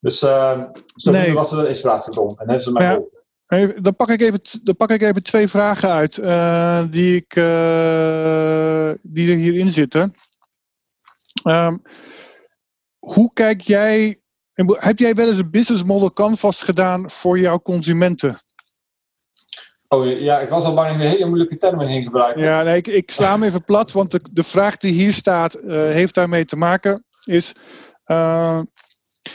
[0.00, 1.32] Dus uh, zo nee.
[1.32, 2.28] was een inspiratiebron.
[2.28, 3.00] En hebben ze mij ja.
[3.46, 7.36] Even, dan, pak ik even, dan pak ik even twee vragen uit uh, die, ik,
[7.36, 10.14] uh, die er hierin zitten.
[11.44, 11.82] Um,
[12.98, 14.20] hoe kijk jij,
[14.54, 18.38] heb jij wel eens een business model canvas gedaan voor jouw consumenten?
[19.88, 22.42] Oh ja, ik was al bang in hele moeilijke termen heen gebruiken.
[22.42, 25.56] Ja, nee, ik, ik sla hem even plat, want de, de vraag die hier staat
[25.56, 27.04] uh, heeft daarmee te maken.
[27.24, 27.52] Is,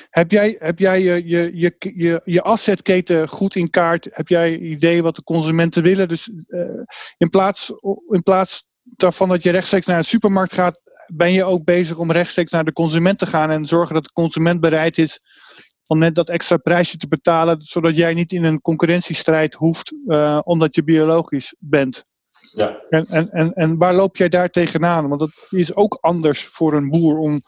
[0.09, 4.07] heb jij, heb jij je, je, je, je, je afzetketen goed in kaart?
[4.11, 6.07] Heb jij idee wat de consumenten willen?
[6.07, 6.83] Dus uh,
[7.17, 7.73] in, plaats,
[8.09, 12.11] in plaats daarvan dat je rechtstreeks naar een supermarkt gaat, ben je ook bezig om
[12.11, 15.21] rechtstreeks naar de consument te gaan en zorgen dat de consument bereid is
[15.87, 20.39] om net dat extra prijsje te betalen, zodat jij niet in een concurrentiestrijd hoeft, uh,
[20.43, 22.05] omdat je biologisch bent.
[22.51, 22.81] Ja.
[22.89, 25.07] En, en, en, en waar loop jij daar tegenaan?
[25.07, 27.41] Want dat is ook anders voor een boer om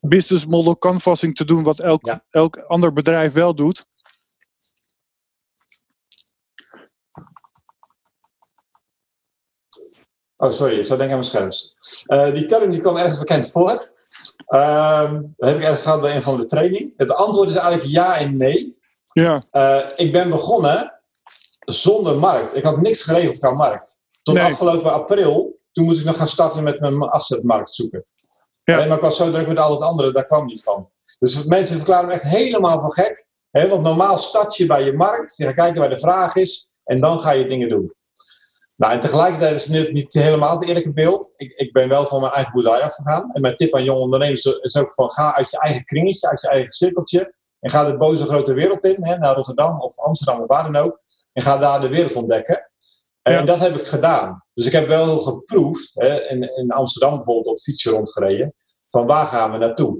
[0.00, 2.24] business model canvassing te doen, wat elk, ja.
[2.30, 3.86] elk ander bedrijf wel doet.
[10.36, 11.76] Oh, sorry, ik zou denken aan mijn scherms.
[12.06, 13.92] Uh, die term die kwam ergens bekend voor.
[14.48, 16.92] Uh, dat heb ik ergens gehad bij een van de training.
[16.96, 18.78] Het antwoord is eigenlijk ja en nee.
[19.12, 19.44] Ja.
[19.52, 21.00] Uh, ik ben begonnen
[21.58, 22.56] zonder markt.
[22.56, 23.96] Ik had niks geregeld qua markt.
[24.22, 24.44] Tot nee.
[24.44, 28.04] afgelopen april, toen moest ik nog gaan starten met mijn assetmarkt zoeken.
[28.64, 28.76] Ja.
[28.76, 30.90] maar ik was zo druk met al het andere, daar kwam niet van.
[31.18, 33.26] Dus mensen verklaren me echt helemaal van gek.
[33.50, 33.68] Hè?
[33.68, 37.00] Want normaal start je bij je markt, je gaat kijken waar de vraag is en
[37.00, 37.96] dan ga je dingen doen.
[38.76, 41.32] Nou, en tegelijkertijd is het niet helemaal het eerlijke beeld.
[41.36, 43.30] Ik, ik ben wel van mijn eigen boerderij afgegaan.
[43.32, 46.40] En mijn tip aan jonge ondernemers is ook van ga uit je eigen kringetje, uit
[46.40, 47.34] je eigen cirkeltje.
[47.60, 50.82] En ga de boze grote wereld in, hè, naar Rotterdam of Amsterdam of waar dan
[50.82, 51.00] ook.
[51.32, 52.70] En ga daar de wereld ontdekken.
[53.28, 53.42] En ja.
[53.42, 54.44] dat heb ik gedaan.
[54.54, 58.54] Dus ik heb wel geproefd, hè, in, in Amsterdam bijvoorbeeld op fietsje rondgereden,
[58.88, 59.98] van waar gaan we naartoe?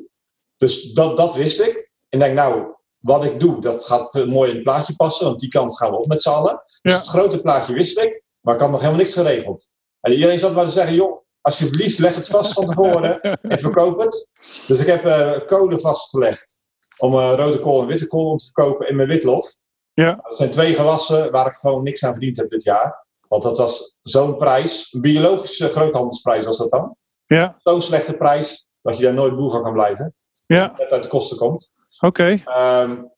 [0.57, 1.91] Dus dat, dat wist ik.
[2.09, 5.41] En ik denk, nou, wat ik doe, dat gaat mooi in het plaatje passen, want
[5.41, 6.62] die kant gaan we op met z'n allen.
[6.83, 6.99] Dus ja.
[6.99, 9.68] het grote plaatje wist ik, maar ik had nog helemaal niks geregeld.
[10.01, 13.20] En iedereen zat maar te zeggen, joh, alsjeblieft, leg het vast van tevoren
[13.53, 14.33] en verkoop het.
[14.66, 16.61] Dus ik heb uh, code vastgelegd
[16.99, 19.61] om uh, rode kool en witte kool te verkopen in mijn witlof.
[19.93, 20.14] Ja.
[20.22, 23.07] Dat zijn twee gewassen waar ik gewoon niks aan verdiend heb dit jaar.
[23.29, 26.97] Want dat was zo'n prijs, een biologische groothandelsprijs was dat dan.
[27.26, 27.61] Ja.
[27.62, 30.14] Zo'n slechte prijs dat je daar nooit boer van kan blijven.
[30.47, 30.74] Ja.
[30.76, 31.72] Dat uit de kosten komt.
[32.01, 32.43] Oké.
[32.43, 32.83] Okay.
[32.83, 33.12] Um,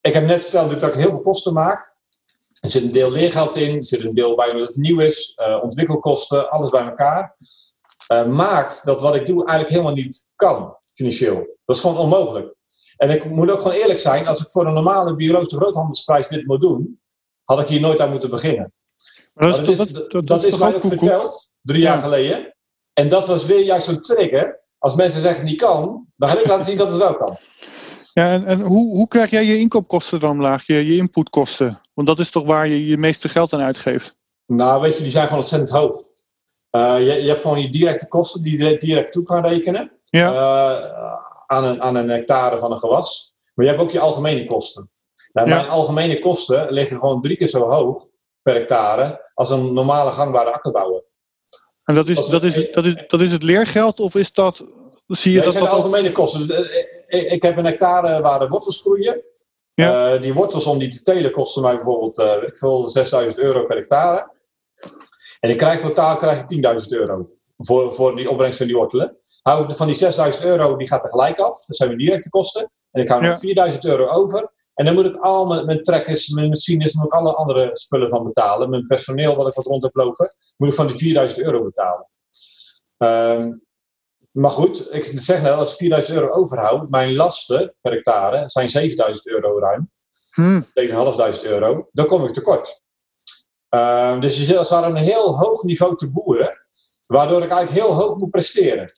[0.00, 1.94] ik heb net verteld dat ik heel veel kosten maak.
[2.60, 5.38] Er zit een deel leergeld in, er zit een deel bij omdat het nieuw is,
[5.40, 7.36] uh, ontwikkelkosten, alles bij elkaar.
[8.12, 11.56] Uh, maakt dat wat ik doe eigenlijk helemaal niet kan, financieel.
[11.64, 12.54] Dat is gewoon onmogelijk.
[12.96, 16.46] En ik moet ook gewoon eerlijk zijn, als ik voor een normale biologische groothandelsprijs dit
[16.46, 17.00] moet doen,
[17.44, 18.72] had ik hier nooit aan moeten beginnen.
[19.34, 21.92] Dat is, dat, is, dat, dat, dat is mij ook verteld, drie ja.
[21.92, 22.54] jaar geleden.
[22.92, 24.60] En dat was weer juist zo'n trigger.
[24.78, 27.36] als mensen zeggen niet kan, dan ga ik laten zien dat het wel kan.
[28.12, 31.80] Ja, en, en hoe, hoe krijg jij je inkoopkosten dan omlaag, je, je inputkosten?
[31.94, 34.16] Want dat is toch waar je je meeste geld aan uitgeeft?
[34.46, 36.02] Nou, weet je, die zijn gewoon ontzettend hoog.
[36.76, 39.92] Uh, je, je, hebt gewoon je directe kosten die je direct toe kan rekenen.
[40.04, 40.30] Ja.
[40.30, 41.16] Uh,
[41.46, 43.34] aan, een, aan een hectare van een gewas.
[43.54, 44.90] Maar je hebt ook je algemene kosten.
[45.32, 45.54] Nou, Ja.
[45.54, 48.04] Mijn algemene kosten liggen gewoon drie keer zo hoog
[48.42, 51.02] per hectare als een normale gangbare akkerbouwer.
[51.84, 54.56] En dat is, Als- dat is, dat is, dat is het leergeld of is dat,
[55.06, 56.46] zie je Nee, dat zijn de dat algemene kosten.
[56.46, 56.70] Dus,
[57.06, 59.22] eh, ik, ik heb een hectare waar de wortels groeien.
[59.74, 60.14] Ja.
[60.14, 63.64] Eh, die wortels om die te telen kosten mij bijvoorbeeld eh, ik veel, 6000 euro
[63.66, 64.30] per hectare.
[65.40, 66.48] En ik krijg totaal krijg ik
[66.80, 69.16] 10.000 euro voor, voor die opbrengst van die wortelen.
[69.42, 71.64] Hou ik van die 6000 euro, die gaat tegelijk af.
[71.66, 72.70] Dat zijn mijn directe kosten.
[72.90, 73.28] En ik hou Ja.
[73.28, 74.51] nog 4000 euro over.
[74.74, 78.08] En dan moet ik al mijn, mijn trekkers, mijn machines, moet ik alle andere spullen
[78.08, 78.70] van betalen.
[78.70, 82.08] Mijn personeel wat ik wat rond heb lopen, moet ik van die 4000 euro betalen.
[82.96, 83.52] Ehm,
[84.30, 88.70] maar goed, ik zeg net, als ik 4000 euro overhoud, mijn lasten per hectare zijn
[88.70, 89.90] 7000 euro ruim.
[90.30, 92.82] Hm, 7.500 euro, dan kom ik tekort.
[93.68, 96.58] Ehm, dus je zit als daar een heel hoog niveau te boeren,
[97.06, 98.92] waardoor ik eigenlijk heel hoog moet presteren.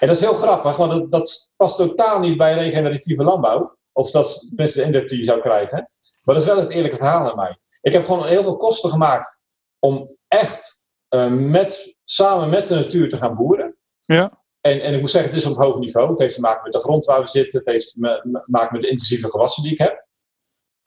[0.00, 3.76] En dat is heel grappig, want dat, dat past totaal niet bij regeneratieve landbouw.
[3.96, 5.90] Of dat is tenminste de indruk die je zou krijgen.
[6.22, 7.58] Maar dat is wel het eerlijke verhaal aan mij.
[7.80, 9.40] Ik heb gewoon heel veel kosten gemaakt
[9.78, 13.76] om echt eh, met, samen met de natuur te gaan boeren.
[14.00, 16.10] ja, En, en ik moet zeggen, het is op hoog niveau.
[16.10, 17.58] Het heeft te maken met de grond waar we zitten.
[17.58, 20.06] Het heeft te ma- ma- maken met de intensieve gewassen die ik heb.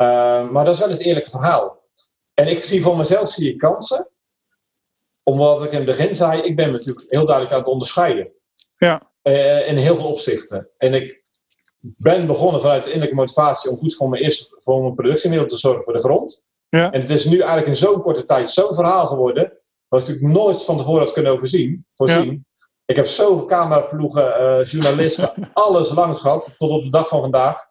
[0.01, 1.83] Uh, maar dat is wel het eerlijke verhaal.
[2.33, 4.09] En ik zie voor mezelf zie ik kansen.
[5.23, 8.31] Omdat ik in het begin zei, ik ben me natuurlijk heel duidelijk aan het onderscheiden.
[8.77, 10.69] ja, Eh, in heel veel opzichten.
[10.77, 11.23] En ik
[11.79, 15.57] ben begonnen vanuit de innerlijke motivatie om goed voor mijn, eerste, voor mijn productiemiddel te
[15.57, 16.45] zorgen voor de grond.
[16.69, 16.91] Ja.
[16.91, 19.43] En het is nu eigenlijk in zo'n korte tijd zo'n verhaal geworden.
[19.87, 22.45] Wat ik natuurlijk nooit van tevoren had kunnen overzien, voorzien.
[22.85, 27.65] Ik heb zoveel cameraploegen, eh, journalisten, alles langs gehad, tot op de dag van vandaag.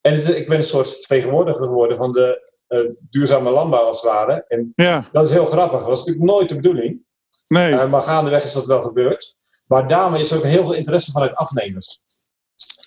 [0.00, 2.80] En is- ik ben een soort vertegenwoordiger geworden van de eh,
[3.10, 4.44] duurzame landbouw als het ware.
[4.48, 5.78] En ja, dat is heel grappig.
[5.78, 7.00] Dat was natuurlijk nooit de bedoeling.
[7.48, 9.36] nee, Eh, maar gaandeweg is dat wel gebeurd.
[9.66, 12.00] Maar daarmee is er ook heel veel interesse vanuit afnemers.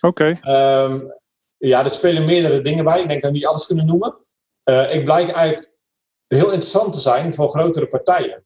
[0.08, 1.00] Oké, Ehm,
[1.58, 3.02] ja, er spelen meerdere dingen bij.
[3.02, 4.18] Ik denk dat we niet alles kunnen noemen.
[4.64, 5.74] Eh, ik blijk eigenlijk
[6.28, 8.46] heel interessant te zijn voor grotere partijen.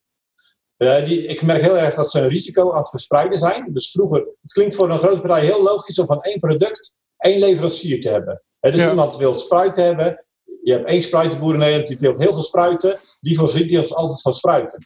[0.77, 3.73] Eh, die, ik merk heel erg dat ze een risico aan het verspreiden zijn.
[3.73, 7.39] Dus vroeger, het klinkt voor een grote partij heel logisch om van één product één
[7.39, 8.43] leverancier te hebben.
[8.59, 8.89] Dus Ja.
[8.89, 10.25] iemand wil spruiten hebben.
[10.63, 12.99] Je hebt één spruitenboer in Nederland, die teelt heel veel spruiten.
[13.21, 14.85] Die voorziet die ons altijd van spruiten.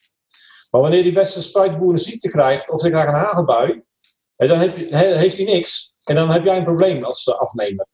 [0.69, 3.84] Maar wanneer die beste spruitenboer een ziekte krijgt, of ze krijgen een hagelbui,
[4.36, 5.90] eh, dan heb je, he- heeft hij niks.
[6.03, 7.87] En dan heb jij een probleem als eh, afnemer.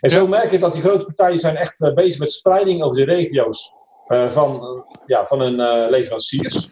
[0.00, 2.96] En zo merk je dat die grote partijen zijn echt eh, bezig met spreiding over
[2.96, 3.72] de regio's
[4.06, 6.68] eh, van, ja, van hun leveranciers.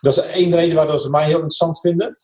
[0.00, 2.16] Dat is één reden waardoor ze mij heel interessant vinden.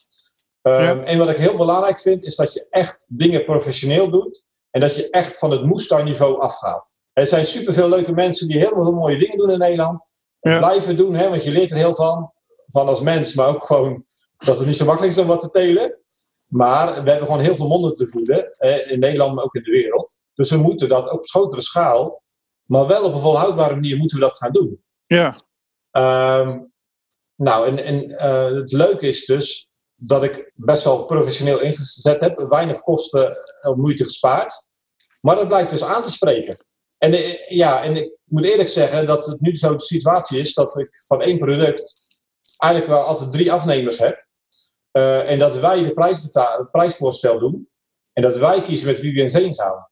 [0.62, 1.00] Ehm.
[1.00, 4.44] En wat ik heel belangrijk vind, is dat je echt dingen professioneel doet.
[4.70, 6.94] En dat je echt van het moestuinniveau afgaat.
[7.12, 10.10] Er zijn superveel leuke mensen die heel veel mooie dingen doen in Nederland.
[10.40, 10.58] Ja.
[10.58, 12.32] Blijven doen, hè, want je leert er heel van.
[12.66, 14.04] Van als mens, maar ook gewoon
[14.36, 15.98] dat het niet zo makkelijk is om wat te telen.
[16.56, 18.50] Maar we hebben gewoon heel veel monden te voeden.
[18.58, 20.18] eh, In Nederland, maar ook in de wereld.
[20.34, 22.22] Dus we moeten dat op grotere schaal.
[22.64, 24.84] Maar wel op een volhoudbare manier moeten we dat gaan doen.
[25.06, 25.34] ja,
[25.90, 26.58] Ehm,
[27.34, 32.44] nou, en, en eh, het leuke is dus dat ik best wel professioneel ingezet heb.
[32.48, 34.66] Weinig kosten of moeite gespaard.
[35.20, 36.64] Maar dat blijkt dus aan te spreken.
[36.98, 40.54] En, eh, ja, en ik moet eerlijk zeggen dat het nu zo de situatie is
[40.54, 41.98] dat ik van één product
[42.56, 44.25] eigenlijk wel altijd drie afnemers heb.
[44.96, 47.68] Eh, en dat wij de prijs beta- het prijsvoorstel doen.
[48.12, 49.88] En dat wij kiezen met wie we in zee gaan.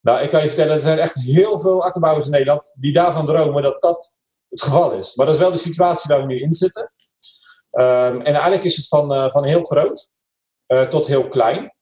[0.00, 3.26] Nou, ik kan je vertellen, er zijn echt heel veel akkerbouwers in Nederland die daarvan
[3.26, 5.14] dromen dat dat het geval is.
[5.14, 6.92] Maar dat is wel de situatie waar we nu in zitten.
[7.70, 10.08] Ehm, en eigenlijk is het van, eh, van heel groot
[10.66, 11.74] eh, tot heel klein.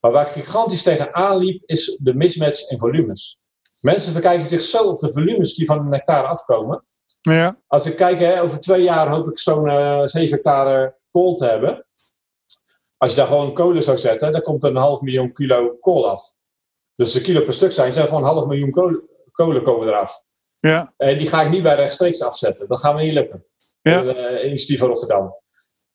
[0.00, 3.38] Maar waar ik gigantisch tegen aanliep, is de mismatch in volumes.
[3.80, 6.84] Mensen verkijken zich zo op de volumes die van een hectare afkomen.
[7.20, 11.34] ja, Als ik kijk, hè, over twee jaar hoop ik zo'n eh 7 hectare kool
[11.34, 11.84] te hebben.
[13.00, 16.10] Als je daar gewoon kolen zou zetten, dan komt er een half miljoen kilo kool
[16.10, 16.32] af.
[16.94, 20.24] Dus de kilo per stuk zijn, zijn gewoon een half miljoen kolen, kolen komen eraf.
[20.56, 22.68] ja, En die ga ik niet bij rechtstreeks afzetten.
[22.68, 23.46] Dat gaat me niet lukken.
[23.82, 24.02] Ja.
[24.02, 25.36] De eh, initiatief van Rotterdam.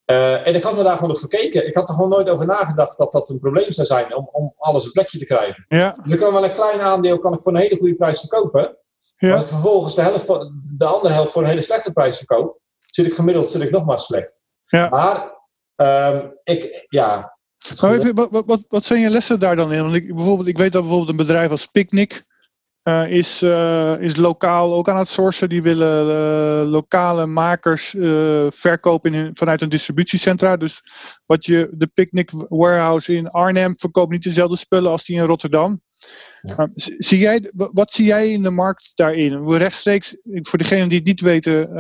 [0.05, 1.67] Eh, en ik had me daar gewoon op verkeken.
[1.67, 4.53] Ik had er gewoon nooit over nagedacht dat dat een probleem zou zijn om, om
[4.57, 5.65] alles een plekje te krijgen.
[5.67, 8.19] ja, Dus ik kan wel een klein aandeel kan ik voor een hele goede prijs
[8.19, 8.77] verkopen.
[9.17, 9.33] Ja.
[9.33, 12.59] Als ik vervolgens de, helft van, de andere helft voor een hele slechte prijs verkoop,
[12.89, 14.41] zit ik gemiddeld zit ik nog maar slecht.
[14.65, 14.89] Ja.
[14.89, 15.34] Maar
[15.75, 17.37] ehm, ik, ja.
[17.81, 19.81] even, wat, wat, wat, zijn je lessen daar dan in?
[19.81, 22.23] Want ik, bijvoorbeeld, ik weet dat bijvoorbeeld een bedrijf als Picnic,
[22.85, 25.49] eh, is, uh, is lokaal ook aan het sourcen.
[25.49, 27.95] Die willen uh, lokale makers
[28.49, 30.57] verkopen in hun, vanuit een distributiecentra.
[30.57, 30.81] Dus
[31.25, 35.81] wat je, de Picnic Warehouse in Arnhem verkoopt niet dezelfde spullen als die in Rotterdam.
[36.41, 36.69] Ja.
[36.75, 39.49] zie jij, wat zie jij in de markt daarin?
[39.49, 41.73] Rechtstreeks, voor degenen die het niet weten,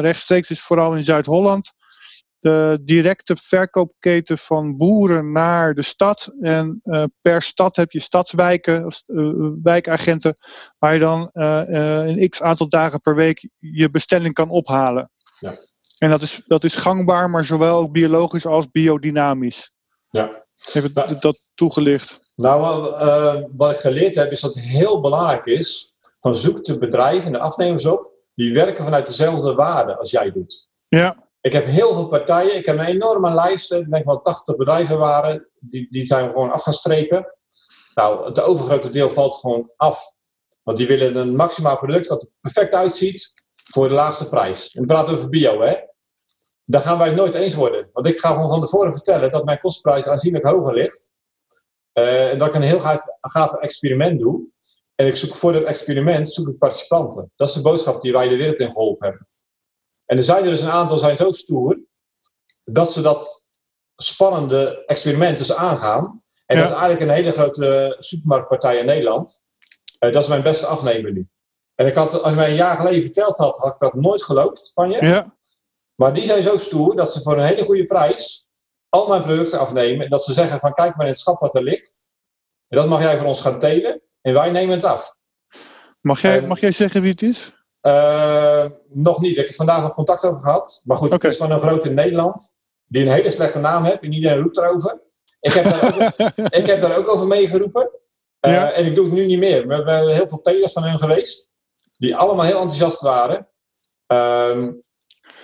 [0.00, 1.72] rechtstreeks is vooral in Zuid-Holland
[2.42, 6.34] de directe verkoopketen van boeren naar de stad.
[6.40, 10.36] En uh, per stad heb je stadswijken, uh, wijkagenten,
[10.78, 11.62] waar je dan uh,
[12.06, 15.10] een x aantal dagen per week je bestelling kan ophalen.
[15.38, 15.54] Ja.
[15.98, 19.72] En dat is, dat is gangbaar, maar zowel biologisch als biodynamisch.
[20.10, 20.44] Ja.
[20.72, 22.20] Heeft nou, dat toegelicht?
[22.34, 22.60] Nou,
[23.56, 27.40] wat ik geleerd heb, is dat het heel belangrijk is: van zoek de bedrijven en
[27.40, 30.68] afnemers op die werken vanuit dezelfde waarde als jij doet.
[30.88, 31.30] Ja.
[31.42, 32.56] Ik heb heel veel partijen.
[32.56, 33.72] Ik heb een enorme lijst.
[33.72, 35.48] Ik denk wel 80 bedrijven waren.
[35.60, 37.34] Die, die zijn we gewoon af gaan strepen.
[37.94, 40.14] Nou, het overgrote deel valt gewoon af.
[40.62, 44.70] Want die willen een maximaal product dat er perfect uitziet voor de laagste prijs.
[44.70, 45.76] En we praten over bio, hè.
[46.64, 47.90] Daar gaan wij het nooit eens worden.
[47.92, 51.10] Want ik ga gewoon van tevoren vertellen dat mijn kostprijs aanzienlijk hoger ligt.
[51.98, 54.42] Uh, en dat ik een heel gaaf, gaaf experiment doe.
[54.94, 57.32] En ik zoek voor dat experiment zoek ik participanten.
[57.36, 59.28] Dat is de boodschap die wij de wereld in geholpen hebben.
[60.06, 61.80] En er zijn er dus een aantal zijn zo stoer
[62.64, 63.50] dat ze dat
[63.96, 66.22] spannende experiment dus aangaan.
[66.46, 69.42] En dat is eigenlijk een hele grote supermarktpartij in Nederland.
[70.00, 71.28] Uh, dat is mijn beste afnemer nu.
[71.74, 74.22] En ik had, als je mij een jaar geleden verteld had, had ik dat nooit
[74.22, 75.04] geloofd van je.
[75.04, 75.36] Ja.
[75.94, 78.48] Maar die zijn zo stoer dat ze voor een hele goede prijs
[78.88, 80.04] al mijn producten afnemen.
[80.04, 82.06] En dat ze zeggen van kijk maar in het schap wat er ligt.
[82.68, 84.02] En dat mag jij voor ons gaan telen.
[84.20, 85.16] En wij nemen het af.
[86.00, 87.54] Mag jij, mag jij zeggen wie het is?
[87.86, 89.36] Uh, nog niet.
[89.36, 90.80] Ik heb vandaag nog contact over gehad.
[90.84, 92.54] Maar goed, het is van een grote in Nederland.
[92.86, 94.00] Die een hele slechte naam heeft.
[94.00, 95.00] En iedereen roept erover.
[95.40, 96.30] Ik heb daar ook,
[96.60, 97.90] ik heb daar ook over meegeroepen.
[98.46, 98.72] Uh, ja.
[98.72, 99.66] En ik doe het nu niet meer.
[99.66, 101.50] We hebben heel veel telers van hun geweest.
[101.98, 103.48] Die allemaal heel enthousiast waren.
[104.12, 104.68] Uh,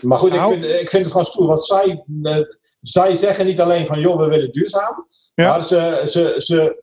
[0.01, 0.55] maar goed, nou.
[0.55, 1.47] ik, vind, ik vind het gewoon stoer.
[1.47, 2.39] Want zij, uh,
[2.81, 4.01] zij zeggen niet alleen van...
[4.01, 5.09] joh, we willen duurzaam.
[5.35, 5.49] Ja.
[5.49, 6.83] Maar ze, ze, ze,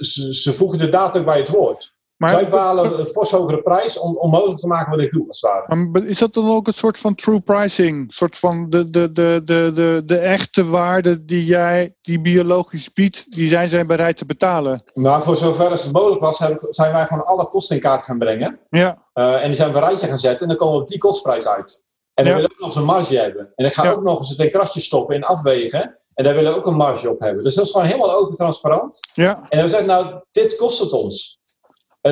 [0.00, 1.95] ze, ze voegen de daad ook bij het woord.
[2.16, 5.28] Maar, Zij bepalen een fors hogere prijs om, om mogelijk te maken wat ik doe,
[5.28, 6.06] als het ware.
[6.06, 7.98] Is dat dan ook een soort van true pricing?
[7.98, 12.92] Een soort van de, de, de, de, de, de echte waarde die jij, die biologisch
[12.92, 14.82] biedt, die zijn zij bereid te betalen?
[14.94, 16.36] Nou, voor zover als het mogelijk was,
[16.70, 18.60] zijn wij gewoon alle kosten in kaart gaan brengen.
[18.70, 18.98] Ja.
[19.14, 20.98] Uh, en die zijn we een rijtje gaan zetten en dan komen we op die
[20.98, 21.84] kostprijs uit.
[22.14, 22.34] En dan ja.
[22.34, 23.52] willen we ook nog eens een marge hebben.
[23.54, 23.90] En ik ga ja.
[23.90, 25.98] ook nog eens het in kratjes stoppen en afwegen.
[26.14, 27.44] En daar willen we ook een marge op hebben.
[27.44, 29.00] Dus dat is gewoon helemaal open, transparant.
[29.14, 29.46] Ja.
[29.48, 31.38] En dan zeggen nou, dit kost het ons.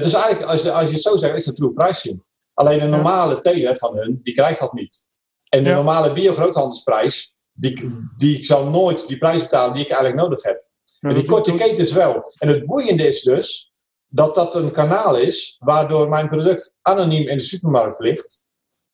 [0.00, 2.22] Dus eigenlijk, als je, als je het zo zegt, is het true pricing.
[2.54, 5.06] Alleen een normale teler van hun, die krijgt dat niet.
[5.48, 5.74] En de ja.
[5.74, 10.64] normale bio-groothandelsprijs, die, die zal nooit die prijs betalen die ik eigenlijk nodig heb.
[10.84, 12.32] Ja, en die korte ketens wel.
[12.38, 13.72] En het boeiende is dus
[14.06, 18.42] dat dat een kanaal is waardoor mijn product anoniem in de supermarkt ligt.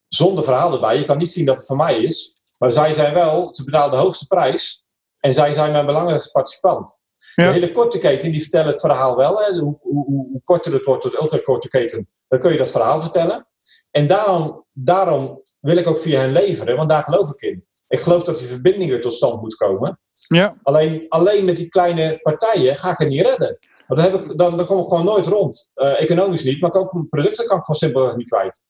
[0.09, 0.99] Zonder verhaal erbij.
[0.99, 2.35] Je kan niet zien dat het van mij is.
[2.59, 4.85] Maar zij zijn wel, ze betalen de hoogste prijs.
[5.19, 6.99] En zij zijn mijn belangrijkste participant.
[7.41, 7.47] Ja.
[7.47, 9.39] De hele korte keten die vertellen het verhaal wel.
[9.39, 9.59] Hè.
[9.59, 13.47] Hoe, hoe, hoe, korter het wordt tot ultrakorte keten, dan kun je dat verhaal vertellen.
[13.91, 17.65] En daarom, daarom wil ik ook via hen leveren, want daar geloof ik in.
[17.89, 19.99] Ik geloof dat die verbinding weer tot stand moet komen.
[20.13, 20.57] Ja.
[20.63, 23.59] Alleen, alleen met die kleine partijen ga ik het niet redden.
[23.87, 25.71] Want dan, heb ik, dan, dan kom ik gewoon nooit rond.
[25.75, 28.63] Uh, economisch niet, maar ook producten kan ik gewoon simpelweg niet kwijt.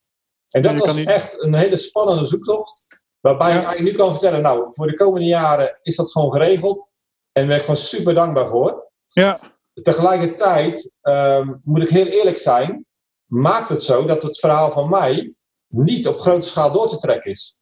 [0.49, 1.07] En dat was niet...
[1.07, 2.85] echt een hele spannende zoektocht.
[3.19, 3.57] Waarbij ja.
[3.57, 6.89] ik eigenlijk nu kan vertellen, nou, voor de komende jaren is dat gewoon geregeld.
[7.31, 8.91] En daar ben ik gewoon super dankbaar voor.
[9.07, 9.39] Ja.
[9.81, 12.85] Tegelijkertijd um, moet ik heel eerlijk zijn,
[13.25, 15.33] maakt het zo dat het verhaal van mij
[15.67, 17.55] niet op grote schaal door te trekken is.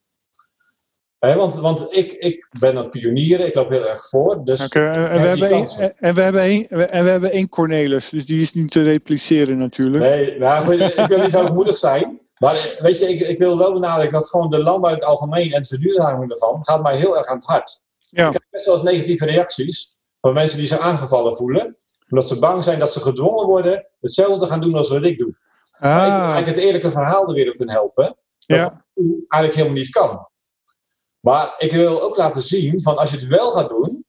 [1.20, 4.46] He, want want ik, ik ben een pionier, ik loop heel erg voor.
[4.46, 8.10] Dus okay, en, we hebben een, en, we hebben een, en we hebben één Cornelis,
[8.10, 10.04] dus die is niet te repliceren natuurlijk.
[10.04, 12.22] Nee, nou, ik wil niet zo gemoedig zijn.
[12.38, 15.52] Maar weet je, ik, ik wil wel benadrukken dat gewoon de landbouw in het algemeen
[15.52, 17.82] en de verduurzaming ervan gaat mij heel erg aan het hart.
[18.10, 18.28] Ja.
[18.28, 21.76] Ik heb best wel eens negatieve reacties van mensen die zich aangevallen voelen.
[22.10, 25.18] Omdat ze bang zijn dat ze gedwongen worden hetzelfde te gaan doen als wat ik
[25.18, 25.38] doe.
[25.72, 25.82] Ah.
[25.82, 28.04] Maar ik wil eigenlijk het eerlijke verhaal de wereld in helpen.
[28.48, 28.86] Dat ja.
[29.28, 30.28] eigenlijk helemaal niet kan.
[31.20, 34.06] Maar ik wil ook laten zien van als je het wel gaat doen,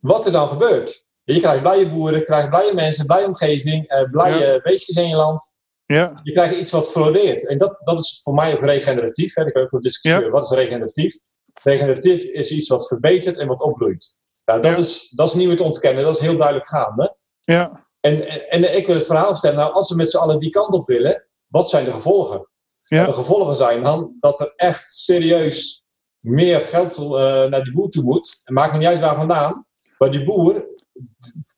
[0.00, 1.06] wat er dan gebeurt.
[1.24, 4.60] Je krijgt blije boeren, je krijgt blije mensen, blije omgeving, eh, blije ja.
[4.60, 5.54] beestjes in je land.
[5.86, 6.20] Ja.
[6.22, 7.46] Je krijgt iets wat floreert.
[7.46, 9.34] En dat, dat is voor mij ook regeneratief.
[9.34, 9.46] Hè.
[9.46, 10.30] Ik kan ook discussiëren, ja.
[10.30, 11.20] wat is regeneratief?
[11.62, 14.16] Regeneratief is iets wat verbetert en wat opbloeit.
[14.44, 14.82] Nou, dat, ja.
[14.82, 17.16] is, dat is niet meer te ontkennen, dat is heel duidelijk gaande.
[17.40, 17.86] Ja.
[18.00, 20.50] En, en, en, ik wil het verhaal vertellen, nou, als we met z'n allen die
[20.50, 22.48] kant op willen, wat zijn de gevolgen?
[22.82, 22.96] Ja.
[22.96, 25.84] Nou, de gevolgen zijn dan dat er echt serieus
[26.20, 27.08] meer geld uh,
[27.44, 28.40] naar die boer toe moet.
[28.44, 29.66] En maakt me niet uit waar vandaan.
[29.98, 30.54] Maar die boer,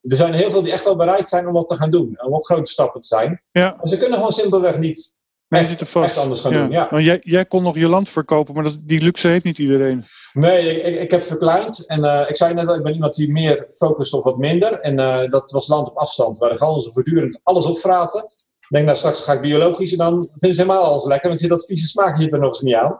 [0.02, 2.22] er zijn heel veel die echt wel bereid zijn om wat te gaan doen.
[2.22, 3.42] Om ook grote stappen te zijn.
[3.50, 3.74] Ja.
[3.76, 5.14] Maar ze kunnen gewoon simpelweg niet
[5.48, 6.06] Maar echt, zit er vast.
[6.06, 6.58] echt anders gaan Ja.
[6.58, 6.70] doen.
[6.70, 6.88] Ja.
[6.90, 10.04] Want jij, jij kon nog je land verkopen, maar dat, die luxe heeft niet iedereen.
[10.32, 11.86] Nee, ik, ik, heb verkleind.
[11.86, 14.80] En eh, ik zei net al, ik ben iemand die meer focust op wat minder.
[14.80, 18.24] En eh, dat was land op afstand, waar de ganzen voortdurend alles opvraten.
[18.58, 21.28] Ik denk, nou straks ga ik biologisch en dan vinden ze helemaal alles lekker.
[21.28, 22.98] Want zit dat vieze smaakje er nog eens niet aan.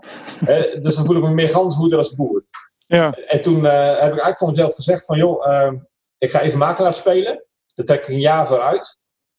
[0.80, 2.44] Dus dan voel ik me meer ganshoeder als boer.
[2.86, 5.72] Ja, En toen eh, heb ik eigenlijk voor mezelf gezegd van, joh,
[6.18, 7.44] ik ga even makelaar spelen.
[7.74, 8.99] Daar trek ik een jaar voor uit.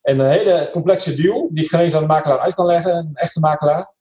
[0.10, 2.96] En een hele complexe deal, die ik geen eens aan de makelaar uit kan leggen,
[2.96, 3.94] een echte makelaar.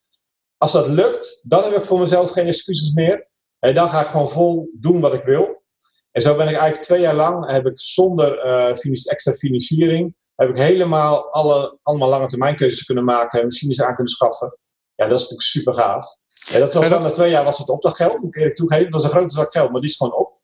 [0.57, 3.29] Als dat lukt, dan heb ik voor mezelf geen excuses meer.
[3.59, 5.63] En dan ga ik gewoon vol doen wat ik wil.
[6.11, 10.49] En zo ben ik eigenlijk twee jaar lang, heb ik zonder eh, extra financiering, heb
[10.49, 14.59] ik helemaal alle, allemaal lange termijn keuzes kunnen maken, machines aan kunnen schaffen.
[14.95, 16.19] Ja, dat is natuurlijk super gaaf.
[16.53, 18.91] En dat was En dan na twee jaar was het opdrachtgeld, moet ik eerlijk toegeven.
[18.91, 20.41] Dat was een grote zak geld, maar die is gewoon op.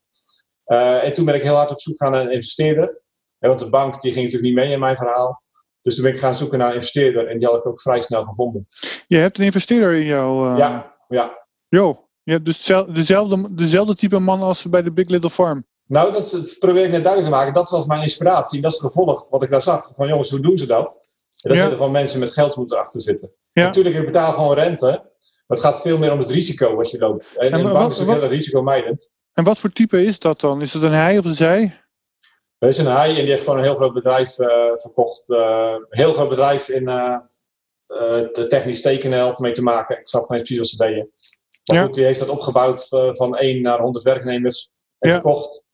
[0.65, 3.03] Eh, en toen ben ik heel hard op zoek gaan naar een investeerder.
[3.39, 5.43] Ja, want de bank die ging natuurlijk niet mee in mijn verhaal.
[5.85, 8.01] Dus toen ben ik gaan zoeken naar een investeerder en die had ik ook vrij
[8.01, 8.67] snel gevonden.
[9.07, 10.51] je hebt een investeerder in jou.
[10.53, 11.47] eh Ja, ja.
[11.69, 15.65] Jo, je hebt dus zel- dezelfde, dezelfde type man als bij de Big Little Farm.
[15.87, 17.55] Nou, dat probeer ik net duidelijk te maken.
[17.55, 18.61] Dat was mijn inspiratie.
[18.61, 19.93] Dat is het gevolg wat ik daar zag.
[19.97, 21.01] Van jongens, hoe doen ze dat?
[21.41, 21.59] En dat Ja.
[21.59, 23.31] zitten gewoon mensen met geld moeten erachter zitten.
[23.53, 23.65] Ja.
[23.65, 24.87] Natuurlijk, ik betaal gewoon rente.
[24.87, 27.33] Maar het gaat veel meer om het risico wat je loopt.
[27.37, 29.11] En, En en de wat- bank is ook wat- heel risicomijdend.
[29.33, 30.61] En wat voor type is dat dan?
[30.61, 31.84] Is het een hij of een zij?
[32.65, 35.31] Er is een hij en die heeft gewoon een heel groot bedrijf eh, verkocht.
[35.31, 37.17] Eh, een heel groot bedrijf in eh,
[37.87, 39.99] eh, de technisch tekenen helpt mee te maken.
[39.99, 41.11] Ik snap geen precies wat ze deden.
[41.65, 41.83] Maar Ja.
[41.85, 44.71] goed, die heeft dat opgebouwd eh, van 1 naar 100 werknemers.
[44.99, 45.15] En Ja.
[45.15, 45.69] verkocht.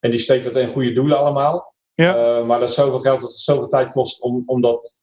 [0.00, 1.74] En die steekt dat in goede doelen allemaal.
[1.94, 2.14] Ja.
[2.38, 5.02] Eh, maar dat is zoveel geld dat het zoveel tijd kost om, om dat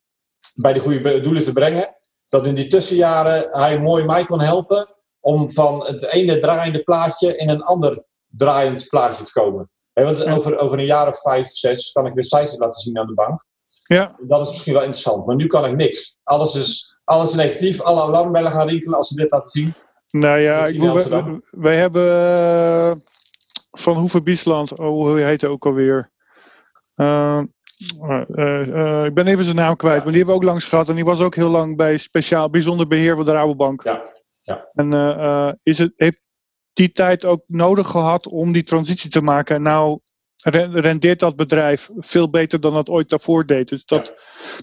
[0.53, 1.97] bij de goede doelen te brengen.
[2.27, 7.37] Dat in die tussenjaren hij mooi mij kon helpen om van het ene draaiende plaatje
[7.37, 9.71] in een ander draaiend plaatje te komen.
[9.93, 13.07] Want over, over een jaar of vijf, zes kan ik weer cijfers laten zien aan
[13.07, 13.45] de bank.
[13.83, 16.17] Ja, Dat is misschien wel interessant, maar nu kan ik niks.
[16.23, 19.73] Alles is, alles is negatief, alle alarmbellen gaan rinkelen als ze dit laten zien.
[20.09, 22.91] nou ja, ik bedoel, wij, wij hebben eh,
[23.71, 26.11] van Hoeve Biesland, oh, hoe heet hij ook alweer?
[26.93, 27.43] Eh,
[28.35, 30.03] eh, ik ben even zijn naam kwijt, Ja.
[30.03, 30.89] maar die hebben we ook langs gehad.
[30.89, 33.83] En die was ook heel lang bij speciaal bijzonder beheer van de Rabobank.
[33.83, 34.03] Ja,
[34.41, 34.69] ja.
[34.73, 36.19] En is het, heeft
[36.73, 39.55] die tijd ook nodig gehad om die transitie te maken?
[39.55, 39.99] En nou
[40.43, 43.69] ren- rendeert dat bedrijf veel beter dan het ooit daarvoor deed.
[43.69, 44.13] Dus dat,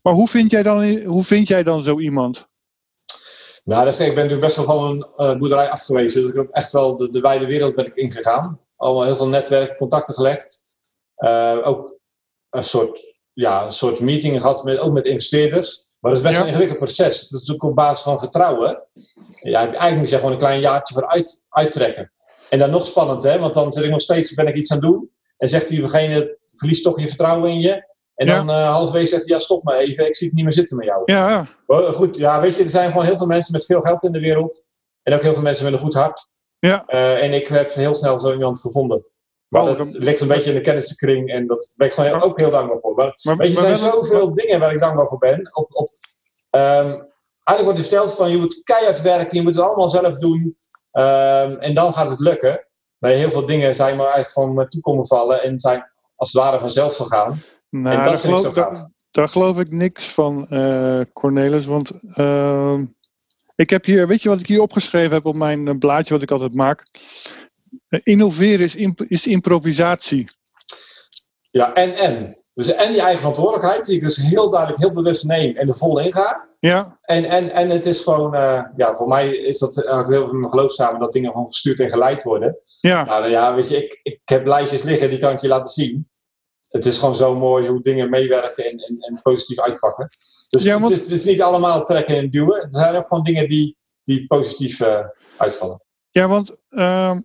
[0.02, 2.48] Maar hoe vind, jij dan, hoe vind jij dan zo iemand?
[3.64, 6.20] Nou, dat is, ik ben natuurlijk best wel van een eh, boerderij afgewezen.
[6.20, 8.60] Dus ik heb echt wel de, de wijde wereld ben ik ingegaan.
[8.76, 10.64] Allemaal heel veel netwerken, contacten gelegd.
[11.14, 11.98] Eh, ook
[12.50, 15.88] een soort, ja, een soort meeting gehad, met, ook met investeerders.
[16.00, 16.40] Maar dat is best Ja.
[16.40, 17.06] een ingewikkeld proces.
[17.20, 18.82] Dat is natuurlijk op basis van vertrouwen.
[19.40, 22.12] Ja, eigenlijk moet je gewoon een klein jaartje vooruit uittrekken.
[22.48, 23.38] En dan nog spannend, hè?
[23.38, 25.10] Want dan zit ik nog steeds, ben ik iets aan het doen.
[25.36, 27.88] En zegt diegene, verliest toch je vertrouwen in je.
[28.14, 28.36] En Ja.
[28.36, 30.76] dan eh halverwege zegt hij, ja stop maar even, ik zie het niet meer zitten
[30.76, 31.02] met jou.
[31.04, 34.12] Ja, Goed, ja, weet je, er zijn gewoon heel veel mensen met veel geld in
[34.12, 34.66] de wereld.
[35.02, 36.28] En ook heel veel mensen met een goed hart.
[36.58, 36.84] Ja.
[36.86, 39.04] Eh, en ik heb heel snel zo iemand gevonden.
[39.50, 42.18] Maar Oh, dat ligt een beetje in de kennissenkring en dat ben ik gewoon heel-
[42.18, 42.94] Maar- ook heel dankbaar voor.
[42.94, 45.50] Maar maar, weet je, er maar zijn zoveel dingen waar ik dankbaar voor ben.
[45.56, 45.88] Op, op,
[46.50, 46.88] ehm,
[47.42, 50.56] eigenlijk wordt je verteld van je moet keihard werken, je moet het allemaal zelf doen.
[50.90, 52.66] Ehm, en dan gaat het lukken.
[52.98, 56.42] Maar heel veel dingen zijn me eigenlijk gewoon toe komen vallen en zijn als het
[56.42, 57.42] ware vanzelf gegaan.
[57.70, 61.66] Nou, en dat daar, geloof, daar, daar geloof ik niks van, eh, Cornelis.
[61.66, 62.86] Want ehm,
[63.54, 66.22] ik heb hier, weet je wat ik hier opgeschreven heb op mijn eh, blaadje wat
[66.22, 66.86] ik altijd maak?
[67.90, 70.30] Eh, innoveren is, imp- is improvisatie.
[71.50, 72.38] Ja, en en.
[72.54, 75.74] Dus en die eigen verantwoordelijkheid, die ik dus heel duidelijk, heel bewust neem en er
[75.74, 76.48] vol in ga.
[76.60, 80.28] Ja, En, en, en het is gewoon, eh, ja, voor mij is dat eigenlijk heel
[80.28, 82.58] veel mijn geloof samen, dat dingen gewoon gestuurd en geleid worden.
[82.80, 85.70] ja, Nou ja, weet je, ik, ik heb lijstjes liggen, die kan ik je laten
[85.70, 86.08] zien.
[86.68, 90.08] Het is gewoon zo mooi hoe dingen meewerken en, en, en positief uitpakken.
[90.48, 92.60] Dus Ja, want- het, is, het is niet allemaal trekken en duwen.
[92.62, 95.00] Er zijn ook gewoon dingen die, die positief eh,
[95.38, 95.82] uitvallen.
[96.10, 97.20] ja want ehm,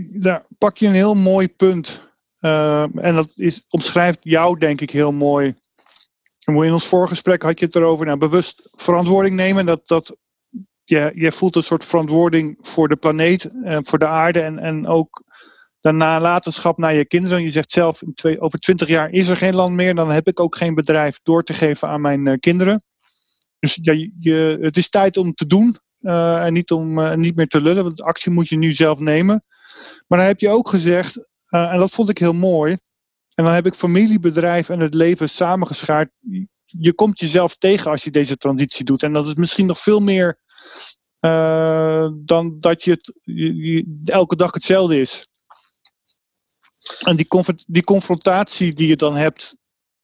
[0.00, 2.10] daar pak je een heel mooi punt.
[2.40, 5.54] Ehm, en dat is, omschrijft jou denk ik heel mooi.
[6.40, 9.66] En In ons voorgesprek had je het erover, nou, bewust verantwoording nemen.
[9.66, 10.16] Dat, dat
[10.84, 14.86] je, je voelt een soort verantwoording voor de planeet, eh, voor de aarde en, en
[14.86, 15.22] ook
[15.80, 17.42] de nalatenschap naar je kinderen.
[17.42, 18.02] Je zegt zelf,
[18.38, 19.94] over twintig jaar is er geen land meer.
[19.94, 22.82] Dan heb ik ook geen bedrijf door te geven aan mijn eh, kinderen.
[23.58, 27.36] Dus je, je- het is tijd om te doen eh, en niet, om, eh, niet
[27.36, 27.84] meer te lullen.
[27.84, 29.44] Want actie moet je nu zelf nemen.
[30.12, 32.72] Maar dan heb je ook gezegd, eh, en dat vond ik heel mooi.
[33.34, 36.10] En dan heb ik familiebedrijf en het leven samengeschaard.
[36.64, 39.02] Je komt jezelf tegen als je deze transitie doet.
[39.02, 40.38] En dat is misschien nog veel meer
[41.18, 45.26] eh, dan dat je, het, je- je- elke dag hetzelfde is.
[47.04, 47.26] En die,
[47.66, 49.54] die confrontatie die je dan hebt,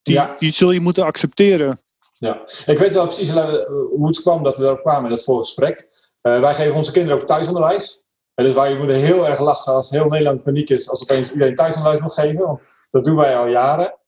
[0.03, 1.83] die, die zul je moeten accepteren.
[2.19, 5.89] Ja, ik weet wel precies hoe het kwam dat we erop kwamen in dat voorgesprek.
[6.23, 8.07] Uh, wij geven onze kinderen ook thuisonderwijs.
[8.39, 11.55] En dus wij moeten heel erg lachen als heel Nederland paniek is als opeens iedereen
[11.55, 12.47] thuisonderwijs moet geven.
[12.47, 12.61] Want
[12.91, 13.99] dat doen wij al jaren.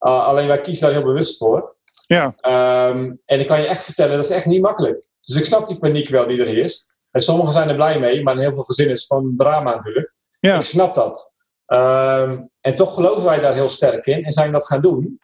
[0.00, 1.76] Uh, alleen wij kiezen daar heel bewust voor.
[2.06, 2.24] Ja.
[2.88, 5.04] Um, en ik kan je echt vertellen, dat is echt niet makkelijk.
[5.20, 6.94] Dus ik snap die paniek wel die er heerst.
[7.10, 9.74] En sommigen zijn er blij mee, maar in heel veel gezinnen is het gewoon drama
[9.74, 10.14] natuurlijk.
[10.40, 10.56] Ja.
[10.56, 11.34] Ik snap dat.
[11.66, 15.20] Um, en toch geloven wij daar heel sterk in en zijn dat gaan doen.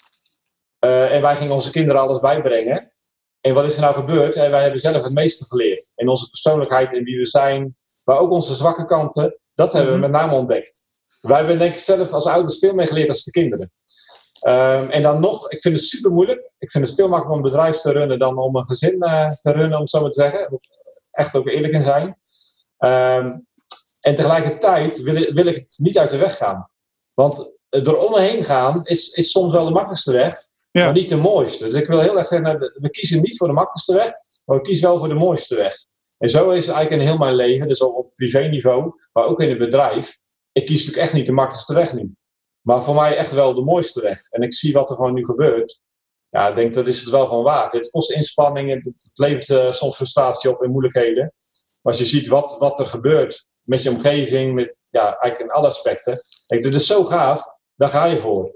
[0.84, 2.92] Uh, en wij gingen onze kinderen alles bijbrengen.
[3.40, 4.34] En wat is er nou gebeurd?
[4.34, 5.90] En wij hebben zelf het meeste geleerd.
[5.94, 7.76] In onze persoonlijkheid en wie we zijn.
[8.06, 9.38] Maar ook onze zwakke kanten.
[9.54, 10.10] Dat hebben we mhm.
[10.10, 10.84] met name ontdekt.
[11.20, 13.72] Wij hebben denk ik zelf als ouders veel meer geleerd als de kinderen.
[14.48, 16.50] Um, en dan nog, ik vind het super moeilijk.
[16.58, 19.30] Ik vind het veel makkelijker om een bedrijf te runnen dan om een gezin uh,
[19.32, 20.60] te runnen, om zo maar te zeggen.
[21.10, 22.06] Echt ook eerlijk in zijn.
[22.78, 23.46] Um,
[24.00, 26.70] en tegelijkertijd wil ik, wil ik het niet uit de weg gaan.
[27.14, 30.44] Want er om me heen gaan is, is soms wel de makkelijkste weg.
[30.70, 30.84] Ja.
[30.84, 31.64] Maar niet de mooiste.
[31.64, 34.12] Dus ik wil heel erg zeggen, we kiezen niet voor de makkelijkste weg,
[34.44, 35.76] maar we kiezen wel voor de mooiste weg.
[36.18, 39.58] En zo is eigenlijk in heel mijn leven, dus op privé-niveau, maar ook in het
[39.58, 40.20] bedrijf.
[40.52, 42.14] Ik kies natuurlijk echt niet de makkelijkste weg nu.
[42.60, 44.20] Maar voor mij echt wel de mooiste weg.
[44.30, 45.80] En ik zie wat er gewoon nu gebeurt.
[46.28, 47.72] Ja, ik denk dat is het wel van waard.
[47.72, 51.34] Het kost inspanning, het, het levert uh, soms frustratie op en moeilijkheden.
[51.80, 55.50] Maar als je ziet wat, wat er gebeurt met je omgeving, met, ja, eigenlijk in
[55.50, 56.22] alle aspecten.
[56.46, 57.42] Denk, dit is zo gaaf,
[57.74, 58.52] daar ga je voor.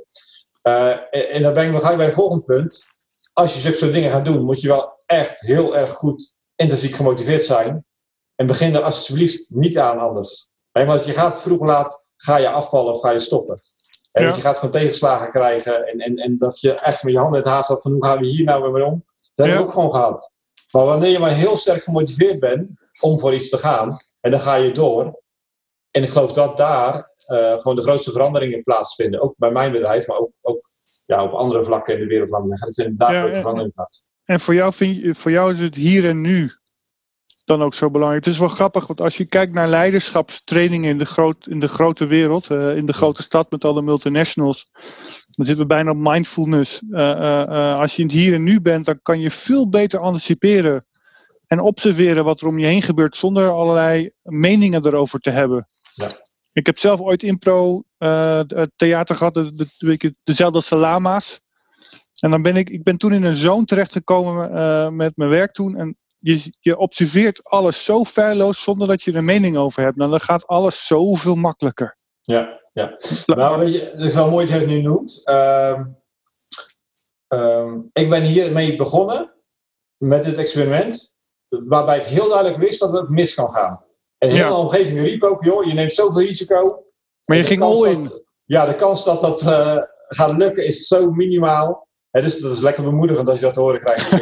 [0.62, 2.86] Uh, en, dan ben ik nog bij het volgende punt.
[3.32, 6.94] Als je zulke soort dingen gaat doen, moet je wel echt heel erg goed intrinsiek
[6.94, 7.84] gemotiveerd zijn.
[8.34, 10.48] En begin er alsjeblieft niet aan anders.
[10.72, 13.58] Want je gaat vroeg of laat, ga je afvallen of ga je stoppen.
[14.12, 14.34] En ja.
[14.34, 15.86] je gaat gewoon tegenslagen krijgen.
[15.86, 18.04] En, en, en dat je echt met je handen in het haar staat van hoe
[18.04, 19.04] gaan we hier nou weer om.
[19.34, 20.36] Dat heb ik ook gewoon gehad.
[20.70, 22.68] Maar wanneer je maar heel sterk gemotiveerd bent
[23.00, 23.98] om voor iets te gaan.
[24.20, 25.22] En dan ga je door.
[25.90, 26.94] En ik geloof dat daar
[27.28, 29.20] uh, gewoon de grootste veranderingen plaatsvinden.
[29.20, 30.61] Ook bij mijn bedrijf, maar ook, ook
[31.06, 32.30] ja, op andere vlakken in de wereld.
[32.61, 34.04] Er vinden daar grote veranderingen plaats.
[34.30, 36.50] En voor jou, vind je, voor jou is het hier en nu
[37.44, 38.24] dan ook zo belangrijk.
[38.24, 41.68] Het is wel grappig, want als je kijkt naar leiderschapstrainingen in de, groot, in de
[41.68, 44.70] grote wereld, uh, in de grote stad met alle multinationals,
[45.30, 46.82] dan zitten we bijna op mindfulness.
[46.90, 50.86] Uh, als je in het hier en nu bent, dan kan je veel beter anticiperen
[51.46, 55.68] en observeren wat er om je heen gebeurt zonder allerlei meningen erover te hebben.
[55.94, 56.08] Ja.
[56.52, 57.82] Ik heb zelf ooit impro
[58.76, 61.40] theater gehad, de, de, dezelfde salama's.
[62.20, 65.52] En dan ben ik, ik ben toen in een zone terechtgekomen uh, met mijn werk
[65.52, 65.76] toen.
[65.76, 69.96] En je, je observeert alles zo feilloos zonder dat je er een mening over hebt.
[69.96, 71.96] Nou, dan gaat alles zoveel makkelijker.
[72.20, 72.96] Ja, ja.
[73.26, 75.20] Nou, weet je, het is wel mooi dat je het nu noemt.
[75.24, 75.74] Uh,
[77.92, 79.34] ik ben hiermee begonnen
[79.96, 81.16] met dit experiment.
[81.48, 83.84] Waarbij ik heel duidelijk wist dat het mis kan gaan.
[84.18, 86.84] En heel de omgeving riep ook, joh, je neemt zoveel risico.
[87.24, 88.24] Maar je ging al in.
[88.44, 89.76] ja, de kans dat dat uh,
[90.08, 91.88] gaat lukken is zo minimaal.
[92.11, 94.12] Het is, dat is lekker bemoedigend als je dat te horen krijgt.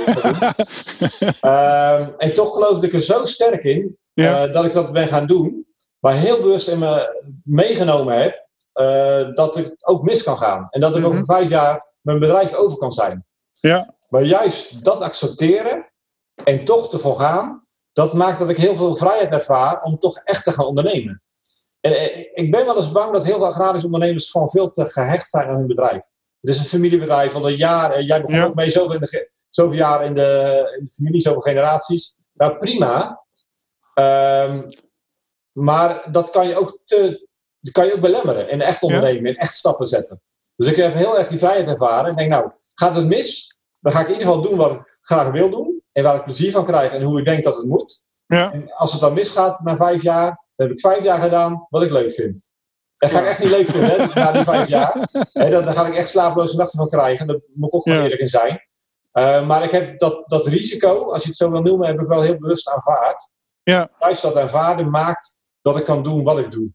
[1.44, 5.26] uh, en toch geloofde ik er zo sterk in uh, dat ik dat ben gaan
[5.26, 5.66] doen.
[5.98, 10.66] Maar heel bewust in me meegenomen heb uh, dat het ook mis kan gaan.
[10.70, 11.24] En dat ik over mhm.
[11.24, 13.26] vijf jaar mijn bedrijf over kan zijn.
[13.52, 13.94] Ja.
[14.08, 15.92] Maar juist dat accepteren
[16.44, 20.44] en toch te volgaan, dat maakt dat ik heel veel vrijheid ervaar om toch echt
[20.44, 21.22] te gaan ondernemen.
[21.80, 24.90] En eh, ik ben wel eens bang dat heel veel agrarische ondernemers gewoon veel te
[24.90, 26.06] gehecht zijn aan hun bedrijf.
[26.40, 28.02] Het is een familiebedrijf al een jaar.
[28.02, 31.40] Jij begon ook mee zoveel, in de, zoveel jaar in de, in de familie, zoveel
[31.40, 32.14] generaties.
[32.32, 33.24] Nou, prima.
[33.94, 34.68] Um,
[35.52, 37.28] maar dat kan je ook, te,
[37.60, 40.22] dat kan je ook belemmeren in echt ondernemen, in echt stappen zetten.
[40.56, 42.10] Dus ik heb heel erg die vrijheid ervaren.
[42.10, 43.56] En denk, nou, gaat het mis?
[43.80, 46.22] Dan ga ik in ieder geval doen wat ik graag wil doen en waar ik
[46.22, 48.06] plezier van krijg en hoe ik denk dat het moet.
[48.26, 48.52] Ja.
[48.52, 50.26] En als het dan misgaat na vijf jaar,
[50.56, 52.48] dan heb ik vijf jaar gedaan wat ik leuk vind.
[52.98, 55.08] Dat ga ik echt niet leuk vinden, na die vijf jaar.
[55.32, 57.26] dan, dan, ga ik echt slapeloze nachten van krijgen.
[57.26, 58.66] Daar moet ik ook gewoon eerlijk in zijn.
[59.12, 62.06] Uh, maar ik heb dat, dat risico, als je het zo wil noemen, heb ik
[62.06, 63.30] wel heel bewust aanvaard.
[63.62, 63.90] Ja.
[63.98, 66.70] Juist dat aanvaarden maakt dat ik kan doen wat ik doe.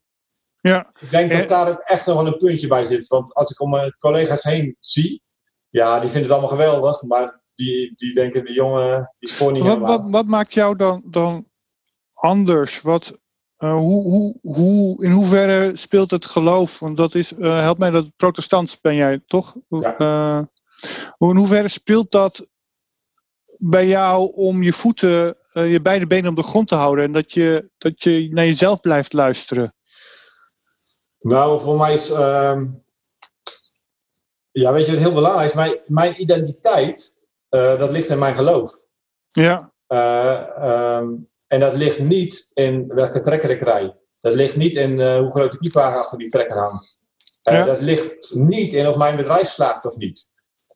[0.59, 0.93] Ja.
[0.99, 3.07] Ik denk dat daar ook echt nog wel een puntje bij zit.
[3.07, 5.23] Want als ik om mijn collega's heen zie,
[5.69, 7.01] ja, die vinden het allemaal geweldig.
[7.01, 11.07] Maar die, die denken, die jongen, die spoor niet wat, wat, wat, maakt jou dan,
[11.09, 11.47] dan
[12.13, 12.81] anders?
[12.81, 13.17] Wat,
[13.63, 16.79] uh, hoe, hoe, hoe, in hoeverre speelt het geloof?
[16.79, 19.55] Want dat is, uh, help mij, dat protestant ben jij, toch?
[19.67, 19.99] Ja.
[19.99, 20.43] Uh,
[21.17, 22.47] in hoeverre speelt dat
[23.57, 27.33] bij jou om je voeten, je beide benen op de grond te houden en dat
[27.33, 29.77] je, dat je naar jezelf blijft luisteren?
[31.19, 32.67] Nou, voor mij is, ehm,
[34.51, 35.53] ja, weet je wat heel belangrijk is?
[35.53, 37.17] Mijn, mijn identiteit
[37.49, 38.73] dat ligt in mijn geloof.
[39.29, 39.71] Ja.
[39.87, 43.95] Um, en dat ligt niet in welke trekker ik rij.
[44.19, 46.99] Dat ligt niet in uh, hoe groot de piepwagen achter die trekker hangt.
[47.43, 50.29] Uh, Dat ligt niet in of mijn bedrijf slaagt of niet.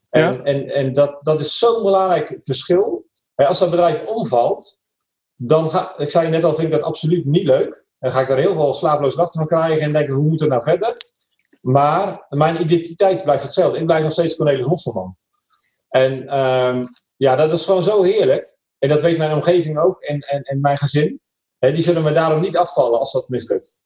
[0.10, 0.44] En, ja.
[0.44, 3.06] en, en dat, dat is zo'n belangrijk verschil.
[3.36, 4.80] Als dat bedrijf omvalt,
[5.36, 7.86] dan ga ik zei net al, vind ik dat absoluut niet leuk.
[8.00, 10.50] Dan ga ik daar heel veel slaaploze nachten van krijgen en denken, hoe moet het
[10.50, 10.98] nou verder?
[11.62, 13.80] Maar mijn identiteit blijft hetzelfde.
[13.80, 15.18] Ik blijf nog steeds Cornelis Mosselman.
[15.90, 18.56] En um, ja, dat is gewoon zo heerlijk.
[18.80, 21.22] En dat weet mijn omgeving ook en, en, en mijn gezin.
[21.60, 23.80] die zullen me daarom niet afvallen als dat mislukt.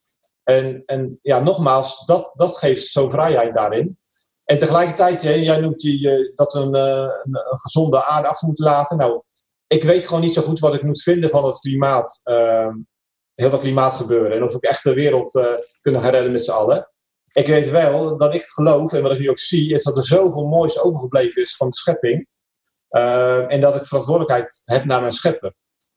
[0.44, 4.00] En, en ja, nogmaals, dat, dat geeft zo'n vrijheid daarin.
[4.44, 8.66] En tegelijkertijd, jij, jij noemt die, dat we een, een, een, gezonde aarde achter moeten
[8.66, 8.98] laten.
[8.98, 9.22] Nou,
[9.68, 12.22] ik weet gewoon niet zo goed wat ik moet vinden van het klimaat.
[12.24, 12.74] Uh,
[13.36, 14.38] heel dat klimaatgebeuren.
[14.38, 15.46] En of ik echt de wereld uh,
[15.82, 16.92] kunnen gaan redden met z'n allen.
[17.34, 20.04] Ik weet wel dat ik geloof, en wat ik nu ook zie, is dat er
[20.04, 22.28] zoveel moois overgebleven is van de schepping.
[22.92, 25.54] Uh, en dat ik verantwoordelijkheid heb naar mijn schepper.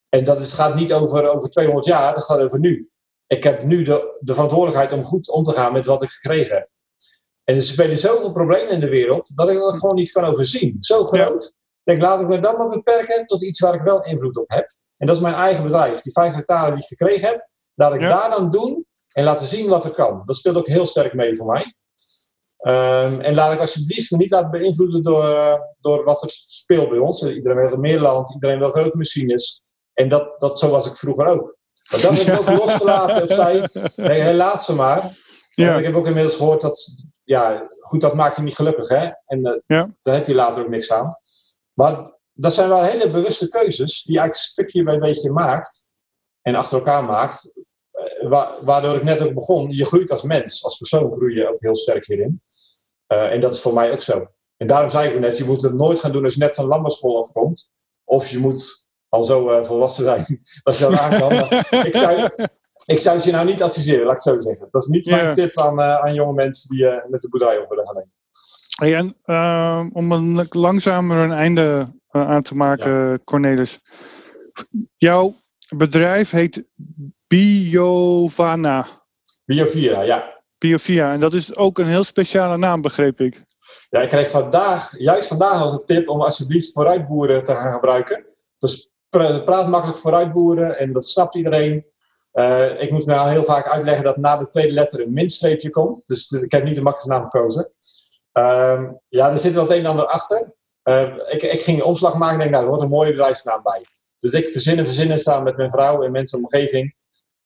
[0.09, 2.89] En dat is, gaat niet over, over 200 jaar, dat gaat over nu.
[3.27, 6.57] Ik heb nu de, de verantwoordelijkheid om goed om te gaan met wat ik gekregen
[6.57, 6.69] heb.
[7.45, 10.77] En er spelen zoveel problemen in de wereld dat ik dat gewoon niet kan overzien.
[10.81, 11.53] Zo groot.
[11.83, 14.75] Denk, laat ik me dan maar beperken tot iets waar ik wel invloed op heb.
[14.97, 16.01] En dat is mijn eigen bedrijf.
[16.01, 19.69] Die vijf hectare die ik gekregen heb, laat ik daar dan doen en laten zien
[19.69, 20.23] wat er kan.
[20.25, 21.75] Dat speelt ook heel sterk mee voor mij.
[22.67, 26.99] Um, en laat ik alsjeblieft me niet laten beïnvloeden door, door wat er speelt bij
[26.99, 27.23] ons.
[27.23, 29.63] Iedereen wil meer land, iedereen wil grote machines.
[29.93, 31.57] En dat, dat, zo was ik vroeger ook.
[31.91, 33.69] Maar dat heb ik ook losgelaten opzij.
[33.97, 35.19] Nee, helaas ze maar.
[35.51, 35.77] Ja.
[35.77, 36.95] Ik heb ook inmiddels gehoord dat,
[37.25, 39.09] ja, goed, dat maakt je niet gelukkig, hè?
[39.27, 39.95] En uh, ja.
[40.03, 41.19] daar heb je later ook niks aan.
[41.73, 45.89] Maar dat zijn wel hele bewuste keuzes die je eigenlijk stukje bij beetje maakt
[46.43, 47.53] en achter elkaar maakt.
[47.91, 51.61] Eh, waardoor ik net ook begon, je groeit als mens, als persoon groei je ook
[51.61, 52.43] heel sterk hierin.
[53.09, 54.27] Uh, en dat is voor mij ook zo.
[54.57, 56.67] En daarom zei ik net, je moet het nooit gaan doen als je net van
[56.67, 57.73] landbouwschool afkomt.
[58.05, 61.33] Of je moet al zo uh, volwassen zijn dat je dat aan kan.
[61.85, 62.29] ik, zou,
[62.87, 64.69] ik zou het je nou niet adviseren, laat ik het zo zeggen.
[64.71, 67.69] Dat is niet mijn tip aan, uh, aan jonge mensen die met de boerderij op
[67.69, 68.13] willen gaan.
[68.75, 69.17] Hey, en
[69.93, 73.19] om een langzamer een einde aan te maken, ja.
[73.25, 73.81] Cornelis.
[74.97, 75.35] Jouw
[75.77, 76.65] bedrijf heet
[77.27, 78.87] Biovana.
[79.45, 80.34] Biovia, ja.
[80.65, 83.45] Biovia, en dat is ook een heel speciale naam, begreep ik.
[83.91, 88.25] Ja, ik kreeg vandaag, juist vandaag als een tip om alsjeblieft vooruitboeren te gaan gebruiken.
[88.59, 88.93] Dus
[89.45, 91.87] praat makkelijk vooruitboeren en dat snapt iedereen.
[92.33, 96.07] Uh, ik moet nou heel vaak uitleggen dat na de tweede letter een minstreepje komt.
[96.07, 97.69] Dus, ik heb niet de makkelijke naam gekozen.
[98.39, 100.53] Uh, ja, er zit wel het een en ander achter.
[100.85, 103.63] Uh, ik, ik, ging een omslag maken en denk, nou, er wordt een mooie bedrijfsnaam
[103.63, 103.87] bij.
[104.21, 106.95] Dus ik verzinnen, verzinnen samen met mijn vrouw en mensen de omgeving.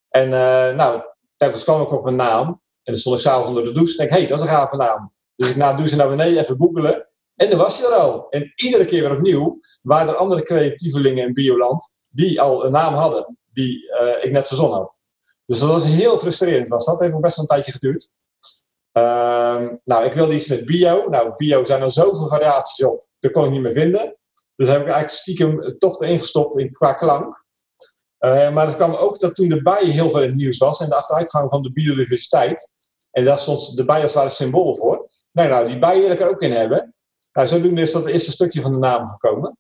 [0.09, 1.03] En uh, nou,
[1.37, 2.61] telkens kwam ik op een naam.
[2.89, 3.93] En dan stond ik s'avonds onder de douche.
[3.93, 5.13] En denk, hé, hey, dat is een gave naam.
[5.35, 7.09] Dus ik na het douchen naar beneden even googelen.
[7.35, 8.29] En dan was hij er al.
[8.31, 12.95] En iedere keer weer opnieuw waren er andere creatievelingen in Bioland die al een naam
[12.95, 15.01] hadden die uh, ik net verzonnen had.
[15.47, 16.69] Dus dat was heel frustrerend.
[16.69, 16.85] Was.
[16.85, 18.09] Dat heeft ook best wel een tijdje geduurd.
[18.93, 21.09] Uh, nou, ik wilde iets met bio.
[21.09, 23.07] Nou, bio zijn er zoveel variaties op.
[23.19, 24.17] Dat kon ik niet meer vinden.
[24.57, 27.45] Dus heb ik eigenlijk stiekem toch erin gestopt in, qua klank.
[28.21, 30.81] Uh, maar het kwam ook dat toen de bijen heel veel in het nieuws was.
[30.81, 32.75] En de achteruitgang van de biodiversiteit.
[33.19, 35.07] En daar stond de bijen als het symbool voor.
[35.33, 36.95] Nou, nou, die bijen wil ik er ook in hebben.
[37.33, 39.59] Nou, zodoende is dat het eerste stukje van de naam gekomen.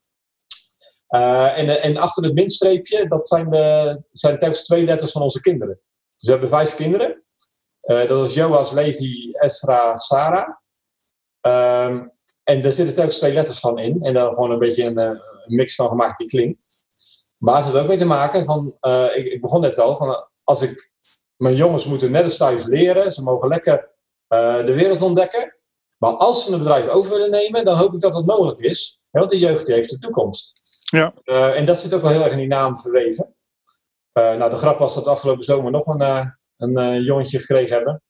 [1.10, 5.40] Uh, en, en achter het minstreepje, dat zijn, de, zijn telkens twee letters van onze
[5.40, 5.80] kinderen.
[6.16, 7.22] Dus we hebben vijf kinderen.
[7.82, 10.48] Uh, dat is Joas, Levi, Esra, Sarah.
[11.40, 14.02] Um, en daar zitten telkens twee letters van in.
[14.02, 16.84] En daar gewoon een beetje een, een mix van gemaakt die klinkt.
[17.36, 18.76] Maar het heeft ook mee te maken van,
[19.14, 20.90] ik, ik, begon net al, van als ik,
[21.38, 23.90] mijn jongens moeten net als thuis leren, ze mogen lekker
[24.28, 25.56] uh, de wereld ontdekken.
[25.96, 29.00] Maar als ze een bedrijf over willen nemen, dan hoop ik dat dat mogelijk is.
[29.10, 30.58] Want de jeugd die heeft de toekomst.
[30.90, 31.14] Ja.
[31.24, 33.34] Uh, en dat zit ook wel heel erg in die naam verweven.
[34.12, 38.02] nou, de grap was dat afgelopen zomer nog een, een jongetje gekregen hebben.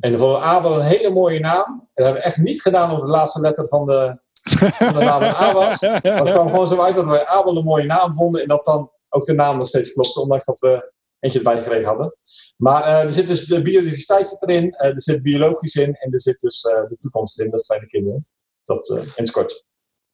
[0.00, 1.64] En voor Abel een hele mooie naam.
[1.64, 4.18] En dat hebben we echt niet gedaan om de laatste letter van de,
[4.58, 5.80] van de naam A was.
[5.80, 8.42] Maar het kwam gewoon zo uit dat wij Abel een mooie naam vonden.
[8.42, 10.16] En dat dan ook de naam nog steeds klopt.
[10.16, 12.16] Ondanks dat we eentje erbij gekregen hadden.
[12.56, 14.64] Maar uh, er zit dus de biodiversiteit zit erin.
[14.64, 15.94] Uh, er zit biologisch in.
[15.94, 17.50] En er zit dus uh, de toekomst in.
[17.50, 18.26] Dat zijn de kinderen.
[18.64, 19.64] Dat in het kort.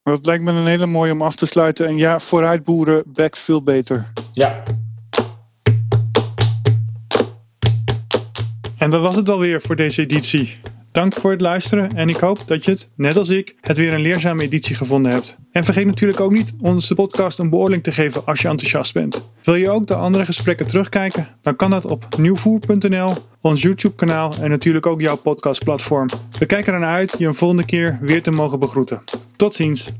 [0.02, 1.86] Dat lijkt me een hele mooie om af te sluiten.
[1.86, 4.12] En ja, vooruitboeren backt veel beter.
[4.32, 4.62] Ja,
[8.84, 10.58] En dat was het alweer voor deze editie.
[10.94, 13.94] Dank voor het luisteren en ik hoop dat je het, net als ik, het weer
[13.94, 15.36] een leerzame editie gevonden hebt.
[15.52, 19.30] En vergeet natuurlijk ook niet onze podcast een beoordeling te geven als je enthousiast bent.
[19.42, 21.28] Wil je ook de andere gesprekken terugkijken?
[21.42, 26.08] Dan kan dat op nieuwvoer.nl, ons YouTube kanaal en natuurlijk ook jouw podcastplatform.
[26.38, 29.02] We kijken ernaar uit je een volgende keer weer te mogen begroeten.
[29.36, 29.92] Tot ziens!